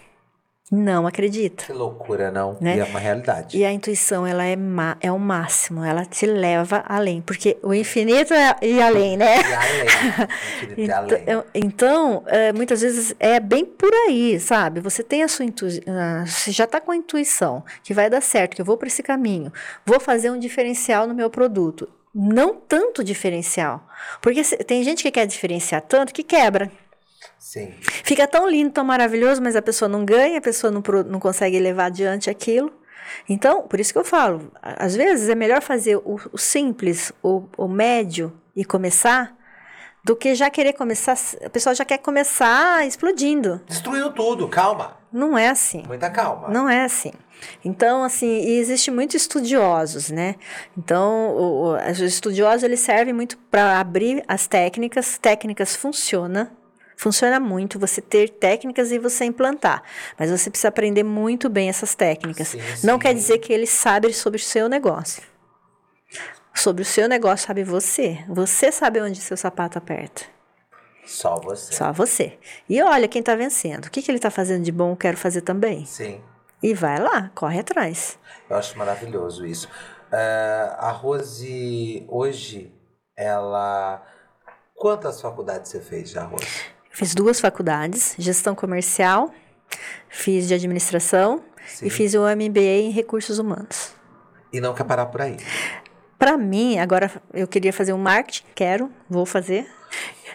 Não 0.72 1.06
acredita. 1.06 1.66
Que 1.66 1.74
loucura, 1.74 2.32
não? 2.32 2.58
Né? 2.60 2.78
E 2.78 2.80
é 2.80 2.84
uma 2.84 3.00
realidade. 3.00 3.56
E 3.56 3.64
a 3.64 3.72
intuição, 3.72 4.26
ela 4.26 4.44
é, 4.44 4.56
ma 4.56 4.98
é 5.00 5.12
o 5.12 5.20
máximo, 5.20 5.84
ela 5.84 6.04
te 6.06 6.26
leva 6.26 6.84
além, 6.88 7.22
porque 7.22 7.58
o 7.62 7.72
infinito 7.72 8.34
é 8.34 8.56
e 8.64 8.82
além, 8.82 9.16
né? 9.16 9.38
E 9.38 9.54
além. 9.54 9.86
Infinito 10.56 10.82
e 10.82 10.92
além. 10.92 11.22
Então, 11.22 11.46
então 11.54 12.24
é, 12.26 12.52
muitas 12.52 12.82
vezes 12.82 13.16
é 13.20 13.40
bem 13.40 13.64
por 13.64 13.94
aí, 13.94 14.40
sabe? 14.40 14.80
Você 14.80 15.04
tem 15.04 15.22
a 15.22 15.28
sua 15.28 15.46
intuição, 15.46 15.84
você 16.26 16.52
já 16.52 16.64
está 16.64 16.82
com 16.82 16.92
a 16.92 16.96
intuição 16.96 17.64
que 17.84 17.94
vai 17.94 18.10
dar 18.10 18.22
certo, 18.22 18.56
que 18.56 18.62
eu 18.62 18.66
vou 18.66 18.78
para 18.78 18.88
esse 18.88 19.04
caminho, 19.04 19.54
vou 19.86 20.00
fazer 20.00 20.32
um 20.32 20.40
diferencial 20.40 21.06
no 21.06 21.14
meu 21.14 21.30
produto. 21.30 21.88
Não 22.18 22.56
tanto 22.56 23.04
diferencial, 23.04 23.86
porque 24.22 24.42
tem 24.64 24.82
gente 24.84 25.04
que 25.04 25.12
quer 25.12 25.28
diferenciar 25.28 25.82
tanto 25.82 26.14
que 26.14 26.24
quebra. 26.24 26.72
Sim. 27.46 27.72
Fica 28.04 28.28
tão 28.28 28.50
lindo, 28.50 28.72
tão 28.72 28.84
maravilhoso, 28.84 29.40
mas 29.40 29.56
a 29.56 29.62
pessoa 29.62 29.88
não 29.88 30.04
ganha, 30.04 30.40
a 30.40 30.42
pessoa 30.42 30.72
não, 30.72 30.82
não 31.08 31.20
consegue 31.20 31.60
levar 31.60 31.86
adiante 31.86 32.28
aquilo. 32.28 32.74
Então, 33.30 33.68
por 33.68 33.80
isso 33.80 33.94
que 33.94 34.00
eu 34.00 34.04
falo, 34.04 34.52
às 34.64 34.96
vezes 34.96 35.30
é 35.30 35.36
melhor 35.36 35.62
fazer 35.62 35.96
o, 35.98 36.20
o 36.34 36.38
simples, 36.40 37.14
o, 37.22 37.44
o 37.56 37.68
médio 37.68 38.34
e 38.56 38.66
começar, 38.66 39.36
do 40.04 40.16
que 40.16 40.34
já 40.34 40.50
querer 40.50 40.74
começar. 40.74 41.16
A 41.46 41.50
pessoa 41.52 41.76
já 41.76 41.86
quer 41.86 42.00
começar 42.00 42.84
explodindo. 42.88 43.62
Destruindo 43.68 44.12
tudo, 44.12 44.48
calma. 44.50 44.98
Não 45.14 45.38
é 45.38 45.48
assim. 45.50 45.84
Muita 45.86 46.10
calma. 46.10 46.50
Não 46.50 46.68
é 46.68 46.84
assim. 46.84 47.12
Então, 47.64 48.04
assim, 48.04 48.40
e 48.40 48.58
existe 48.58 48.90
muitos 48.90 49.18
estudiosos, 49.18 50.10
né? 50.10 50.34
Então, 50.76 51.30
o, 51.30 51.74
o- 51.76 51.92
os 51.92 52.00
estudiosos, 52.00 52.64
eles 52.64 52.80
servem 52.80 53.14
muito 53.14 53.38
para 53.52 53.80
abrir 53.80 54.24
as 54.28 54.48
técnicas. 54.48 55.20
Técnicas 55.20 55.76
funciona, 55.76 56.52
funciona 56.96 57.40
muito 57.40 57.78
você 57.80 58.02
ter 58.02 58.30
técnicas 58.30 58.92
e 58.92 59.00
você 59.00 59.26
implantar. 59.26 59.84
Mas 60.18 60.32
você 60.32 60.50
precisa 60.50 60.70
aprender 60.70 61.04
muito 61.04 61.50
bem 61.50 61.70
essas 61.70 61.96
técnicas. 61.96 62.50
Sim, 62.50 62.60
Não 62.84 62.96
sim. 62.96 63.00
quer 63.00 63.14
dizer 63.14 63.38
que 63.40 63.52
ele 63.52 63.68
sabe 63.68 64.14
sobre 64.14 64.40
o 64.40 64.44
seu 64.44 64.68
negócio. 64.70 65.24
Sobre 66.54 66.84
o 66.84 66.86
seu 66.86 67.08
negócio 67.10 67.48
sabe 67.48 67.64
você. 67.64 68.24
Você 68.30 68.72
sabe 68.72 69.02
onde 69.02 69.20
seu 69.20 69.36
sapato 69.36 69.78
aperta. 69.78 70.24
Só 71.06 71.36
você. 71.36 71.74
Só 71.74 71.92
você. 71.92 72.40
E 72.68 72.82
olha 72.82 73.08
quem 73.08 73.20
está 73.20 73.36
vencendo. 73.36 73.86
O 73.86 73.92
que, 73.92 74.02
que 74.02 74.10
ele 74.10 74.18
está 74.18 74.32
fazendo 74.32 74.64
de 74.64 74.72
bom, 74.72 74.92
eu 74.92 74.96
quero 74.96 75.18
fazer 75.18 75.42
também. 75.42 75.86
Sim. 75.86 76.22
E 76.64 76.74
vai 76.74 77.00
lá, 77.00 77.30
corre 77.36 77.60
atrás. 77.60 78.18
Eu 78.50 78.56
acho 78.58 78.78
maravilhoso 78.78 79.46
isso. 79.46 79.70
É, 80.12 80.74
a 80.78 80.90
Rose, 80.92 82.06
hoje, 82.08 82.74
ela. 83.16 84.02
Quantas 84.74 85.22
faculdades 85.22 85.70
você 85.70 85.80
fez 85.80 86.10
já, 86.10 86.24
Rose? 86.24 86.48
Fiz 86.96 87.14
duas 87.14 87.42
faculdades, 87.42 88.16
gestão 88.18 88.56
comercial, 88.56 89.30
fiz 90.08 90.48
de 90.48 90.54
administração 90.54 91.44
Sim. 91.68 91.88
e 91.88 91.90
fiz 91.90 92.14
o 92.14 92.22
MBA 92.22 92.62
em 92.62 92.90
recursos 92.90 93.38
humanos. 93.38 93.92
E 94.54 94.62
não 94.62 94.74
quer 94.74 94.86
parar 94.86 95.08
por 95.08 95.22
aí. 95.22 95.36
Para 96.18 96.38
mim, 96.38 96.80
agora 96.80 97.12
eu 97.34 97.50
queria 97.50 97.74
fazer 97.74 97.92
um 97.92 97.98
marketing, 97.98 98.46
quero, 98.56 98.90
vou 99.10 99.26
fazer. 99.26 99.68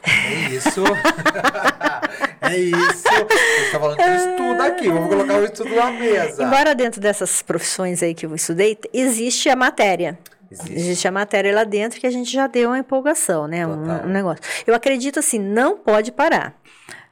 É 0.05 0.55
isso. 0.55 0.85
é 2.43 2.59
isso. 2.59 3.05
Você 3.05 3.63
está 3.65 3.81
falando 3.81 3.97
de 3.97 4.17
estudo 4.17 4.63
aqui. 4.63 4.89
Vamos 4.91 5.09
colocar 5.09 5.39
o 5.39 5.45
estudo 5.47 5.75
na 5.75 5.91
mesa. 5.93 6.43
Embora 6.43 6.75
dentro 6.75 7.01
dessas 7.01 7.41
profissões 7.41 8.03
aí 8.03 8.15
que 8.15 8.27
eu 8.27 8.35
estudei, 8.35 8.79
existe 8.93 9.49
a 9.49 9.57
matéria. 9.57 10.19
Existe. 10.51 10.72
Existe 10.72 11.09
a 11.09 11.12
matéria 11.12 11.55
lá 11.55 11.64
dentro 11.64 12.01
que 12.01 12.07
a 12.07 12.11
gente 12.11 12.30
já 12.30 12.46
deu 12.46 12.70
uma 12.70 12.78
empolgação, 12.78 13.46
né? 13.46 13.66
Um, 13.66 14.07
um 14.07 14.09
negócio. 14.09 14.42
Eu 14.66 14.74
acredito 14.74 15.18
assim, 15.18 15.38
não 15.38 15.76
pode 15.76 16.11
parar. 16.11 16.61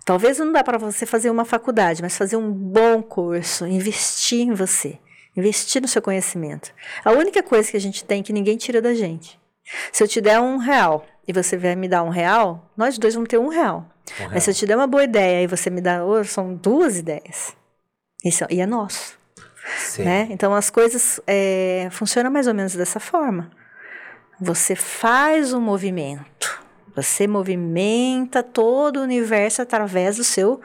Talvez 0.05 0.39
não 0.39 0.51
dá 0.51 0.65
para 0.65 0.79
você 0.79 1.07
fazer 1.07 1.31
uma 1.31 1.45
faculdade, 1.45 2.03
mas 2.03 2.17
fazer 2.17 2.37
um 2.37 2.51
bom 2.51 3.03
curso, 3.03 3.67
investir 3.67 4.41
em 4.41 4.55
você, 4.55 4.99
investir 5.37 5.83
no 5.83 5.87
seu 5.87 6.01
conhecimento. 6.01 6.73
A 7.05 7.13
única 7.13 7.43
coisa 7.43 7.71
que 7.71 7.77
a 7.77 7.81
gente 7.81 8.05
tem 8.05 8.23
que 8.23 8.33
ninguém 8.33 8.57
tira 8.57 8.81
da 8.81 8.95
gente. 8.95 9.39
Se 9.93 10.03
eu 10.03 10.09
te 10.09 10.21
der 10.21 10.41
um 10.41 10.57
real 10.57 11.07
e 11.27 11.33
você 11.33 11.57
vai 11.57 11.77
me 11.77 11.89
dar 11.89 12.03
um 12.03 12.09
real, 12.09 12.73
nós 12.77 12.97
dois 12.97 13.15
vamos 13.15 13.29
ter 13.29 13.39
um 13.39 13.49
real. 13.49 13.87
Um 14.15 14.19
real. 14.19 14.31
Mas 14.33 14.45
se 14.45 14.51
eu 14.51 14.55
te 14.55 14.67
der 14.67 14.77
uma 14.77 14.87
boa 14.87 15.05
ideia 15.05 15.43
e 15.43 15.47
você 15.47 15.69
me 15.69 15.83
dá 15.83 16.03
outra, 16.03 16.25
são 16.25 16.55
duas 16.55 16.97
ideias. 16.97 17.55
Isso, 18.25 18.47
e 18.49 18.61
é 18.61 18.67
nosso 18.67 19.18
Sim. 19.79 20.05
né? 20.05 20.27
Então 20.31 20.55
as 20.55 20.71
coisas 20.71 21.21
é, 21.27 21.89
funcionam 21.91 22.31
mais 22.31 22.47
ou 22.47 22.55
menos 22.55 22.75
dessa 22.75 22.99
forma. 23.01 23.51
Você 24.41 24.77
faz 24.77 25.53
um 25.53 25.61
movimento, 25.61 26.63
você 26.95 27.27
movimenta 27.27 28.43
todo 28.43 28.99
o 28.99 29.03
universo 29.03 29.61
através 29.63 30.17
do 30.17 30.25
seu, 30.25 30.61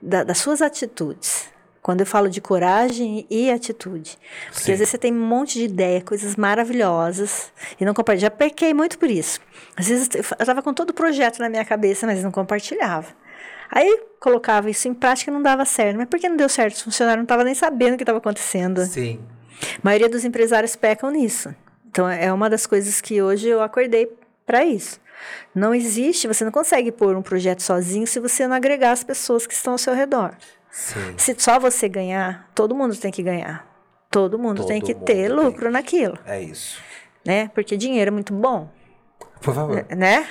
da- 0.00 0.24
das 0.24 0.38
suas 0.38 0.62
atitudes. 0.62 1.48
Quando 1.82 2.00
eu 2.00 2.06
falo 2.06 2.28
de 2.28 2.42
coragem 2.42 3.26
e 3.30 3.50
atitude, 3.50 4.18
porque 4.48 4.60
Sim. 4.64 4.72
às 4.72 4.78
vezes 4.78 4.90
você 4.90 4.98
tem 4.98 5.12
um 5.14 5.18
monte 5.26 5.54
de 5.58 5.64
ideia, 5.64 6.02
coisas 6.02 6.36
maravilhosas 6.36 7.50
e 7.80 7.84
não 7.86 7.94
compartilha. 7.94 8.26
Já 8.26 8.30
pequei 8.30 8.74
muito 8.74 8.98
por 8.98 9.10
isso. 9.10 9.40
Às 9.76 9.88
vezes 9.88 10.08
eu 10.14 10.20
estava 10.20 10.62
com 10.62 10.74
todo 10.74 10.90
o 10.90 10.94
projeto 10.94 11.38
na 11.38 11.48
minha 11.48 11.64
cabeça, 11.64 12.06
mas 12.06 12.22
não 12.22 12.30
compartilhava. 12.30 13.08
Aí 13.70 14.02
colocava 14.18 14.68
isso 14.68 14.88
em 14.88 14.94
prática 14.94 15.30
e 15.30 15.34
não 15.34 15.42
dava 15.42 15.64
certo. 15.64 15.96
Mas 15.96 16.08
por 16.08 16.18
que 16.18 16.28
não 16.28 16.36
deu 16.36 16.48
certo? 16.48 16.74
Os 16.74 16.82
funcionários 16.82 17.18
não 17.18 17.24
estavam 17.24 17.44
nem 17.44 17.54
sabendo 17.54 17.94
o 17.94 17.96
que 17.96 18.02
estava 18.02 18.18
acontecendo. 18.18 18.84
Sim. 18.84 19.20
A 19.76 19.80
maioria 19.82 20.08
dos 20.08 20.24
empresários 20.24 20.74
pecam 20.76 21.10
nisso. 21.10 21.54
Então, 21.88 22.08
é 22.08 22.32
uma 22.32 22.48
das 22.48 22.66
coisas 22.66 23.00
que 23.00 23.20
hoje 23.20 23.48
eu 23.48 23.60
acordei 23.62 24.10
para 24.46 24.64
isso. 24.64 25.00
Não 25.54 25.74
existe, 25.74 26.26
você 26.26 26.44
não 26.44 26.52
consegue 26.52 26.90
pôr 26.90 27.14
um 27.16 27.22
projeto 27.22 27.60
sozinho 27.62 28.06
se 28.06 28.18
você 28.18 28.46
não 28.46 28.56
agregar 28.56 28.92
as 28.92 29.04
pessoas 29.04 29.46
que 29.46 29.52
estão 29.54 29.72
ao 29.74 29.78
seu 29.78 29.94
redor. 29.94 30.34
Sim. 30.70 31.14
Se 31.16 31.34
só 31.38 31.58
você 31.58 31.88
ganhar, 31.88 32.48
todo 32.54 32.74
mundo 32.74 32.96
tem 32.96 33.10
que 33.10 33.22
ganhar. 33.22 33.68
Todo 34.10 34.38
mundo 34.38 34.58
Todo 34.62 34.68
tem 34.68 34.80
que 34.80 34.94
mundo 34.94 35.04
ter 35.04 35.28
lucro 35.28 35.70
naquilo, 35.70 36.18
É 36.26 36.40
isso. 36.42 36.80
né? 37.24 37.48
Porque 37.54 37.76
dinheiro 37.76 38.08
é 38.08 38.10
muito 38.12 38.32
bom, 38.32 38.68
Por 39.42 39.54
favor. 39.54 39.86
né? 39.96 40.26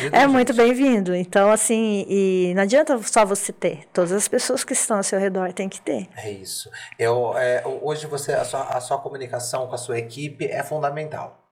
De 0.00 0.08
É 0.16 0.26
muito 0.26 0.54
bem-vindo. 0.54 1.14
Então, 1.14 1.50
assim, 1.50 2.06
e 2.08 2.52
não 2.54 2.62
adianta 2.62 2.98
só 3.02 3.24
você 3.24 3.52
ter. 3.52 3.86
Todas 3.92 4.12
as 4.12 4.26
pessoas 4.28 4.64
que 4.64 4.72
estão 4.72 4.96
ao 4.98 5.02
seu 5.02 5.18
redor 5.18 5.52
têm 5.52 5.68
que 5.68 5.80
ter. 5.80 6.08
É 6.16 6.30
isso. 6.30 6.70
Eu, 6.98 7.36
é, 7.36 7.62
hoje 7.82 8.06
você, 8.06 8.32
a 8.32 8.44
sua, 8.44 8.62
a 8.62 8.80
sua 8.80 8.98
comunicação 8.98 9.66
com 9.66 9.74
a 9.74 9.78
sua 9.78 9.98
equipe 9.98 10.46
é 10.46 10.62
fundamental. 10.62 11.42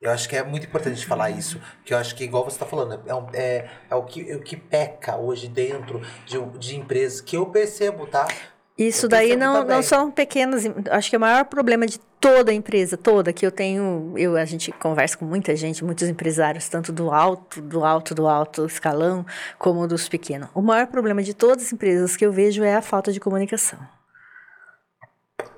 Eu 0.00 0.10
acho 0.10 0.28
que 0.28 0.36
é 0.36 0.42
muito 0.42 0.66
importante 0.66 1.04
falar 1.06 1.30
isso, 1.30 1.58
que 1.84 1.92
eu 1.94 1.98
acho 1.98 2.14
que, 2.14 2.22
igual 2.24 2.44
você 2.44 2.56
está 2.56 2.66
falando, 2.66 3.00
é, 3.06 3.14
um- 3.14 3.28
é, 3.32 3.66
é 3.90 3.94
o, 3.94 4.02
que, 4.04 4.30
é 4.30 4.36
o 4.36 4.40
que 4.42 4.54
peca 4.56 5.16
hoje 5.16 5.48
dentro 5.48 6.02
de, 6.26 6.38
de 6.58 6.76
empresas, 6.76 7.20
que 7.22 7.36
eu 7.36 7.46
percebo, 7.46 8.06
tá? 8.06 8.28
Isso 8.76 9.06
Eu 9.06 9.10
daí 9.10 9.36
não, 9.36 9.54
também. 9.54 9.76
não 9.76 9.82
são 9.82 10.10
pequenas. 10.10 10.64
Acho 10.90 11.08
que 11.08 11.16
o 11.16 11.20
maior 11.20 11.46
problema 11.46 11.86
de 11.86 11.98
toda 12.20 12.52
empresa, 12.52 12.96
toda, 12.96 13.32
que 13.32 13.46
eu 13.46 13.50
tenho. 13.50 14.14
Eu, 14.16 14.36
a 14.36 14.44
gente 14.44 14.72
conversa 14.72 15.16
com 15.16 15.24
muita 15.24 15.54
gente, 15.54 15.84
muitos 15.84 16.08
empresários, 16.08 16.68
tanto 16.68 16.92
do 16.92 17.10
alto, 17.10 17.60
do 17.60 17.84
alto, 17.84 18.14
do 18.14 18.26
alto 18.26 18.66
escalão, 18.66 19.24
como 19.58 19.86
dos 19.86 20.08
pequenos. 20.08 20.48
O 20.54 20.62
maior 20.62 20.86
problema 20.86 21.22
de 21.22 21.34
todas 21.34 21.66
as 21.66 21.72
empresas 21.72 22.16
que 22.16 22.24
eu 22.24 22.32
vejo 22.32 22.62
é 22.62 22.74
a 22.74 22.82
falta 22.82 23.12
de 23.12 23.20
comunicação. 23.20 23.78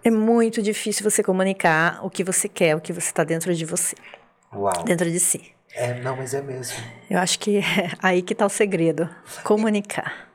É 0.05 0.11
muito 0.11 0.63
difícil 0.63 1.09
você 1.09 1.23
comunicar 1.23 2.05
o 2.05 2.11
que 2.11 2.25
você 2.25 2.49
quer, 2.49 2.77
o 2.77 2.81
que 2.81 2.93
você 2.93 3.09
está 3.09 3.25
dentro 3.25 3.55
de 3.55 3.65
você, 3.65 3.97
Uau. 4.53 4.85
dentro 4.85 5.11
de 5.11 5.21
si. 5.21 5.53
É, 5.75 5.95
não, 6.01 6.17
mas 6.17 6.35
é 6.35 6.41
mesmo. 6.41 6.77
Eu 7.11 7.19
acho 7.19 7.39
que 7.39 7.59
é 7.61 7.91
aí 8.03 8.23
que 8.23 8.33
está 8.33 8.47
o 8.47 8.51
segredo. 8.51 9.09
Comunicar. 9.45 10.29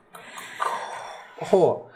Rô, 1.38 1.86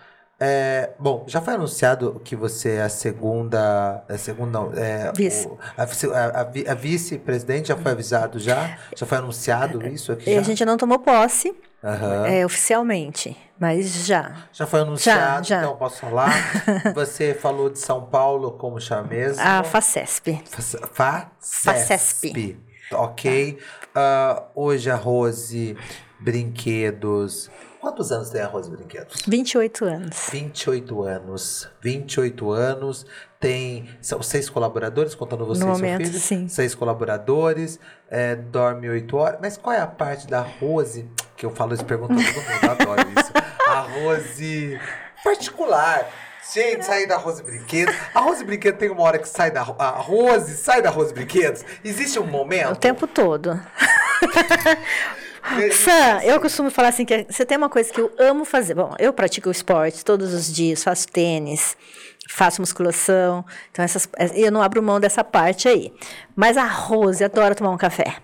é, 0.40 0.90
bom, 0.98 1.24
já 1.26 1.40
foi 1.40 1.54
anunciado 1.54 2.20
que 2.24 2.36
você 2.36 2.76
é 2.76 2.82
a 2.82 2.88
segunda. 2.88 4.04
É 4.08 4.14
a 4.14 4.18
segunda 4.18 4.50
não, 4.60 4.72
é, 4.74 5.10
Vice. 5.12 5.46
o- 5.48 5.58
a, 5.76 5.82
a- 5.82 6.40
a 6.40 6.44
vi- 6.44 6.64
a 6.68 6.74
vice-presidente 6.74 7.68
já 7.68 7.76
foi 7.76 7.90
avisado 7.92 8.38
já? 8.38 8.78
Já 8.96 9.04
foi 9.06 9.18
anunciado 9.18 9.84
isso 9.88 10.12
aqui? 10.12 10.30
E 10.30 10.34
Já? 10.34 10.40
a 10.40 10.42
gente 10.44 10.64
não 10.64 10.76
tomou 10.76 10.98
posse 11.00 11.52
Aham. 11.82 12.26
é, 12.26 12.46
oficialmente, 12.46 13.36
mas 13.58 14.06
já. 14.06 14.46
Já 14.52 14.64
foi 14.66 14.80
anunciado, 14.80 15.46
já. 15.46 15.58
então 15.58 15.70
eu 15.70 15.76
posso 15.76 15.96
falar. 15.96 16.30
Você 16.94 17.34
falou 17.34 17.68
de 17.68 17.78
São 17.80 18.04
Paulo, 18.06 18.52
como 18.52 18.80
chama 18.80 19.08
mesmo? 19.08 19.42
A 19.44 19.64
FACESP. 19.64 20.40
Fa- 20.92 21.32
Facesp. 21.40 22.56
Ok. 22.92 23.58
Ah, 23.94 24.44
hoje 24.54 24.88
a 24.90 24.94
Rose 24.96 25.76
Brinquedos. 26.20 27.50
Quantos 27.88 28.12
anos 28.12 28.28
tem 28.28 28.42
a 28.42 28.46
Rose 28.46 28.70
Brinquedos? 28.70 29.22
28 29.26 29.84
anos. 29.86 30.28
28 30.30 31.02
anos. 31.04 31.68
28 31.80 32.50
anos. 32.52 33.06
Tem. 33.40 33.88
São 34.02 34.22
seis 34.22 34.50
colaboradores, 34.50 35.14
contando 35.14 35.46
você 35.46 35.64
No 35.64 35.72
e 35.72 35.74
seu 35.76 35.86
momento, 35.86 36.04
filho? 36.06 36.18
sim. 36.20 36.48
Seis 36.48 36.74
colaboradores. 36.74 37.80
é, 38.10 38.36
dorme 38.36 38.90
8 38.90 39.16
horas. 39.16 39.38
Mas 39.40 39.56
qual 39.56 39.74
é 39.74 39.80
a 39.80 39.86
parte 39.86 40.26
da 40.26 40.42
Rose? 40.42 41.08
Que 41.34 41.46
eu 41.46 41.50
falo 41.50 41.72
isso, 41.72 41.82
pergunto 41.86 42.12
a 42.12 42.16
todo 42.16 42.34
mundo, 42.34 42.70
adoro 42.82 43.08
isso. 43.18 43.32
A 43.66 43.80
Rose 43.80 44.78
particular. 45.24 46.06
Gente, 46.52 46.84
sair 46.84 47.06
da 47.06 47.16
Rose 47.16 47.42
Brinquedos. 47.42 47.94
A 48.14 48.20
Rose 48.20 48.44
Brinquedos 48.44 48.78
tem 48.80 48.90
uma 48.90 49.02
hora 49.02 49.18
que 49.18 49.28
sai 49.28 49.50
da. 49.50 49.62
A 49.62 49.90
Rose 49.98 50.54
sai 50.58 50.82
da 50.82 50.90
Rose 50.90 51.14
Brinquedos. 51.14 51.64
Existe 51.82 52.18
um 52.18 52.26
momento. 52.26 52.72
O 52.72 52.76
tempo 52.76 53.06
todo. 53.06 53.58
Sam, 55.72 56.22
eu 56.22 56.40
costumo 56.40 56.70
falar 56.70 56.88
assim 56.88 57.04
que 57.04 57.26
você 57.28 57.44
tem 57.44 57.56
uma 57.56 57.68
coisa 57.68 57.92
que 57.92 58.00
eu 58.00 58.10
amo 58.18 58.44
fazer. 58.44 58.74
Bom, 58.74 58.94
eu 58.98 59.12
pratico 59.12 59.50
esporte 59.50 60.04
todos 60.04 60.32
os 60.32 60.52
dias, 60.52 60.82
faço 60.82 61.08
tênis, 61.08 61.76
faço 62.28 62.60
musculação. 62.60 63.44
Então 63.70 63.84
essas, 63.84 64.08
eu 64.34 64.52
não 64.52 64.62
abro 64.62 64.82
mão 64.82 65.00
dessa 65.00 65.24
parte 65.24 65.68
aí. 65.68 65.92
Mas 66.34 66.56
a 66.56 66.64
Rose 66.64 67.24
adora 67.24 67.54
tomar 67.54 67.70
um 67.70 67.78
café. 67.78 68.16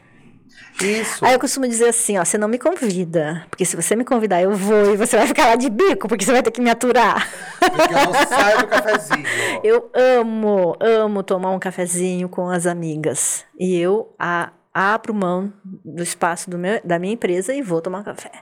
Isso. 0.80 1.24
Aí 1.24 1.32
eu 1.32 1.38
costumo 1.38 1.68
dizer 1.68 1.88
assim, 1.88 2.18
ó, 2.18 2.24
você 2.24 2.36
não 2.36 2.48
me 2.48 2.58
convida, 2.58 3.46
porque 3.48 3.64
se 3.64 3.76
você 3.76 3.94
me 3.94 4.04
convidar, 4.04 4.42
eu 4.42 4.52
vou 4.52 4.92
e 4.92 4.96
você 4.96 5.16
vai 5.16 5.26
ficar 5.26 5.46
lá 5.46 5.54
de 5.54 5.70
bico, 5.70 6.08
porque 6.08 6.24
você 6.24 6.32
vai 6.32 6.42
ter 6.42 6.50
que 6.50 6.60
me 6.60 6.68
aturar. 6.68 7.28
Porque 7.60 7.94
eu 7.94 8.04
não 8.04 8.12
saio 8.26 8.58
do 8.58 8.66
cafezinho. 8.66 9.24
Eu 9.62 9.90
amo, 9.94 10.76
amo 10.80 11.22
tomar 11.22 11.50
um 11.50 11.60
cafezinho 11.60 12.28
com 12.28 12.48
as 12.48 12.66
amigas. 12.66 13.44
E 13.58 13.78
eu 13.78 14.12
a, 14.18 14.50
abro 14.74 15.14
mão 15.14 15.52
do 15.64 16.02
espaço 16.02 16.50
do 16.50 16.58
meu, 16.58 16.80
da 16.84 16.98
minha 16.98 17.14
empresa 17.14 17.54
e 17.54 17.62
vou 17.62 17.80
tomar 17.80 18.02
café. 18.02 18.32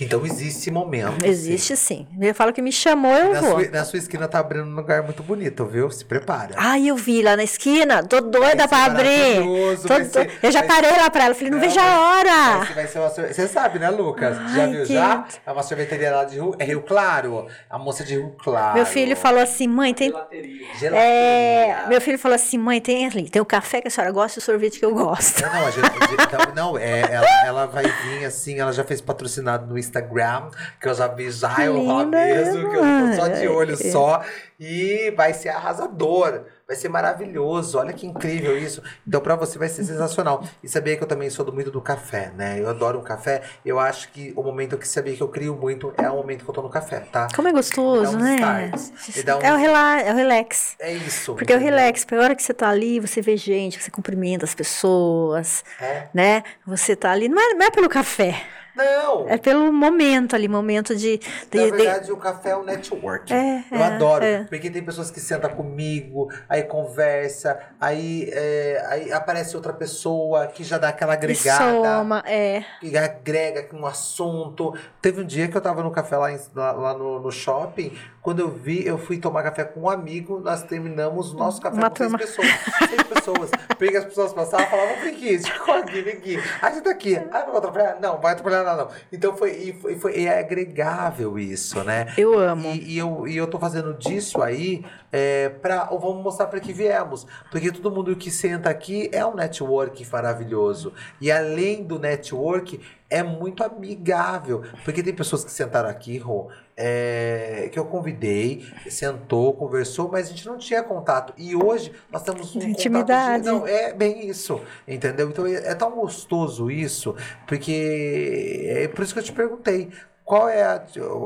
Então 0.00 0.24
existe 0.26 0.70
momento. 0.70 1.24
Existe 1.24 1.76
sim. 1.76 2.06
Eu 2.20 2.34
falo 2.34 2.52
que 2.52 2.60
me 2.62 2.72
chamou, 2.72 3.12
eu 3.12 3.32
Na 3.34 3.40
vou. 3.40 3.60
sua, 3.60 3.68
na 3.70 3.84
sua 3.84 3.98
esquina 3.98 4.26
tá 4.28 4.38
abrindo 4.38 4.66
um 4.66 4.74
lugar 4.74 5.02
muito 5.02 5.22
bonito, 5.22 5.64
viu? 5.66 5.90
Se 5.90 6.04
prepara. 6.04 6.54
Ai, 6.56 6.88
eu 6.88 6.96
vi 6.96 7.22
lá 7.22 7.36
na 7.36 7.44
esquina, 7.44 8.02
tô 8.02 8.20
doida 8.20 8.66
Vai 8.66 8.68
pra 8.68 8.78
ser 8.84 8.90
abrir. 8.90 9.34
maravilhoso, 9.40 9.88
Tô 9.88 10.04
ser- 10.04 10.30
eu 10.42 10.52
já 10.52 10.60
vai 10.60 10.68
parei 10.68 10.92
lá 10.98 11.10
pra 11.10 11.24
ela, 11.24 11.34
falei, 11.34 11.50
não, 11.50 11.58
Não, 11.58 11.66
vejo 11.66 11.80
a 11.80 12.00
hora. 12.00 12.56
vai 12.58 12.66
ser- 12.66 12.74
vai 12.74 12.86
ser 12.86 12.98
uma 12.98 13.10
sorve- 13.10 13.34
Você 13.34 13.48
sabe, 13.48 13.78
né, 13.78 13.90
Lucas? 13.90 14.36
já 14.52 14.62
Ai, 14.64 14.70
viu 14.70 14.84
que- 14.86 14.94
já? 14.94 15.24
É 15.46 15.52
uma 15.52 15.62
sorveteria 15.62 16.10
lá 16.14 16.24
de 16.24 16.34
Rio, 16.36 16.54
é 16.58 16.64
Rio 16.64 16.82
Claro. 16.82 17.46
A 17.70 17.78
moça 17.78 18.04
de 18.04 18.14
Rio 18.14 18.34
Claro. 18.42 18.74
Meu 18.74 18.86
filho 18.86 19.16
falou 19.16 19.40
assim, 19.42 19.66
mãe, 19.68 19.92
tem. 19.94 20.10
Gelateria. 20.10 20.66
É, 21.10 21.84
meu 21.88 22.00
filho 22.00 22.18
falou 22.18 22.34
assim, 22.34 22.58
mãe, 22.58 22.80
tem 22.80 23.06
ali, 23.06 23.28
tem 23.30 23.40
o 23.40 23.44
café 23.44 23.80
que 23.80 23.88
a 23.88 23.90
senhora 23.90 24.12
gosta 24.12 24.38
e 24.38 24.40
o 24.40 24.44
sorvete 24.44 24.78
que 24.78 24.84
eu 24.84 24.94
gosto. 24.94 25.40
Não, 25.42 25.52
não, 25.52 25.66
a 25.66 25.70
gente, 25.70 25.84
a 25.86 26.06
gente- 26.06 26.22
então, 26.22 26.40
não 26.54 26.78
é, 26.78 27.00
ela, 27.12 27.26
ela 27.46 27.66
vai 27.66 27.84
vir 27.84 28.24
assim, 28.24 28.58
ela 28.58 28.72
já 28.72 28.84
fez 28.84 29.00
patrocinado 29.00 29.65
no 29.66 29.78
Instagram, 29.78 30.48
que 30.80 30.88
eu 30.88 30.94
já 30.94 31.06
vi 31.08 31.30
já, 31.30 31.64
eu 31.64 31.74
vou 31.74 31.86
lá 31.86 32.04
linda, 32.04 32.16
mesmo, 32.24 32.70
que 32.70 32.76
eu 32.76 32.82
tô 32.82 33.12
só 33.16 33.28
de 33.28 33.48
olho 33.48 33.74
é. 33.74 33.76
só. 33.76 34.22
E 34.58 35.12
vai 35.14 35.34
ser 35.34 35.50
arrasador, 35.50 36.44
vai 36.66 36.74
ser 36.74 36.88
maravilhoso, 36.88 37.78
olha 37.78 37.92
que 37.92 38.06
incrível 38.06 38.56
isso. 38.56 38.82
Então 39.06 39.20
pra 39.20 39.36
você 39.36 39.58
vai 39.58 39.68
ser 39.68 39.84
sensacional. 39.84 40.42
E 40.64 40.68
sabia 40.68 40.96
que 40.96 41.02
eu 41.04 41.06
também 41.06 41.28
sou 41.28 41.44
do- 41.44 41.52
muito 41.52 41.70
do 41.70 41.78
café, 41.82 42.32
né? 42.34 42.58
Eu 42.58 42.66
adoro 42.70 42.98
um 42.98 43.02
café, 43.02 43.42
eu 43.66 43.78
acho 43.78 44.10
que 44.12 44.32
o 44.34 44.42
momento 44.42 44.78
que 44.78 44.88
sabia 44.88 45.14
que 45.14 45.22
eu 45.22 45.28
crio 45.28 45.54
muito 45.54 45.92
é 45.98 46.08
o 46.08 46.16
momento 46.16 46.42
que 46.42 46.48
eu 46.50 46.54
tô 46.54 46.62
no 46.62 46.70
café, 46.70 47.00
tá? 47.00 47.28
Como 47.36 47.46
é 47.48 47.52
gostoso, 47.52 48.16
né? 48.18 48.70
um- 48.72 49.42
É, 49.46 49.52
o 49.52 49.56
rela 49.58 50.00
é 50.00 50.12
o 50.12 50.16
relax. 50.16 50.74
É 50.78 50.90
isso. 50.92 51.34
Porque 51.34 51.52
é 51.52 51.56
o 51.56 51.60
relax, 51.60 52.04
porque 52.06 52.14
a 52.14 52.20
hora 52.24 52.34
que 52.34 52.42
você 52.42 52.54
tá 52.54 52.70
ali, 52.70 52.98
você 52.98 53.20
vê 53.20 53.36
gente, 53.36 53.82
você 53.82 53.90
cumprimenta 53.90 54.46
as 54.46 54.54
pessoas, 54.54 55.62
É. 55.78 56.04
né? 56.14 56.42
Você 56.66 56.96
tá 56.96 57.10
ali, 57.10 57.28
não 57.28 57.38
é, 57.40 57.54
não 57.54 57.66
é 57.66 57.70
pelo 57.70 57.90
café, 57.90 58.42
Não! 58.76 59.28
é 59.28 59.38
pelo 59.38 59.72
momento 59.72 60.36
ali, 60.36 60.48
momento 60.48 60.94
de... 60.94 61.18
de- 61.18 61.58
Na 61.58 61.64
de- 61.64 61.70
verdade, 61.70 62.12
o 62.12 62.16
café 62.16 62.50
é 62.50 62.56
o 62.56 62.62
network. 62.64 63.32
É, 63.32 63.64
eu 63.70 63.78
é, 63.78 63.82
adoro. 63.84 64.24
é. 64.24 64.44
Porque 64.44 64.70
tem 64.70 64.82
pessoas 64.84 65.10
que 65.10 65.18
sentam 65.20 65.50
comigo, 65.50 66.30
aí 66.48 66.62
conversa, 66.62 67.58
aí, 67.80 68.28
é, 68.32 68.84
aí 68.88 69.12
aparece 69.12 69.56
outra 69.56 69.72
pessoa 69.72 70.46
que 70.48 70.62
já 70.62 70.78
dá 70.78 70.88
aquela 70.88 71.14
e 71.14 71.16
agregada. 71.16 71.64
soma, 71.72 72.22
é. 72.26 72.64
Que 72.80 72.96
agrega 72.96 73.66
um 73.74 73.86
assunto. 73.86 74.74
Teve 75.00 75.22
um 75.22 75.24
dia 75.26 75.48
que 75.48 75.56
eu 75.56 75.60
tava 75.60 75.82
no 75.82 75.90
café 75.90 76.16
lá, 76.16 76.32
em- 76.32 76.38
lá, 76.54 76.72
lá 76.72 76.94
no, 76.94 77.20
no 77.20 77.30
shopping. 77.30 77.92
Quando 78.26 78.40
eu 78.40 78.50
vi, 78.50 78.84
eu 78.84 78.98
fui 78.98 79.18
tomar 79.18 79.44
café 79.44 79.62
com 79.62 79.82
um 79.82 79.88
amigo. 79.88 80.40
Nós 80.40 80.64
terminamos 80.64 81.32
o 81.32 81.36
nosso 81.36 81.60
café 81.60 81.76
Uma 81.76 81.88
com 81.88 81.94
turma. 81.94 82.18
seis 82.18 82.30
pessoas. 82.34 82.48
Seis 82.88 83.02
pessoas. 83.04 83.50
Porque 83.78 83.96
as 83.96 84.04
pessoas 84.04 84.32
passavam 84.32 84.66
e 84.66 84.68
falavam: 84.68 84.96
vem 84.96 85.14
aqui, 85.14 85.38
ficou 85.38 85.74
aqui, 85.76 86.02
vem 86.02 86.14
aqui. 86.14 86.36
Você 86.36 86.80
tá 86.80 86.90
aqui. 86.90 87.14
Ah, 87.30 87.44
não 87.44 87.50
vou 87.50 87.58
atrapalhar? 87.58 88.00
Não, 88.00 88.20
vai 88.20 88.32
atrapalhar, 88.32 88.64
não, 88.64 88.76
não. 88.78 88.88
Então 89.12 89.36
foi, 89.36 89.52
e 89.52 89.72
foi, 89.74 89.94
foi 89.94 90.18
e 90.18 90.26
é 90.26 90.40
agregável 90.40 91.38
isso, 91.38 91.84
né? 91.84 92.12
Eu 92.18 92.36
amo. 92.36 92.70
E, 92.70 92.94
e 92.94 92.98
eu, 92.98 93.28
e 93.28 93.36
eu 93.36 93.46
tô 93.46 93.60
fazendo 93.60 93.94
disso 93.94 94.42
aí 94.42 94.84
é, 95.12 95.48
pra. 95.48 95.86
Ou 95.92 96.00
vamos 96.00 96.24
mostrar 96.24 96.46
para 96.48 96.58
que 96.58 96.72
viemos. 96.72 97.28
Porque 97.48 97.70
todo 97.70 97.92
mundo 97.92 98.16
que 98.16 98.32
senta 98.32 98.68
aqui 98.68 99.08
é 99.12 99.24
um 99.24 99.36
network 99.36 100.04
maravilhoso. 100.10 100.92
E 101.20 101.30
além 101.30 101.84
do 101.84 101.96
network, 101.96 102.80
é 103.08 103.22
muito 103.22 103.62
amigável. 103.62 104.62
Porque 104.84 105.02
tem 105.02 105.14
pessoas 105.14 105.44
que 105.44 105.50
sentaram 105.52 105.88
aqui, 105.88 106.18
Rô, 106.18 106.48
é, 106.76 107.68
que 107.72 107.78
eu 107.78 107.84
convidei, 107.86 108.66
sentou, 108.90 109.52
conversou, 109.54 110.10
mas 110.10 110.26
a 110.26 110.30
gente 110.30 110.46
não 110.46 110.58
tinha 110.58 110.82
contato. 110.82 111.32
E 111.36 111.54
hoje 111.56 111.92
nós 112.10 112.22
temos 112.22 112.54
um 112.56 112.62
Intimidade. 112.62 113.42
contato. 113.42 113.42
De, 113.42 113.46
não, 113.46 113.66
é 113.66 113.92
bem 113.92 114.26
isso. 114.28 114.60
Entendeu? 114.86 115.28
Então 115.30 115.46
é, 115.46 115.54
é 115.70 115.74
tão 115.74 115.90
gostoso 115.92 116.70
isso, 116.70 117.14
porque 117.46 118.66
é 118.68 118.88
por 118.88 119.02
isso 119.04 119.12
que 119.14 119.20
eu 119.20 119.24
te 119.24 119.32
perguntei. 119.32 119.90
Qual 120.24 120.48
é 120.48 120.62
a, 120.64 120.74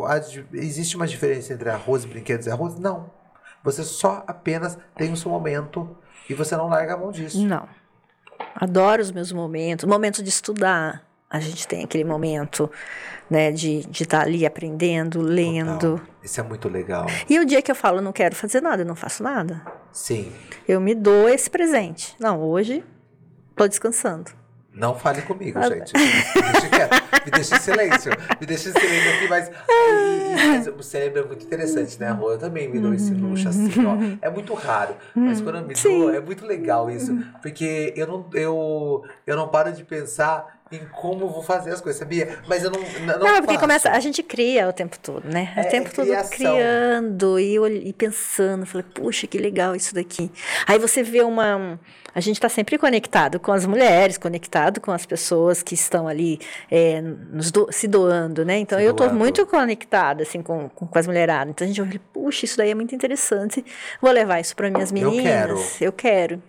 a- 0.09 0.21
Existe 0.53 0.95
uma 0.97 1.07
diferença 1.07 1.53
entre 1.55 1.71
arroz, 1.71 2.05
brinquedos 2.05 2.47
e 2.47 2.51
arroz? 2.51 2.79
Não. 2.79 3.11
Você 3.65 3.83
só 3.83 4.23
apenas 4.27 4.79
tem 4.95 5.13
o 5.13 5.17
seu 5.17 5.31
momento 5.31 5.97
e 6.29 6.35
você 6.35 6.57
não 6.57 6.69
larga 6.69 6.95
a 6.95 6.97
mão 6.97 7.11
disso. 7.11 7.43
Não. 7.47 7.67
Adoro 8.55 9.01
os 9.03 9.11
meus 9.11 9.33
momentos. 9.33 9.85
Momento 9.87 10.23
de 10.23 10.29
estudar. 10.29 11.03
A 11.33 11.39
gente 11.39 11.69
tem 11.69 11.85
aquele 11.85 12.03
momento, 12.03 12.69
né, 13.31 13.53
de 13.53 13.87
estar 13.93 14.23
ali 14.23 14.45
aprendendo, 14.45 15.21
lendo. 15.23 15.93
Total. 15.93 16.07
Isso 16.25 16.41
é 16.41 16.43
muito 16.43 16.69
legal. 16.69 17.07
E 17.29 17.39
o 17.39 17.45
dia 17.47 17.63
que 17.63 17.71
eu 17.71 17.75
falo, 17.77 18.01
não 18.01 18.13
quero 18.13 18.35
fazer 18.35 18.61
nada, 18.61 18.83
eu 18.83 18.87
não 18.87 18.97
faço 18.97 19.23
nada. 19.23 19.63
Sim. 19.93 20.33
Eu 20.67 20.81
me 20.81 20.93
dou 20.95 21.29
esse 21.29 21.49
presente. 21.49 22.17
Não, 22.19 22.43
hoje 22.43 22.85
tô 23.55 23.69
descansando. 23.69 24.33
Não 24.73 24.95
fale 24.95 25.23
comigo, 25.23 25.59
Ah, 25.59 25.69
gente. 25.69 25.93
Me 25.97 26.53
deixe 26.53 26.69
quieto. 26.69 27.03
Me 27.25 27.31
deixe 27.33 27.55
em 27.55 27.59
silêncio. 27.59 28.13
Me 28.41 28.47
deixe 28.47 28.69
em 28.69 28.73
silêncio 28.73 29.15
aqui, 29.17 29.29
mas, 29.29 29.51
mas 30.47 30.67
o 30.69 30.83
cérebro 30.83 31.23
é 31.23 31.27
muito 31.27 31.45
interessante, 31.45 31.99
né, 32.01 32.09
amor? 32.09 32.33
Eu 32.33 32.39
também 32.39 32.69
me 32.69 32.79
dou 32.79 32.95
esse 32.95 33.13
luxo 33.13 33.49
assim, 33.49 33.69
ó. 33.85 33.97
É 34.25 34.31
muito 34.31 34.55
raro. 34.55 34.95
Mas 35.15 35.41
quando 35.41 35.59
eu 35.59 35.67
me 35.67 35.75
Sim. 35.77 35.99
dou, 35.99 36.15
é 36.15 36.21
muito 36.21 36.47
legal 36.47 36.89
isso. 36.91 37.17
Porque 37.43 37.93
eu 37.97 38.07
não, 38.07 38.27
eu, 38.33 39.05
eu 39.27 39.37
não 39.37 39.49
paro 39.49 39.73
de 39.73 39.83
pensar 39.85 40.60
em 40.73 40.87
como 40.93 41.25
eu 41.25 41.29
vou 41.29 41.43
fazer 41.43 41.73
as 41.73 41.81
coisas, 41.81 41.99
sabia? 41.99 42.39
Mas 42.47 42.63
eu 42.63 42.71
não. 42.71 42.81
Não, 42.81 43.19
Não, 43.19 43.35
porque 43.41 43.47
faço. 43.55 43.59
começa, 43.61 43.91
a 43.91 43.99
gente 44.01 44.23
cria 44.23 44.69
o 44.69 44.73
tempo 44.73 44.97
todo, 45.01 45.25
né? 45.29 45.53
É, 45.57 45.63
o 45.63 45.69
tempo 45.69 45.89
é 45.89 45.91
todo 45.91 46.07
criação. 46.07 46.31
criando 46.31 47.39
e, 47.41 47.89
e 47.89 47.93
pensando. 47.93 48.65
Falei, 48.65 48.87
puxa, 48.95 49.27
que 49.27 49.37
legal 49.39 49.75
isso 49.75 49.95
daqui. 49.95 50.31
Aí 50.67 50.79
você 50.79 51.03
vê 51.03 51.23
uma. 51.23 51.79
A 52.15 52.21
gente 52.21 52.37
está 52.37 52.49
sempre 52.49 52.77
conectado 52.79 53.39
com 53.39 53.53
as 53.53 53.65
mulheres, 53.67 54.19
conectado 54.19 54.81
com 54.81 54.91
as 54.93 55.07
pessoas 55.07 55.63
que 55.63 55.75
estão 55.75 56.09
ali 56.09 56.41
é, 56.71 57.01
nos 57.01 57.51
do- 57.53 57.69
se 57.73 57.87
doando, 57.87 58.45
né? 58.45 58.59
Então 58.59 58.79
Se 58.79 58.85
eu 58.85 58.91
estou 58.93 59.13
muito 59.13 59.45
conectada 59.47 60.23
assim 60.25 60.43
com, 60.43 60.69
com, 60.69 60.87
com 60.87 60.99
as 60.99 61.07
mulheradas. 61.07 61.51
Então 61.51 61.65
a 61.65 61.69
gente 61.69 61.81
olha, 61.81 62.01
puxa, 62.13 62.45
isso 62.45 62.57
daí 62.57 62.71
é 62.71 62.75
muito 62.75 62.95
interessante. 62.95 63.65
Vou 64.01 64.11
levar 64.11 64.41
isso 64.41 64.55
para 64.57 64.69
minhas 64.71 64.91
Eu 64.91 64.95
meninas. 64.95 65.23
quero. 65.25 65.61
Eu 65.81 65.93
quero. 65.93 66.43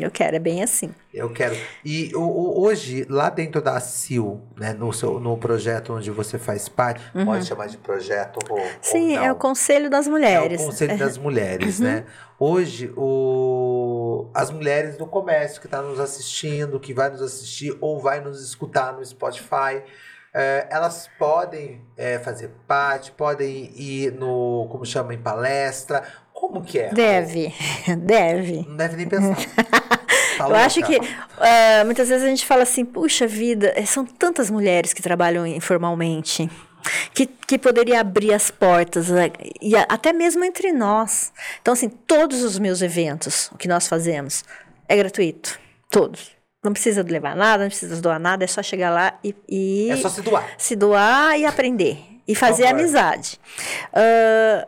Eu 0.00 0.10
quero, 0.10 0.36
é 0.36 0.38
bem 0.38 0.62
assim. 0.62 0.94
Eu 1.12 1.30
quero. 1.30 1.54
E 1.84 2.10
hoje, 2.16 3.06
lá 3.10 3.28
dentro 3.28 3.60
da 3.60 3.78
CIL, 3.78 4.40
né, 4.56 4.72
no, 4.72 4.90
seu, 4.92 5.20
no 5.20 5.36
projeto 5.36 5.92
onde 5.92 6.10
você 6.10 6.38
faz 6.38 6.66
parte, 6.68 7.02
pode 7.24 7.44
chamar 7.46 7.66
de 7.68 7.76
projeto 7.76 8.38
ou, 8.48 8.56
ou 8.58 8.62
Uhum. 8.64 8.70
Sim, 8.80 9.16
é 9.16 9.26
não? 9.26 9.32
o 9.34 9.36
Conselho 9.36 9.90
das 9.90 10.08
Mulheres. 10.08 10.60
É 10.60 10.64
o 10.64 10.66
Conselho 10.66 10.98
das 10.98 11.18
Mulheres, 11.18 11.78
Uhum. 11.78 11.84
né? 11.84 12.04
Hoje, 12.38 12.90
o, 12.96 14.30
as 14.34 14.50
mulheres 14.50 14.96
do 14.96 15.06
comércio 15.06 15.60
que 15.60 15.66
estão 15.66 15.82
nos 15.90 16.00
assistindo, 16.00 16.80
que 16.80 16.94
vai 16.94 17.10
nos 17.10 17.20
assistir 17.20 17.76
ou 17.80 18.00
vai 18.00 18.20
nos 18.20 18.42
escutar 18.42 18.92
no 18.94 19.04
Spotify, 19.04 19.82
é, 20.34 20.66
elas 20.70 21.10
podem 21.18 21.82
é, 21.96 22.18
fazer 22.18 22.50
parte, 22.66 23.12
podem 23.12 23.70
ir 23.76 24.12
no, 24.12 24.66
como 24.70 24.84
chama, 24.86 25.12
em 25.14 25.18
palestra. 25.18 26.02
Como 26.42 26.60
que 26.60 26.76
é? 26.76 26.88
Deve, 26.92 27.54
deve. 27.98 28.66
Não 28.68 28.76
deve 28.76 28.96
nem 28.96 29.08
pensar. 29.08 29.36
Tá 30.36 30.48
Eu 30.48 30.56
acho 30.56 30.82
que 30.82 30.98
ah, 31.38 31.84
muitas 31.84 32.08
vezes 32.08 32.24
a 32.24 32.26
gente 32.26 32.46
fala 32.46 32.62
assim, 32.62 32.86
puxa 32.86 33.26
vida, 33.26 33.70
eh, 33.76 33.84
são 33.84 34.02
tantas 34.04 34.50
mulheres 34.50 34.94
que 34.94 35.02
trabalham 35.02 35.46
informalmente. 35.46 36.50
Que, 37.12 37.26
que 37.26 37.58
poderia 37.58 38.00
abrir 38.00 38.32
as 38.32 38.50
portas, 38.50 39.08
né, 39.10 39.30
e 39.60 39.76
até 39.76 40.12
mesmo 40.12 40.42
entre 40.42 40.72
nós. 40.72 41.30
Então, 41.60 41.74
assim, 41.74 41.88
todos 41.88 42.42
os 42.42 42.58
meus 42.58 42.80
eventos, 42.80 43.50
o 43.52 43.58
que 43.58 43.68
nós 43.68 43.86
fazemos, 43.86 44.42
é 44.88 44.96
gratuito. 44.96 45.60
Todos. 45.90 46.30
Não 46.64 46.72
precisa 46.72 47.02
levar 47.02 47.36
nada, 47.36 47.64
não 47.64 47.68
precisa 47.68 48.00
doar 48.00 48.18
nada, 48.18 48.42
é 48.42 48.46
só 48.48 48.62
chegar 48.62 48.90
lá 48.90 49.14
e, 49.22 49.34
e 49.46 49.90
É 49.90 49.96
só 49.98 50.08
se 50.08 50.22
doar. 50.22 50.48
se 50.56 50.74
doar 50.74 51.38
e 51.38 51.44
aprender. 51.44 51.98
E 52.26 52.34
fazer 52.34 52.66
amizade. 52.66 53.38
Ah, 53.92 54.66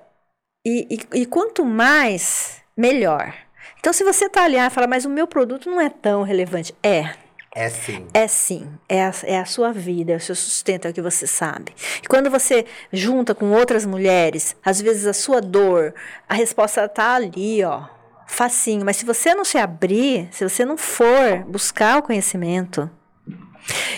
e, 0.64 0.98
e, 1.14 1.20
e 1.20 1.26
quanto 1.26 1.64
mais, 1.64 2.62
melhor. 2.76 3.34
Então, 3.78 3.92
se 3.92 4.02
você 4.02 4.26
está 4.26 4.44
ali 4.44 4.56
e 4.56 4.70
fala, 4.70 4.86
mas 4.86 5.04
o 5.04 5.10
meu 5.10 5.26
produto 5.26 5.70
não 5.70 5.80
é 5.80 5.90
tão 5.90 6.22
relevante. 6.22 6.74
É. 6.82 7.10
É 7.56 7.68
sim. 7.68 8.06
É 8.12 8.26
sim, 8.26 8.68
é 8.88 9.04
a, 9.04 9.12
é 9.22 9.38
a 9.38 9.44
sua 9.44 9.72
vida, 9.72 10.12
é 10.12 10.16
o 10.16 10.20
seu 10.20 10.34
sustento, 10.34 10.86
é 10.86 10.90
o 10.90 10.94
que 10.94 11.00
você 11.00 11.24
sabe. 11.24 11.72
E 12.02 12.08
quando 12.08 12.28
você 12.28 12.66
junta 12.92 13.32
com 13.32 13.52
outras 13.52 13.86
mulheres, 13.86 14.56
às 14.64 14.80
vezes 14.80 15.06
a 15.06 15.12
sua 15.12 15.40
dor, 15.40 15.94
a 16.28 16.34
resposta 16.34 16.88
tá 16.88 17.14
ali, 17.14 17.62
ó, 17.62 17.84
facinho. 18.26 18.84
Mas 18.84 18.96
se 18.96 19.04
você 19.04 19.34
não 19.34 19.44
se 19.44 19.56
abrir, 19.56 20.28
se 20.32 20.42
você 20.42 20.64
não 20.64 20.76
for 20.76 21.44
buscar 21.46 21.98
o 21.98 22.02
conhecimento, 22.02 22.90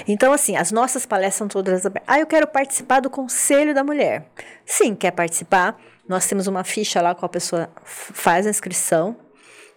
então, 0.07 0.33
assim, 0.33 0.57
as 0.57 0.71
nossas 0.71 1.07
palestras 1.07 1.35
são 1.37 1.49
todas 1.49 1.85
abertas. 1.85 2.09
Ah, 2.09 2.21
eu 2.21 2.27
quero 2.27 2.47
participar 2.47 3.01
do 3.01 3.11
Conselho 3.11 3.75
da 3.75 3.83
Mulher. 3.83 4.29
Sim, 4.65 4.95
quer 4.95 5.11
participar? 5.11 5.77
Nós 6.09 6.27
temos 6.27 6.47
uma 6.47 6.65
ficha 6.65 7.01
lá 7.01 7.15
com 7.15 7.27
a 7.27 7.29
pessoa 7.29 7.69
faz 7.85 8.47
a 8.47 8.51
inscrição, 8.51 9.17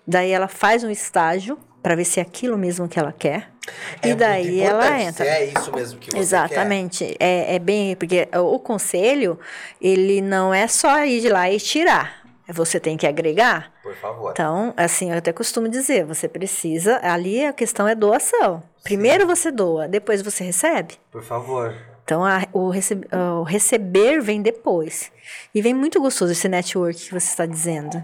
daí 0.05 0.31
ela 0.31 0.47
faz 0.47 0.83
um 0.83 0.89
estágio 0.89 1.57
para 1.81 1.95
ver 1.95 2.05
se 2.05 2.19
é 2.19 2.23
aquilo 2.23 2.57
mesmo 2.57 2.87
que 2.87 2.99
ela 2.99 3.11
quer. 3.11 3.49
É 4.01 4.09
e 4.09 4.15
daí 4.15 4.59
ela 4.59 4.99
entra. 4.99 5.25
É 5.25 5.45
isso 5.45 5.71
mesmo 5.73 5.99
que 5.99 6.11
você 6.11 6.17
Exatamente. 6.17 7.15
É, 7.19 7.55
é 7.55 7.59
bem. 7.59 7.95
Porque 7.95 8.27
o 8.33 8.59
conselho, 8.59 9.39
ele 9.81 10.21
não 10.21 10.53
é 10.53 10.67
só 10.67 11.03
ir 11.05 11.21
de 11.21 11.29
lá 11.29 11.49
e 11.49 11.59
tirar. 11.59 12.19
Você 12.49 12.79
tem 12.79 12.97
que 12.97 13.05
agregar. 13.05 13.71
quer. 13.71 13.81
Por 13.83 13.95
favor. 13.95 14.31
Então, 14.31 14.73
assim, 14.75 15.11
eu 15.11 15.17
até 15.17 15.31
costumo 15.31 15.69
dizer, 15.69 16.03
você 16.03 16.27
precisa. 16.27 16.99
Ali 17.03 17.45
a 17.45 17.53
questão 17.53 17.87
é 17.87 17.93
doação. 17.93 18.63
Primeiro 18.83 19.27
você 19.27 19.51
doa, 19.51 19.87
depois 19.87 20.21
você 20.21 20.43
recebe. 20.43 20.95
Por 21.11 21.23
favor. 21.23 21.75
Então, 22.09 22.25
a- 22.25 22.47
o, 22.51 22.71
o 23.39 23.43
receber 23.43 24.19
vem 24.19 24.41
depois. 24.41 25.11
E 25.53 25.61
vem 25.61 25.75
muito 25.75 26.01
gostoso 26.01 26.31
esse 26.31 26.49
network 26.49 26.99
que 27.05 27.11
você 27.11 27.27
está 27.27 27.45
dizendo. 27.45 28.03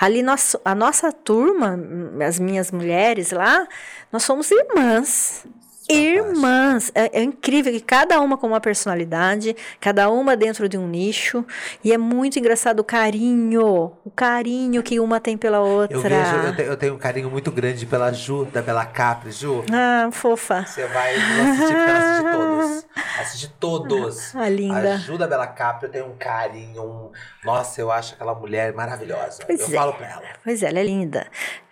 Ali, 0.00 0.22
nós, 0.22 0.56
a 0.64 0.74
nossa 0.74 1.12
turma, 1.12 1.78
as 2.26 2.38
minhas 2.38 2.70
mulheres 2.70 3.32
lá, 3.32 3.68
nós 4.10 4.22
somos 4.22 4.50
irmãs. 4.50 5.44
Irmãs. 5.88 6.90
É, 6.94 7.20
é 7.20 7.22
incrível 7.22 7.72
que 7.72 7.80
cada 7.80 8.20
uma 8.20 8.36
com 8.36 8.46
uma 8.46 8.60
personalidade, 8.60 9.54
cada 9.80 10.10
uma 10.10 10.36
dentro 10.36 10.68
de 10.68 10.76
um 10.76 10.86
nicho. 10.88 11.44
E 11.84 11.92
é 11.92 11.98
muito 11.98 12.38
engraçado 12.38 12.80
o 12.80 12.84
carinho, 12.84 13.92
o 14.04 14.10
carinho 14.10 14.82
que 14.82 14.98
uma 15.00 15.20
tem 15.20 15.36
pela 15.36 15.60
outra. 15.60 15.96
Eu 15.96 16.00
vejo, 16.00 16.36
eu, 16.36 16.56
te- 16.56 16.62
eu 16.62 16.76
tenho 16.76 16.94
um 16.94 16.98
carinho 16.98 17.30
muito 17.30 17.50
grande 17.50 17.86
pela 17.86 18.12
Ju, 18.12 18.44
da 18.46 18.62
Bela 18.62 18.84
Capri. 18.84 19.30
Ju, 19.32 19.64
Ah, 19.72 20.08
fofa. 20.12 20.64
você 20.66 20.86
vai 20.86 21.14
assistir, 21.14 21.66
porque 21.66 21.90
ela 21.90 21.98
assiste 21.98 22.32
todos. 22.32 22.86
Assiste 23.20 23.48
todos. 23.58 24.34
Ah, 24.36 24.48
linda. 24.48 24.94
A 24.94 24.96
Ju 24.98 25.16
da 25.16 25.26
Bela 25.26 25.46
Capri, 25.46 25.86
eu 25.86 25.92
tenho 25.92 26.06
um 26.06 26.16
carinho. 26.16 26.82
um- 26.82 27.10
Nossa, 27.44 27.80
eu 27.80 27.90
acho 27.90 28.14
aquela 28.14 28.34
mulher 28.34 28.72
maravilhosa. 28.74 29.42
Pois 29.46 29.60
eu 29.60 29.66
é. 29.68 29.70
falo 29.70 29.92
pra 29.94 30.06
ela. 30.08 30.22
Pois 30.44 30.62
é, 30.62 30.68
ela 30.68 30.78
é 30.80 30.84
linda. 30.84 31.26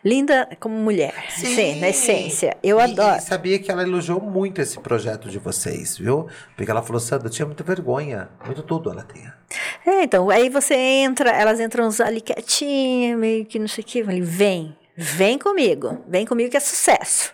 Linda 0.05 0.49
como 0.61 0.75
mulher. 0.77 1.15
Sim, 1.31 1.81
na 1.81 1.89
essência. 1.89 2.57
Eu 2.63 2.79
E- 2.79 2.83
adoro. 2.83 3.17
E 3.17 3.21
sabia 3.23 3.59
que 3.59 3.71
ela 3.71 3.83
elogiou 3.83 4.21
muito 4.21 4.61
esse 4.61 4.79
projeto 4.79 5.31
de 5.31 5.39
vocês, 5.39 5.97
viu? 5.97 6.27
Porque 6.57 6.71
ela 6.71 6.83
falou, 6.83 7.01
Sandra, 7.01 7.31
tinha 7.31 7.47
muita 7.47 7.65
vergonha. 7.65 8.29
Muito 8.45 8.63
tudo 8.63 8.91
ela 8.91 9.03
tem. 9.03 9.25
É, 9.87 10.03
então, 10.03 10.29
aí 10.29 10.49
você 10.51 10.75
entra, 10.75 11.31
elas 11.31 11.59
entram 11.59 11.89
ali 12.05 12.21
quietinha, 12.21 13.17
meio 13.17 13.47
que 13.47 13.59
não 13.59 13.69
sei 13.69 13.83
o 13.83 13.87
que. 13.87 13.99
Eu 14.01 14.05
falei, 14.05 14.21
vem, 14.21 14.77
vem 14.97 15.39
comigo, 15.39 16.05
vem 16.07 16.27
comigo 16.27 16.51
que 16.51 16.57
é 16.57 16.61
sucesso. 16.61 17.33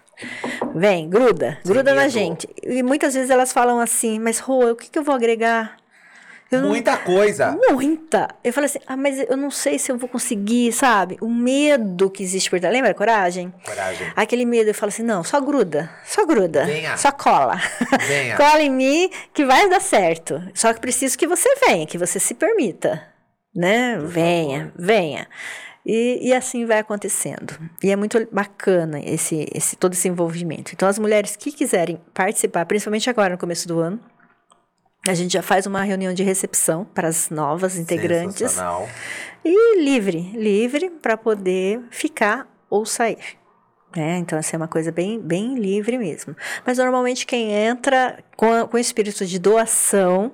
Vem, 0.75 1.09
gruda, 1.09 1.59
gruda 1.65 1.95
na 1.95 2.03
medo. 2.03 2.11
gente. 2.13 2.49
E 2.63 2.83
muitas 2.83 3.15
vezes 3.15 3.31
elas 3.31 3.53
falam 3.53 3.81
assim, 3.81 4.19
mas 4.19 4.39
Rô, 4.39 4.71
o 4.73 4.77
que, 4.77 4.91
que 4.91 4.99
eu 4.99 5.03
vou 5.03 5.15
agregar? 5.15 5.80
Eu 6.51 6.63
não- 6.63 6.69
Muita 6.71 6.97
coisa. 6.97 7.57
Muita. 7.71 8.29
Eu 8.43 8.53
falei 8.53 8.67
assim, 8.67 8.81
ah, 8.87 8.97
mas 8.97 9.19
eu 9.29 9.37
não 9.37 9.51
sei 9.53 9.79
se 9.79 9.93
eu 9.93 9.97
vou 9.97 10.09
conseguir, 10.09 10.73
sabe? 10.73 11.17
O 11.21 11.29
medo 11.31 12.11
que 12.11 12.23
existe 12.25 12.51
por 12.51 12.59
trás. 12.59 12.75
Lembra 12.75 12.93
coragem? 12.93 13.55
Coragem. 13.65 14.13
Aquele 14.17 14.45
medo, 14.45 14.69
eu 14.71 14.75
falo 14.75 14.89
assim, 14.89 15.05
não, 15.05 15.23
só 15.23 15.41
gruda, 15.41 15.89
só 16.05 16.27
gruda, 16.27 16.65
Venha. 16.65 16.97
só 16.97 17.13
cola. 17.13 17.61
Venha. 18.09 18.35
cola 18.39 18.61
em 18.63 18.71
mim 18.71 19.11
que 19.33 19.45
vai 19.45 19.69
dar 19.69 19.81
certo. 19.81 20.43
Só 20.53 20.75
que 20.75 20.81
preciso 20.81 21.17
que 21.17 21.27
você 21.27 21.49
venha, 21.67 21.87
que 21.87 21.97
você 21.97 22.19
se 22.19 22.35
permita, 22.35 23.07
né? 23.55 23.97
venha, 24.03 24.73
venha. 24.77 25.29
E, 25.87 26.29
e 26.29 26.35
assim 26.35 26.67
vai 26.67 26.79
acontecendo. 26.79 27.55
E 27.83 27.91
é 27.91 27.97
muito 27.97 28.29
bacana 28.31 29.01
esse, 29.03 29.49
esse, 29.55 29.77
todo 29.77 29.93
esse 29.95 30.09
envolvimento. 30.09 30.73
Então, 30.75 30.87
as 30.89 30.99
mulheres 30.99 31.37
que 31.37 31.51
quiserem 31.51 31.99
participar, 32.13 32.67
principalmente 32.67 33.09
agora 33.09 33.31
no 33.31 33.39
começo 33.39 33.67
do 33.67 33.79
ano, 33.81 33.99
a 35.07 35.15
gente 35.15 35.33
já 35.33 35.43
faz 35.43 35.67
uma 35.67 35.83
reunião 35.83 36.13
de 36.13 36.23
recepção 36.23 36.85
para 36.85 37.09
as 37.09 37.31
novas 37.31 37.77
integrantes. 37.79 38.57
E 39.45 39.83
livre, 39.83 40.33
livre 40.35 40.91
para 40.91 41.17
poder 41.17 41.81
ficar 41.91 42.47
ou 42.69 42.85
sair. 42.85 43.39
né? 43.97 44.19
então, 44.19 44.39
essa 44.39 44.55
é 44.55 44.59
uma 44.59 44.69
coisa 44.69 44.93
bem, 44.93 45.19
bem 45.19 45.55
livre 45.55 45.97
mesmo. 45.99 46.37
Mas 46.67 46.79
normalmente 46.79 47.25
quem 47.27 47.51
entra 47.53 48.23
com, 48.37 48.53
a- 48.53 48.69
com 48.69 48.77
espírito 48.79 49.25
de 49.27 49.39
doação, 49.39 50.31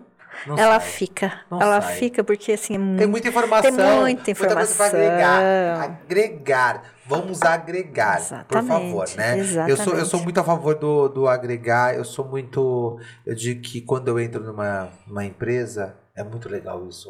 Não 0.47 0.59
ela 0.59 0.81
sai. 0.81 0.91
fica. 0.91 1.41
Não 1.51 1.63
ela 1.63 1.81
sai. 1.81 1.95
fica 1.95 2.25
porque 2.25 2.53
assim 2.53 2.75
é. 2.75 2.99
Tem 2.99 3.07
muita 3.07 3.29
informação. 3.29 3.63
Tem 3.63 3.73
muita 3.73 3.93
Muita 4.03 4.35
coisa 4.35 4.55
pra 4.55 4.63
informação. 4.65 4.87
agregar. 4.99 5.83
Agregar. 5.85 6.83
Vamos 7.09 7.43
agregar, 7.43 8.17
por 8.17 8.59
Exatamente, 8.59 8.69
favor, 8.69 9.09
né? 9.17 9.41
Eu 9.41 9.45
sou, 9.45 9.59
eu 9.69 9.77
sou 9.77 9.95
exatamente. 9.99 10.25
muito 10.25 10.41
a 10.41 10.45
favor 10.45 10.75
do, 10.75 11.09
do 11.09 11.29
agregar. 11.29 11.95
Eu 11.95 12.05
sou 12.05 12.25
muito. 12.25 12.99
Eu 13.25 13.35
digo 13.35 13.63
que 13.63 13.81
quando 13.81 14.09
eu 14.09 14.19
entro 14.19 14.43
numa, 14.43 14.91
numa 15.07 15.25
empresa, 15.25 15.97
é 16.15 16.25
muito 16.25 16.49
legal 16.49 16.87
isso. 16.89 17.09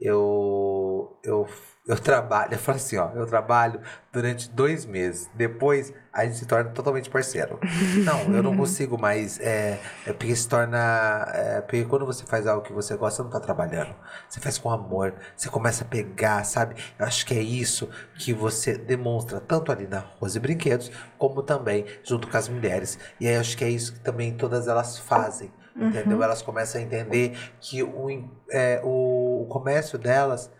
Eu, 0.00 1.18
eu, 1.22 1.46
eu 1.90 1.98
trabalho, 1.98 2.52
eu 2.52 2.58
falo 2.58 2.76
assim, 2.76 2.96
ó, 2.96 3.10
eu 3.16 3.26
trabalho 3.26 3.80
durante 4.12 4.48
dois 4.48 4.86
meses. 4.86 5.28
Depois 5.34 5.92
a 6.12 6.24
gente 6.24 6.36
se 6.36 6.46
torna 6.46 6.70
totalmente 6.70 7.10
parceiro. 7.10 7.58
Não, 8.04 8.32
eu 8.32 8.42
não 8.42 8.56
consigo 8.56 8.96
mais. 8.96 9.40
É, 9.40 9.80
é 10.06 10.12
porque 10.12 10.34
se 10.36 10.48
torna. 10.48 11.26
É, 11.34 11.60
porque 11.60 11.84
quando 11.84 12.06
você 12.06 12.24
faz 12.24 12.46
algo 12.46 12.62
que 12.62 12.72
você 12.72 12.96
gosta, 12.96 13.16
você 13.16 13.22
não 13.24 13.30
tá 13.30 13.40
trabalhando. 13.40 13.92
Você 14.28 14.38
faz 14.40 14.56
com 14.56 14.70
amor. 14.70 15.14
Você 15.36 15.48
começa 15.48 15.82
a 15.82 15.86
pegar, 15.86 16.44
sabe? 16.44 16.76
Eu 16.96 17.06
acho 17.06 17.26
que 17.26 17.34
é 17.34 17.42
isso 17.42 17.88
que 18.16 18.32
você 18.32 18.78
demonstra 18.78 19.40
tanto 19.40 19.72
ali 19.72 19.88
na 19.88 19.98
Rose 19.98 20.38
Brinquedos, 20.38 20.92
como 21.18 21.42
também 21.42 21.84
junto 22.04 22.28
com 22.28 22.36
as 22.36 22.48
mulheres. 22.48 22.98
E 23.18 23.26
aí 23.26 23.34
eu 23.34 23.40
acho 23.40 23.56
que 23.56 23.64
é 23.64 23.68
isso 23.68 23.94
que 23.94 24.00
também 24.00 24.32
todas 24.36 24.68
elas 24.68 24.96
fazem. 24.96 25.52
Entendeu? 25.74 26.22
Elas 26.22 26.42
começam 26.42 26.80
a 26.80 26.84
entender 26.84 27.36
que 27.60 27.82
o, 27.82 28.08
é, 28.50 28.80
o, 28.84 29.42
o 29.42 29.46
comércio 29.46 29.98
delas 29.98 30.50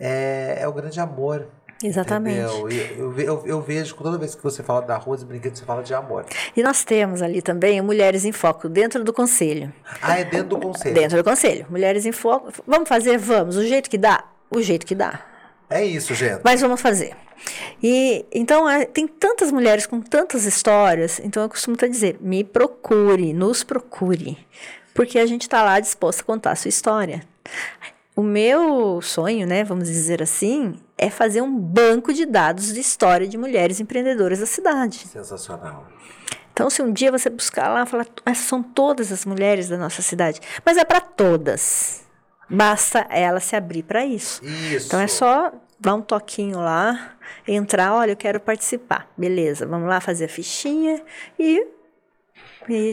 é, 0.00 0.58
é 0.60 0.66
o 0.66 0.72
grande 0.72 0.98
amor. 0.98 1.46
Exatamente. 1.82 2.38
Eu, 2.38 3.18
eu, 3.18 3.42
eu 3.46 3.60
vejo 3.60 3.94
que 3.94 4.02
toda 4.02 4.18
vez 4.18 4.34
que 4.34 4.42
você 4.42 4.62
fala 4.62 4.82
da 4.82 4.96
Rose 4.96 5.24
Brinquedos, 5.24 5.58
você 5.58 5.64
fala 5.64 5.82
de 5.82 5.94
amor. 5.94 6.26
E 6.54 6.62
nós 6.62 6.84
temos 6.84 7.22
ali 7.22 7.40
também 7.40 7.80
Mulheres 7.80 8.24
em 8.24 8.32
Foco 8.32 8.68
dentro 8.68 9.02
do 9.02 9.12
conselho. 9.12 9.72
Ah, 10.02 10.18
é 10.18 10.24
dentro 10.24 10.48
do 10.48 10.58
conselho. 10.58 10.94
Dentro 10.94 11.16
do 11.16 11.24
conselho. 11.24 11.66
Mulheres 11.70 12.04
em 12.04 12.12
Foco. 12.12 12.52
Vamos 12.66 12.88
fazer? 12.88 13.16
Vamos. 13.18 13.56
O 13.56 13.64
jeito 13.64 13.88
que 13.88 13.96
dá? 13.96 14.24
O 14.50 14.60
jeito 14.60 14.84
que 14.84 14.94
dá. 14.94 15.20
É 15.70 15.84
isso, 15.84 16.14
gente. 16.14 16.40
Mas 16.44 16.60
vamos 16.60 16.80
fazer. 16.80 17.16
E 17.82 18.26
então 18.30 18.68
é, 18.68 18.84
tem 18.84 19.06
tantas 19.06 19.50
mulheres 19.50 19.86
com 19.86 20.00
tantas 20.00 20.44
histórias, 20.44 21.18
então 21.20 21.42
eu 21.42 21.48
costumo 21.48 21.74
até 21.74 21.88
dizer, 21.88 22.18
me 22.20 22.44
procure, 22.44 23.32
nos 23.32 23.64
procure, 23.64 24.36
porque 24.92 25.18
a 25.18 25.24
gente 25.24 25.42
está 25.42 25.62
lá 25.62 25.80
disposto 25.80 26.20
a 26.20 26.24
contar 26.24 26.50
a 26.50 26.56
sua 26.56 26.68
história. 26.68 27.22
O 28.20 28.22
meu 28.22 29.00
sonho, 29.00 29.46
né, 29.46 29.64
vamos 29.64 29.88
dizer 29.88 30.22
assim, 30.22 30.74
é 30.98 31.08
fazer 31.08 31.40
um 31.40 31.58
banco 31.58 32.12
de 32.12 32.26
dados 32.26 32.74
de 32.74 32.78
história 32.78 33.26
de 33.26 33.38
mulheres 33.38 33.80
empreendedoras 33.80 34.40
da 34.40 34.44
cidade. 34.44 35.08
Sensacional. 35.08 35.86
Então, 36.52 36.68
se 36.68 36.82
um 36.82 36.92
dia 36.92 37.10
você 37.10 37.30
buscar 37.30 37.68
lá, 37.68 37.86
falar, 37.86 38.06
essas 38.26 38.44
são 38.44 38.62
todas 38.62 39.10
as 39.10 39.24
mulheres 39.24 39.70
da 39.70 39.78
nossa 39.78 40.02
cidade, 40.02 40.38
mas 40.62 40.76
é 40.76 40.84
para 40.84 41.00
todas. 41.00 42.04
Basta 42.46 43.06
ela 43.08 43.40
se 43.40 43.56
abrir 43.56 43.84
para 43.84 44.04
isso. 44.04 44.44
Isso. 44.44 44.88
Então 44.88 45.00
é 45.00 45.06
só 45.06 45.50
dar 45.78 45.94
um 45.94 46.02
toquinho 46.02 46.58
lá, 46.58 47.14
entrar, 47.48 47.94
olha, 47.94 48.12
eu 48.12 48.16
quero 48.18 48.38
participar. 48.38 49.10
Beleza, 49.16 49.64
vamos 49.64 49.88
lá 49.88 49.98
fazer 49.98 50.26
a 50.26 50.28
fichinha 50.28 51.02
e, 51.38 51.66
e 51.66 51.68
aí 51.68 51.68
a 52.34 52.36
gente 52.36 52.49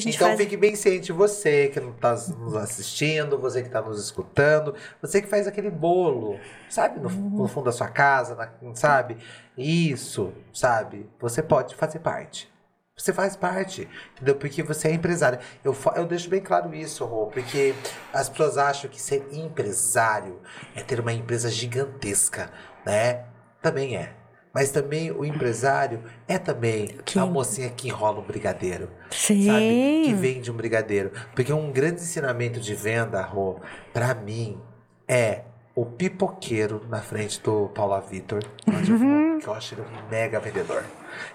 Então 0.09 0.27
faz. 0.29 0.39
fique 0.39 0.55
bem 0.57 0.75
ciente, 0.75 1.11
você 1.11 1.67
que 1.67 1.79
não 1.79 1.91
está 1.91 2.13
nos 2.13 2.55
assistindo, 2.55 3.37
você 3.37 3.61
que 3.61 3.67
está 3.67 3.81
nos 3.81 4.03
escutando, 4.03 4.73
você 5.01 5.21
que 5.21 5.27
faz 5.27 5.47
aquele 5.47 5.69
bolo, 5.69 6.39
sabe, 6.69 6.99
no, 6.99 7.09
no 7.09 7.47
fundo 7.47 7.65
da 7.65 7.71
sua 7.71 7.87
casa, 7.89 8.35
na- 8.35 8.75
sabe? 8.75 9.17
Isso, 9.57 10.33
sabe? 10.53 11.09
Você 11.19 11.41
pode 11.43 11.75
fazer 11.75 11.99
parte. 11.99 12.49
Você 12.95 13.13
faz 13.13 13.35
parte, 13.35 13.87
entendeu? 14.15 14.35
Porque 14.35 14.63
você 14.63 14.87
é 14.87 14.93
empresário. 14.93 15.37
Eu, 15.63 15.75
eu 15.95 16.05
deixo 16.05 16.29
bem 16.29 16.41
claro 16.41 16.73
isso, 16.73 17.05
Rô, 17.05 17.27
porque 17.27 17.75
as 18.11 18.27
pessoas 18.27 18.57
acham 18.57 18.89
que 18.89 18.99
ser 18.99 19.27
empresário 19.31 20.39
é 20.75 20.81
ter 20.81 20.99
uma 20.99 21.13
empresa 21.13 21.47
gigantesca, 21.51 22.49
né? 22.83 23.25
Também 23.61 23.95
é. 23.97 24.13
Mas 24.53 24.71
também 24.71 25.11
o 25.11 25.23
empresário 25.23 26.01
é 26.27 26.37
também 26.37 26.87
Que- 27.05 27.19
a 27.19 27.25
mocinha 27.25 27.69
que 27.69 27.87
enrola 27.87 28.19
um 28.19 28.23
brigadeiro 28.23 28.89
Sim. 29.11 29.45
sabe? 29.45 30.01
Que 30.05 30.13
vende 30.13 30.49
um 30.51 30.55
brigadeiro. 30.55 31.11
Porque 31.35 31.53
um 31.53 31.71
grande 31.71 32.01
ensinamento 32.01 32.59
de 32.59 32.73
venda, 32.73 33.21
Rô, 33.21 33.59
pra 33.93 34.15
mim, 34.15 34.59
é 35.07 35.41
o 35.75 35.85
pipoqueiro 35.85 36.83
na 36.89 37.01
frente 37.01 37.39
do 37.41 37.67
Paula 37.69 38.01
Vitor, 38.01 38.41
onde 38.67 38.91
eu 38.91 38.97
Uhum. 38.97 39.31
vou, 39.33 39.39
que 39.41 39.47
eu 39.47 39.53
acho 39.53 39.75
ele 39.75 39.81
um 39.81 40.09
mega 40.09 40.39
vendedor. 40.39 40.83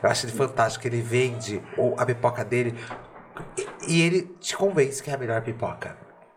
Eu 0.02 0.10
acho 0.10 0.26
ele 0.26 0.32
fantástico. 0.32 0.84
Ele 0.86 1.00
vende 1.00 1.62
o- 1.78 1.94
a 1.96 2.04
pipoca 2.04 2.44
dele 2.44 2.74
e- 3.86 4.02
ele 4.02 4.22
te 4.40 4.56
convence 4.56 5.00
que 5.02 5.10
é 5.10 5.14
a 5.14 5.18
melhor 5.18 5.42
pipoca. 5.42 5.96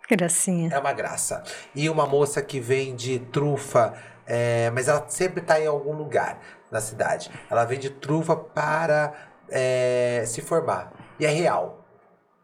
Gracinha. 0.09 0.69
É 0.71 0.78
uma 0.78 0.93
graça. 0.93 1.43
E 1.73 1.89
uma 1.89 2.05
moça 2.05 2.41
que 2.43 2.59
vende 2.59 3.17
trufa, 3.32 3.95
é, 4.28 4.69
mas 4.69 4.88
ela 4.88 5.03
sempre 5.09 5.41
tá 5.41 5.59
em 5.59 5.65
algum 5.65 5.93
lugar 5.93 6.39
na 6.76 6.82
cidade. 6.82 7.32
Ela 7.49 7.65
vende 7.65 7.89
trufa 7.89 8.36
para 8.36 9.13
é, 9.49 10.23
se 10.28 10.41
formar. 10.41 10.91
E 11.19 11.26
é 11.26 11.30
real. 11.30 11.84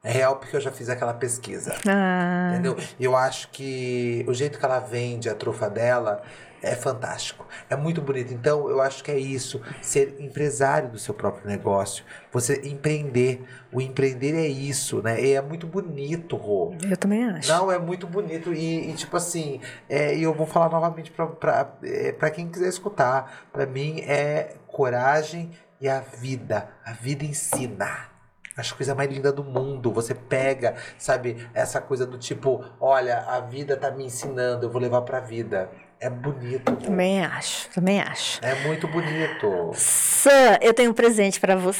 É 0.03 0.11
real 0.11 0.37
porque 0.37 0.55
eu 0.55 0.61
já 0.61 0.71
fiz 0.71 0.89
aquela 0.89 1.13
pesquisa. 1.13 1.75
Ah, 1.87 2.49
Entendeu? 2.53 2.75
E 2.99 3.03
eu 3.03 3.15
acho 3.15 3.49
que 3.49 4.25
o 4.27 4.33
jeito 4.33 4.57
que 4.57 4.65
ela 4.65 4.79
vende 4.79 5.29
a 5.29 5.35
trufa 5.35 5.69
dela 5.69 6.23
é 6.61 6.75
fantástico. 6.75 7.45
É 7.69 7.75
muito 7.75 8.01
bonito. 8.01 8.33
Então, 8.33 8.69
eu 8.69 8.81
acho 8.81 9.03
que 9.03 9.11
é 9.11 9.17
isso. 9.17 9.61
Ser 9.81 10.15
empresário 10.19 10.89
do 10.89 10.99
seu 10.99 11.13
próprio 11.13 11.47
negócio. 11.47 12.03
Você 12.31 12.61
empreender. 12.67 13.43
O 13.71 13.81
empreender 13.81 14.35
é 14.35 14.47
isso, 14.47 15.01
né? 15.01 15.21
E 15.23 15.33
é 15.33 15.41
muito 15.41 15.65
bonito, 15.67 16.35
Rô. 16.35 16.75
eu 16.89 16.97
também 16.97 17.23
acho. 17.25 17.51
Não, 17.51 17.71
é 17.71 17.79
muito 17.79 18.05
bonito. 18.07 18.53
E, 18.53 18.89
e, 18.89 18.93
tipo 18.93 19.17
assim, 19.17 19.59
é, 19.89 20.15
e 20.15 20.23
eu 20.23 20.33
vou 20.33 20.45
falar 20.47 20.69
novamente 20.69 21.11
pra, 21.11 21.75
é, 21.83 22.11
pra 22.11 22.29
quem 22.29 22.47
quiser 22.47 22.69
escutar. 22.69 23.49
Pra 23.51 23.65
mim 23.65 24.01
é 24.01 24.55
coragem 24.67 25.51
e 25.79 25.87
a 25.89 25.99
vida. 25.99 26.69
A 26.85 26.93
vida 26.93 27.25
ensina. 27.25 28.10
Acho 28.55 28.73
a 28.73 28.77
coisa 28.77 28.95
mais 28.95 29.09
linda 29.09 29.31
do 29.31 29.43
mundo. 29.43 29.91
Você 29.91 30.13
pega, 30.13 30.75
sabe, 30.97 31.47
essa 31.53 31.79
coisa 31.79 32.05
do 32.05 32.17
tipo, 32.17 32.63
olha, 32.79 33.19
a 33.19 33.39
vida 33.39 33.77
tá 33.77 33.91
me 33.91 34.05
ensinando, 34.05 34.65
eu 34.65 34.69
vou 34.69 34.81
levar 34.81 35.01
pra 35.01 35.19
vida. 35.19 35.69
É 36.03 36.09
bonito. 36.09 36.75
Também 36.77 37.23
acho, 37.23 37.69
também 37.69 38.01
acho. 38.01 38.39
É 38.43 38.55
muito 38.65 38.87
bonito. 38.87 39.71
Sam, 39.75 40.57
eu 40.59 40.73
tenho 40.73 40.89
um 40.89 40.93
presente 40.95 41.39
pra 41.39 41.55
você. 41.55 41.79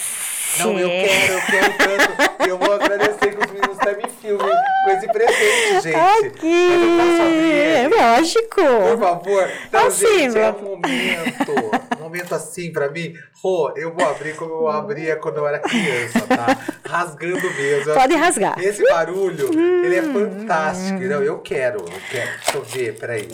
Não, 0.60 0.78
eu 0.78 0.88
quero, 0.88 1.34
eu 1.34 1.42
quero 1.42 1.74
tanto. 1.78 2.48
Eu 2.48 2.58
vou 2.60 2.72
agradecer 2.72 3.36
que 3.36 3.44
os 3.44 3.52
meninos 3.52 3.78
também 3.80 4.06
filmem 4.22 4.48
com 4.86 4.92
esse 4.92 5.08
presente, 5.08 5.82
gente. 5.82 5.96
Aqui, 5.96 7.20
abrir 7.20 7.52
ele? 7.52 7.90
Por 7.90 7.98
lógico. 7.98 8.98
favor. 9.00 9.52
Não, 9.72 9.88
Assim, 9.88 10.06
gente, 10.06 10.38
é 10.38 10.52
um 10.52 10.62
momento. 10.62 11.98
Um 11.98 12.04
momento 12.04 12.36
assim 12.36 12.72
pra 12.72 12.90
mim. 12.92 13.16
Rô, 13.42 13.74
eu 13.76 13.92
vou 13.92 14.08
abrir 14.08 14.36
como 14.36 14.52
eu 14.54 14.68
abria 14.68 15.16
quando 15.16 15.38
eu 15.38 15.48
era 15.48 15.58
criança, 15.58 16.20
tá? 16.28 16.58
Rasgando 16.88 17.52
mesmo. 17.56 17.92
Pode 17.96 18.14
rasgar. 18.16 18.60
Esse 18.60 18.84
barulho, 18.88 19.50
ele 19.84 19.96
é 19.96 20.04
fantástico. 20.04 21.00
Não, 21.00 21.24
eu 21.24 21.40
quero, 21.40 21.80
eu 21.80 22.02
quero. 22.12 22.32
Deixa 22.44 22.58
eu 22.58 22.64
ver, 22.64 23.00
peraí. 23.00 23.28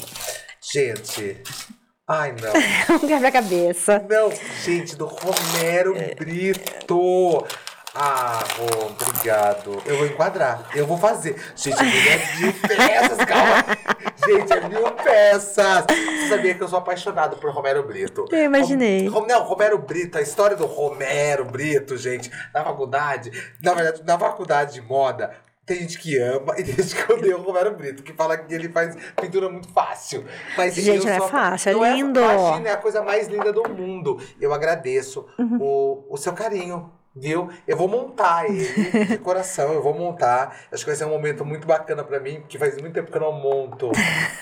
Gente. 0.77 1.41
Ai, 2.07 2.35
não. 2.39 2.53
Um 2.97 3.07
quebra-cabeça. 3.07 4.05
Não, 4.07 4.31
gente, 4.63 4.95
do 4.95 5.07
Romero 5.07 5.95
Brito. 6.15 7.45
Ah, 7.95 8.43
Rô, 8.55 8.85
obrigado. 8.87 9.81
Eu 9.87 9.97
vou 9.97 10.05
enquadrar. 10.05 10.69
Eu 10.75 10.85
vou 10.85 10.99
fazer. 10.99 11.35
Gente, 11.55 11.77
é 11.81 12.35
mil 12.39 12.53
peças, 12.53 13.17
calma. 13.25 13.65
Gente, 14.27 14.53
é 14.53 14.67
mil 14.69 14.91
peças. 14.91 15.85
Você 15.87 16.29
sabia 16.29 16.53
que 16.53 16.61
eu 16.61 16.67
sou 16.67 16.77
apaixonado 16.79 17.37
por 17.37 17.49
Romero 17.51 17.81
Brito? 17.87 18.25
Eu 18.31 18.43
imaginei. 18.43 19.07
Rom- 19.07 19.25
Não, 19.25 19.43
Romero 19.43 19.77
Brito, 19.79 20.17
a 20.17 20.21
história 20.21 20.55
do 20.55 20.65
Romero 20.65 21.45
Brito, 21.45 21.97
gente, 21.97 22.29
na 22.53 22.63
faculdade, 22.63 23.31
na 23.63 23.73
verdade, 23.73 24.03
na 24.05 24.19
faculdade 24.19 24.73
de 24.73 24.81
moda, 24.81 25.33
tem 25.67 25.79
gente 25.81 25.99
que 25.99 26.17
ama 26.17 26.55
e 26.57 26.63
tem 26.63 26.73
gente 26.75 26.95
que 26.95 27.11
odeia 27.13 27.37
o 27.37 27.41
Romero 27.43 27.75
Brito, 27.75 28.01
que 28.01 28.13
fala 28.13 28.37
que 28.37 28.51
ele 28.55 28.69
faz 28.69 28.95
pintura 29.21 29.49
muito 29.49 29.67
fácil. 29.71 30.25
Mas 30.57 30.73
Gente, 30.73 31.05
não 31.05 31.11
é 31.11 31.19
fácil, 31.27 31.69
é 31.69 31.73
não 31.73 31.95
lindo. 31.95 32.19
imagina, 32.19 32.69
é 32.69 32.71
a 32.71 32.77
coisa 32.77 33.03
mais 33.03 33.27
linda 33.27 33.51
do 33.53 33.67
mundo. 33.69 34.19
Eu 34.41 34.53
agradeço 34.53 35.27
Uhum. 35.37 35.57
o, 35.61 36.05
o 36.09 36.17
seu 36.17 36.31
carinho. 36.33 36.89
Viu? 37.19 37.49
Eu 37.67 37.75
vou 37.75 37.87
montar 37.87 38.45
ele 38.45 39.05
de 39.05 39.17
coração, 39.19 39.73
eu 39.73 39.81
vou 39.81 39.93
montar. 39.93 40.55
Acho 40.71 40.83
que 40.83 40.89
vai 40.89 40.95
ser 40.95 41.05
um 41.05 41.09
momento 41.09 41.43
muito 41.43 41.65
bacana 41.67 42.03
pra 42.03 42.19
mim, 42.19 42.39
porque 42.41 42.57
faz 42.57 42.77
muito 42.79 42.93
tempo 42.93 43.11
que 43.11 43.17
eu 43.17 43.21
não 43.21 43.31
monto 43.31 43.91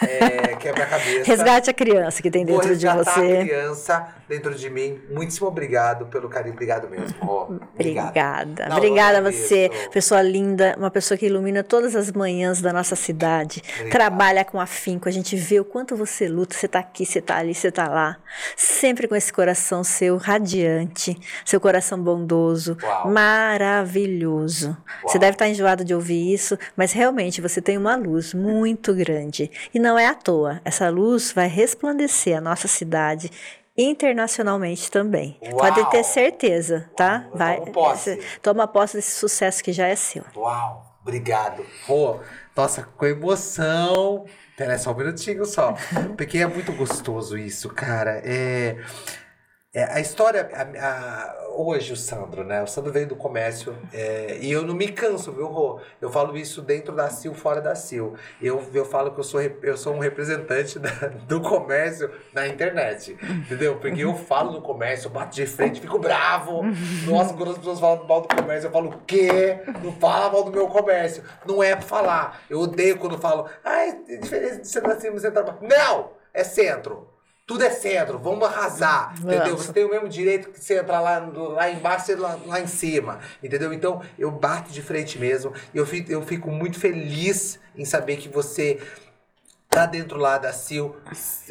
é, 0.02 0.56
quebra-cabeça. 0.56 1.24
Resgate 1.30 1.70
a 1.70 1.74
criança 1.74 2.22
que 2.22 2.30
tem 2.30 2.46
dentro 2.46 2.64
de 2.64 2.86
resgatar 2.86 3.12
a 3.12 3.14
você. 3.14 3.44
criança 3.46 4.08
dentro 4.28 4.54
de 4.56 4.70
mim. 4.70 5.00
Muitíssimo 5.10 5.48
obrigado 5.48 6.06
pelo 6.08 6.28
carinho. 6.30 6.54
Obrigado 6.54 6.90
mesmo. 6.90 7.16
Obrigado. 7.22 8.08
Obrigada. 8.10 8.68
Não, 8.70 8.78
Obrigada 8.78 9.18
a 9.20 9.22
você, 9.22 9.66
agradeço. 9.66 9.90
pessoa 9.92 10.22
linda, 10.22 10.76
uma 10.78 10.92
pessoa 10.92 11.18
que 11.18 11.26
ilumina 11.26 11.64
todas 11.64 11.96
as 11.96 12.12
manhãs 12.12 12.62
da 12.62 12.74
nossa 12.74 12.96
cidade. 12.96 13.62
Obrigado. 13.68 13.92
Trabalha 13.92 14.44
com 14.44 14.60
afinco, 14.60 15.08
a 15.08 15.12
gente 15.12 15.36
vê 15.36 15.60
o 15.60 15.66
quanto 15.66 15.96
você 15.96 16.28
luta, 16.28 16.56
você 16.56 16.68
tá 16.68 16.80
aqui, 16.80 17.06
você 17.06 17.22
tá 17.22 17.38
ali, 17.38 17.54
você 17.54 17.72
tá 17.72 17.88
lá. 17.88 18.18
Sempre 18.56 19.08
com 19.08 19.16
esse 19.16 19.32
coração 19.32 19.84
seu 19.84 20.18
radiante, 20.18 21.18
seu 21.46 21.60
coração 21.60 22.00
bondoso, 22.02 22.65
Uau. 22.82 23.10
maravilhoso. 23.12 24.76
Você 25.04 25.18
Uau. 25.18 25.20
deve 25.20 25.34
estar 25.34 25.48
enjoado 25.48 25.84
de 25.84 25.94
ouvir 25.94 26.34
isso, 26.34 26.58
mas 26.76 26.92
realmente 26.92 27.42
você 27.42 27.62
tem 27.62 27.78
uma 27.78 27.96
luz 27.96 28.34
muito 28.34 28.94
grande. 28.94 29.52
E 29.74 29.80
não 29.80 29.98
é 30.00 30.08
à 30.08 30.14
toa, 30.16 30.62
essa 30.66 30.90
luz 30.90 31.32
vai 31.32 31.48
resplandecer 31.48 32.38
a 32.38 32.42
nossa 32.42 32.68
cidade 32.68 33.30
internacionalmente 33.78 34.90
também. 34.90 35.38
Uau. 35.44 35.58
Pode 35.58 35.90
ter 35.92 36.04
certeza, 36.04 36.90
tá? 36.96 37.28
Eu 37.32 37.38
Vai, 37.38 37.62
posse. 37.72 38.20
toma 38.42 38.68
posse 38.68 38.98
desse 38.98 39.12
sucesso 39.12 39.64
que 39.64 39.74
já 39.74 39.88
é 39.88 39.96
seu. 39.96 40.24
Uau, 40.36 40.98
obrigado. 41.02 41.66
Pô, 41.86 42.20
nossa, 42.56 42.84
com 42.98 43.06
emoção. 43.06 44.26
Pera, 44.58 44.78
só 44.78 44.92
um 44.92 44.96
minutinho 44.98 45.46
só. 45.46 45.76
Porque 46.16 46.38
é 46.38 46.48
muito 46.48 46.72
gostoso 46.72 47.38
isso, 47.38 47.68
cara. 47.70 48.22
É. 48.24 48.78
é, 49.76 49.84
a 49.92 50.00
história. 50.00 50.50
a- 50.54 50.88
a- 50.88 51.46
hoje, 51.58 51.94
o 51.94 51.96
Sandro, 51.96 52.44
né? 52.44 52.62
O 52.64 52.68
Sandro 52.68 52.92
veio 52.92 53.08
do 53.08 53.16
comércio. 53.16 53.76
é, 53.94 54.38
e 54.42 54.52
eu 54.52 54.62
não 54.64 54.74
me 54.74 54.90
canso, 54.90 55.32
viu, 55.32 55.48
Rô? 55.48 55.80
Eu 56.02 56.10
falo 56.12 56.36
isso 56.38 56.62
dentro 56.62 56.94
da 56.94 57.10
CIL, 57.10 57.34
fora 57.34 57.62
da 57.62 57.74
CIL. 57.76 58.14
Eu, 58.42 58.62
eu 58.74 58.84
falo 58.86 59.12
que 59.14 59.20
eu 59.20 59.24
sou, 59.24 59.42
eu 59.42 59.78
sou 59.78 59.94
um 59.94 60.00
representante 60.00 60.78
da- 60.80 60.90
do 61.28 61.40
comércio 61.42 62.10
na 62.34 62.48
internet. 62.48 63.18
Entendeu? 63.24 63.78
Porque 63.78 64.02
eu 64.04 64.16
falo 64.16 64.52
do 64.52 64.62
comércio, 64.62 65.08
eu 65.08 65.12
bato 65.12 65.34
de 65.36 65.46
frente, 65.46 65.80
fico 65.80 66.00
bravo. 66.00 66.62
Nossa, 67.06 67.34
quando 67.34 67.52
as 67.52 67.58
pessoas 67.58 67.80
falam 67.80 68.06
mal 68.08 68.22
do 68.22 68.28
comércio, 68.36 68.68
eu 68.68 68.72
falo, 68.72 68.90
o 68.90 69.00
quê? 69.06 69.60
Não 69.84 69.92
fala 69.94 70.30
mal 70.32 70.44
do 70.44 70.52
meu 70.52 70.68
comércio. 70.68 71.24
Não 71.46 71.62
é 71.64 71.74
pra 71.76 71.86
falar. 71.86 72.42
Eu 72.50 72.60
odeio 72.60 72.98
quando 72.98 73.18
falam, 73.18 73.46
ai, 73.64 73.94
tem 74.06 74.20
diferença 74.20 74.56
de 74.82 74.88
acima 74.92 75.16
e 75.16 75.20
centro 75.20 75.40
abaixo. 75.40 75.60
Não! 75.62 76.12
É 76.34 76.44
centro. 76.44 77.08
Tudo 77.48 77.64
é 77.64 77.70
centro, 77.70 78.18
vamos 78.18 78.48
arrasar, 78.48 79.14
entendeu? 79.20 79.40
Vamos. 79.40 79.66
Você 79.66 79.74
tem 79.74 79.86
o 79.86 79.90
mesmo 79.90 80.10
direito 80.10 80.50
que 80.50 80.60
você 80.60 80.80
entrar 80.80 81.00
lá, 81.00 81.20
lá 81.20 81.70
embaixo 81.70 82.12
e 82.12 82.16
lá, 82.16 82.40
lá 82.44 82.60
em 82.60 82.66
cima, 82.66 83.20
entendeu? 83.44 83.72
Então, 83.72 84.02
eu 84.18 84.32
bato 84.32 84.72
de 84.72 84.82
frente 84.82 85.20
mesmo. 85.20 85.54
Eu 85.72 85.86
fico, 85.86 86.12
eu 86.12 86.24
fico 86.24 86.50
muito 86.50 86.80
feliz 86.80 87.60
em 87.76 87.86
saber 87.86 88.18
que 88.18 88.28
você 88.28 88.80
tá 89.70 89.86
dentro 89.86 90.18
lá 90.18 90.38
da 90.38 90.54
CIL. 90.54 90.96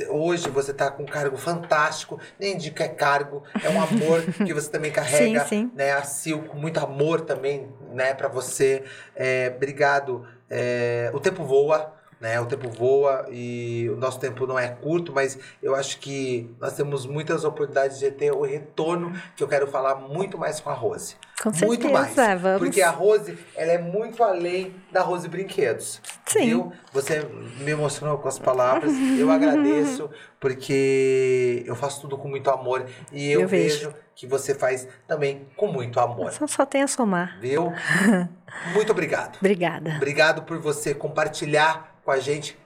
Hoje 0.08 0.48
você 0.48 0.72
tá 0.72 0.90
com 0.90 1.02
um 1.02 1.06
cargo 1.06 1.36
fantástico, 1.36 2.18
nem 2.40 2.58
que 2.58 2.82
é 2.82 2.88
cargo, 2.88 3.44
é 3.62 3.68
um 3.68 3.80
amor 3.80 4.22
que 4.44 4.52
você 4.52 4.70
também 4.70 4.90
carrega, 4.92 5.44
Sim, 5.44 5.48
sim. 5.48 5.70
né? 5.74 5.92
A 5.92 6.02
CIL 6.02 6.42
com 6.44 6.56
muito 6.58 6.80
amor 6.80 7.20
também, 7.20 7.68
né, 7.92 8.14
para 8.14 8.26
você. 8.26 8.82
É, 9.14 9.52
obrigado. 9.54 10.26
É, 10.50 11.10
o 11.14 11.20
tempo 11.20 11.44
voa. 11.44 11.93
Né, 12.20 12.40
o 12.40 12.46
tempo 12.46 12.70
voa 12.70 13.26
e 13.30 13.88
o 13.90 13.96
nosso 13.96 14.18
tempo 14.18 14.46
não 14.46 14.58
é 14.58 14.68
curto, 14.68 15.12
mas 15.12 15.38
eu 15.62 15.74
acho 15.74 15.98
que 15.98 16.50
nós 16.60 16.72
temos 16.74 17.04
muitas 17.06 17.44
oportunidades 17.44 17.98
de 17.98 18.10
ter 18.10 18.32
o 18.32 18.42
retorno 18.42 19.12
que 19.36 19.42
eu 19.42 19.48
quero 19.48 19.66
falar 19.66 19.96
muito 19.96 20.38
mais 20.38 20.58
com 20.60 20.70
a 20.70 20.72
Rose. 20.74 21.16
Com 21.42 21.50
muito 21.66 21.82
certeza, 21.88 21.92
mais. 22.26 22.40
vamos. 22.40 22.58
Porque 22.60 22.80
a 22.80 22.90
Rose, 22.90 23.36
ela 23.56 23.72
é 23.72 23.78
muito 23.78 24.22
além 24.22 24.74
da 24.92 25.02
Rose 25.02 25.28
Brinquedos. 25.28 26.00
Sim. 26.26 26.46
Viu? 26.46 26.72
Você 26.92 27.20
me 27.58 27.72
emocionou 27.72 28.16
com 28.18 28.28
as 28.28 28.38
palavras. 28.38 28.92
Eu 29.18 29.30
agradeço, 29.30 30.08
porque 30.40 31.62
eu 31.66 31.74
faço 31.74 32.00
tudo 32.02 32.16
com 32.16 32.28
muito 32.28 32.48
amor. 32.50 32.86
E 33.12 33.30
eu, 33.30 33.42
Eu 33.42 33.48
vejo. 33.48 33.88
vejo. 33.90 33.94
que 34.14 34.26
você 34.26 34.54
faz 34.54 34.86
também 35.08 35.46
com 35.56 35.66
muito 35.66 35.98
amor. 36.00 36.32
Só, 36.32 36.46
só 36.46 36.64
tem 36.64 36.82
a 36.82 36.86
somar. 36.88 37.36
Viu? 37.40 37.72
Muito 38.72 38.92
obrigado. 38.92 39.36
Obrigada. 39.38 39.94
Obrigado 39.96 40.42
por 40.42 40.60
você 40.60 40.94
compartilhar 40.94 41.93
com 42.04 42.10
a 42.10 42.18
gente 42.18 42.56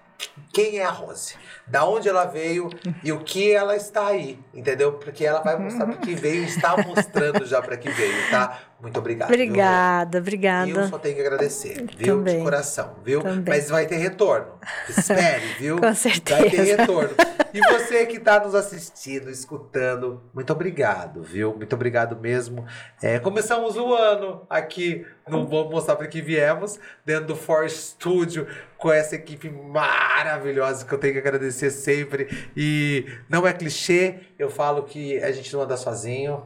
quem 0.52 0.78
é 0.78 0.84
a 0.84 0.90
Rose, 0.90 1.36
da 1.66 1.84
onde 1.84 2.08
ela 2.08 2.24
veio 2.24 2.68
e 3.04 3.12
o 3.12 3.20
que 3.20 3.52
ela 3.52 3.76
está 3.76 4.08
aí, 4.08 4.38
entendeu? 4.52 4.94
Porque 4.94 5.24
ela 5.24 5.40
vai 5.40 5.56
mostrar 5.56 5.86
para 5.86 5.96
que 5.96 6.14
veio 6.14 6.44
está 6.44 6.76
mostrando 6.76 7.46
já 7.46 7.62
para 7.62 7.76
que 7.76 7.88
veio, 7.88 8.30
tá? 8.30 8.60
Muito 8.80 8.96
obrigado. 8.98 9.28
viu, 9.28 9.36
Rô? 9.38 9.42
Obrigada, 9.44 10.18
Eu 10.18 10.20
obrigada. 10.22 10.88
só 10.88 10.98
tenho 10.98 11.14
que 11.16 11.20
agradecer, 11.20 11.84
viu? 11.96 12.16
Também. 12.18 12.38
De 12.38 12.44
coração, 12.44 12.94
viu? 13.04 13.20
Também. 13.22 13.54
Mas 13.54 13.68
vai 13.68 13.86
ter 13.86 13.96
retorno. 13.96 14.46
Espere, 14.88 15.46
viu? 15.58 15.76
Com 15.76 15.80
Vai 15.82 15.92
ter 15.94 15.96
certeza. 15.96 16.76
retorno. 16.76 17.10
E 17.52 17.60
você 17.60 18.06
que 18.06 18.18
está 18.18 18.38
nos 18.38 18.54
assistindo, 18.54 19.30
escutando, 19.30 20.22
muito 20.32 20.52
obrigado, 20.52 21.22
viu? 21.22 21.54
Muito 21.56 21.74
obrigado 21.74 22.14
mesmo. 22.20 22.64
É, 23.02 23.18
começamos 23.18 23.76
o 23.76 23.92
ano 23.94 24.46
aqui 24.48 25.04
no 25.26 25.46
Vamos 25.48 25.70
Mostrar 25.72 25.96
para 25.96 26.06
que 26.06 26.20
viemos, 26.22 26.78
dentro 27.04 27.26
do 27.26 27.36
For 27.36 27.68
Studio, 27.68 28.46
com 28.76 28.92
essa 28.92 29.16
equipe 29.16 29.48
maravilhosa 29.50 30.84
que 30.84 30.92
eu 30.92 30.98
tenho 30.98 31.14
que 31.14 31.18
agradecer 31.18 31.70
sempre. 31.70 32.28
E 32.56 33.06
não 33.28 33.46
é 33.46 33.52
clichê, 33.52 34.20
eu 34.38 34.50
falo 34.50 34.84
que 34.84 35.20
a 35.22 35.32
gente 35.32 35.52
não 35.52 35.62
anda 35.62 35.76
sozinho. 35.76 36.44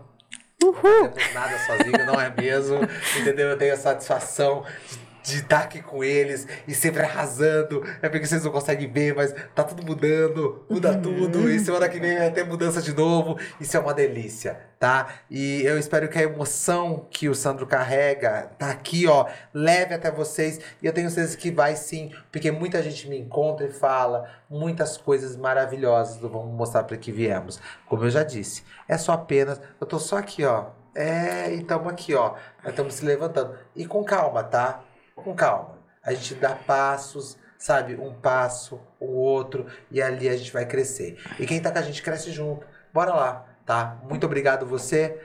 Uhul. 0.62 1.12
Não 1.14 1.34
nada 1.34 1.58
sozinho, 1.58 2.06
não 2.06 2.20
é 2.20 2.32
mesmo? 2.36 2.78
Entendeu? 3.20 3.48
Eu 3.48 3.58
tenho 3.58 3.74
a 3.74 3.76
satisfação 3.76 4.64
de 4.90 4.98
estar 5.24 5.60
aqui 5.60 5.80
com 5.82 6.02
eles 6.02 6.46
e 6.66 6.74
sempre 6.74 7.02
arrasando. 7.02 7.82
É 8.00 8.08
porque 8.08 8.26
vocês 8.26 8.44
não 8.44 8.52
conseguem 8.52 8.90
ver, 8.90 9.14
mas 9.14 9.34
tá 9.54 9.62
tudo 9.62 9.84
mudando, 9.84 10.64
muda 10.68 10.96
tudo. 10.96 11.50
E 11.50 11.58
semana 11.60 11.88
que 11.88 12.00
vem 12.00 12.18
vai 12.18 12.30
ter 12.30 12.44
mudança 12.44 12.80
de 12.80 12.94
novo. 12.94 13.38
Isso 13.60 13.76
é 13.76 13.80
uma 13.80 13.94
delícia, 13.94 14.58
tá? 14.78 15.08
E 15.30 15.62
eu 15.62 15.78
espero 15.78 16.08
que 16.08 16.18
a 16.18 16.22
emoção 16.22 17.06
que 17.10 17.28
o 17.28 17.34
Sandro 17.34 17.66
carrega 17.66 18.50
tá 18.58 18.70
aqui, 18.70 19.06
ó, 19.06 19.26
leve 19.52 19.94
até 19.94 20.10
vocês. 20.10 20.60
E 20.82 20.86
eu 20.86 20.92
tenho 20.92 21.10
certeza 21.10 21.36
que 21.36 21.50
vai 21.50 21.76
sim, 21.76 22.12
porque 22.30 22.50
muita 22.50 22.82
gente 22.82 23.08
me 23.08 23.18
encontra 23.18 23.66
e 23.66 23.70
fala 23.70 24.28
muitas 24.48 24.96
coisas 24.96 25.36
maravilhosas 25.36 26.16
do 26.16 26.28
Vamos 26.28 26.52
Mostrar 26.52 26.84
para 26.84 26.96
que 26.96 27.10
viemos. 27.10 27.60
Como 27.88 28.04
eu 28.04 28.10
já 28.10 28.22
disse, 28.22 28.62
é 28.86 28.96
só 28.96 29.12
apenas. 29.12 29.60
Eu 29.80 29.86
tô 29.86 29.98
só 29.98 30.18
aqui, 30.18 30.44
ó. 30.44 30.66
É, 30.94 31.50
e 31.50 31.60
estamos 31.60 31.90
aqui, 31.90 32.14
ó. 32.14 32.34
Nós 32.62 32.72
estamos 32.72 32.94
se 32.94 33.04
levantando. 33.04 33.56
E 33.74 33.86
com 33.86 34.04
calma, 34.04 34.44
tá? 34.44 34.82
Com 35.22 35.34
calma. 35.34 35.78
A 36.02 36.12
gente 36.12 36.34
dá 36.34 36.54
passos, 36.54 37.38
sabe? 37.58 37.94
Um 37.94 38.12
passo, 38.12 38.80
o 38.98 39.06
outro, 39.06 39.66
e 39.90 40.02
ali 40.02 40.28
a 40.28 40.36
gente 40.36 40.52
vai 40.52 40.66
crescer. 40.66 41.18
E 41.38 41.46
quem 41.46 41.60
tá 41.60 41.70
com 41.70 41.78
a 41.78 41.82
gente 41.82 42.02
cresce 42.02 42.30
junto. 42.32 42.66
Bora 42.92 43.14
lá, 43.14 43.46
tá? 43.64 43.98
Muito 44.08 44.26
obrigado 44.26 44.66
você. 44.66 45.20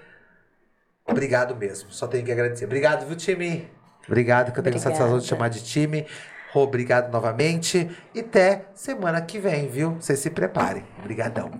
Obrigado 1.06 1.56
mesmo. 1.56 1.92
Só 1.92 2.06
tenho 2.08 2.26
que 2.26 2.32
agradecer. 2.32 2.66
Obrigado, 2.66 3.06
viu, 3.06 3.16
time? 3.16 3.70
Obrigado, 4.06 4.52
que 4.52 4.60
eu 4.60 4.64
tenho 4.64 4.76
a 4.76 4.80
satisfação 4.80 5.18
de 5.18 5.26
chamar 5.26 5.50
de 5.50 5.64
time. 5.64 6.06
Obrigado 6.54 7.12
novamente. 7.12 7.90
E 8.14 8.20
até 8.20 8.66
semana 8.74 9.22
que 9.22 9.40
vem, 9.40 9.68
viu? 9.68 9.96
Vocês 9.96 10.20
se 10.20 10.30
preparem. 10.30 10.86
Obrigadão. 11.00 11.52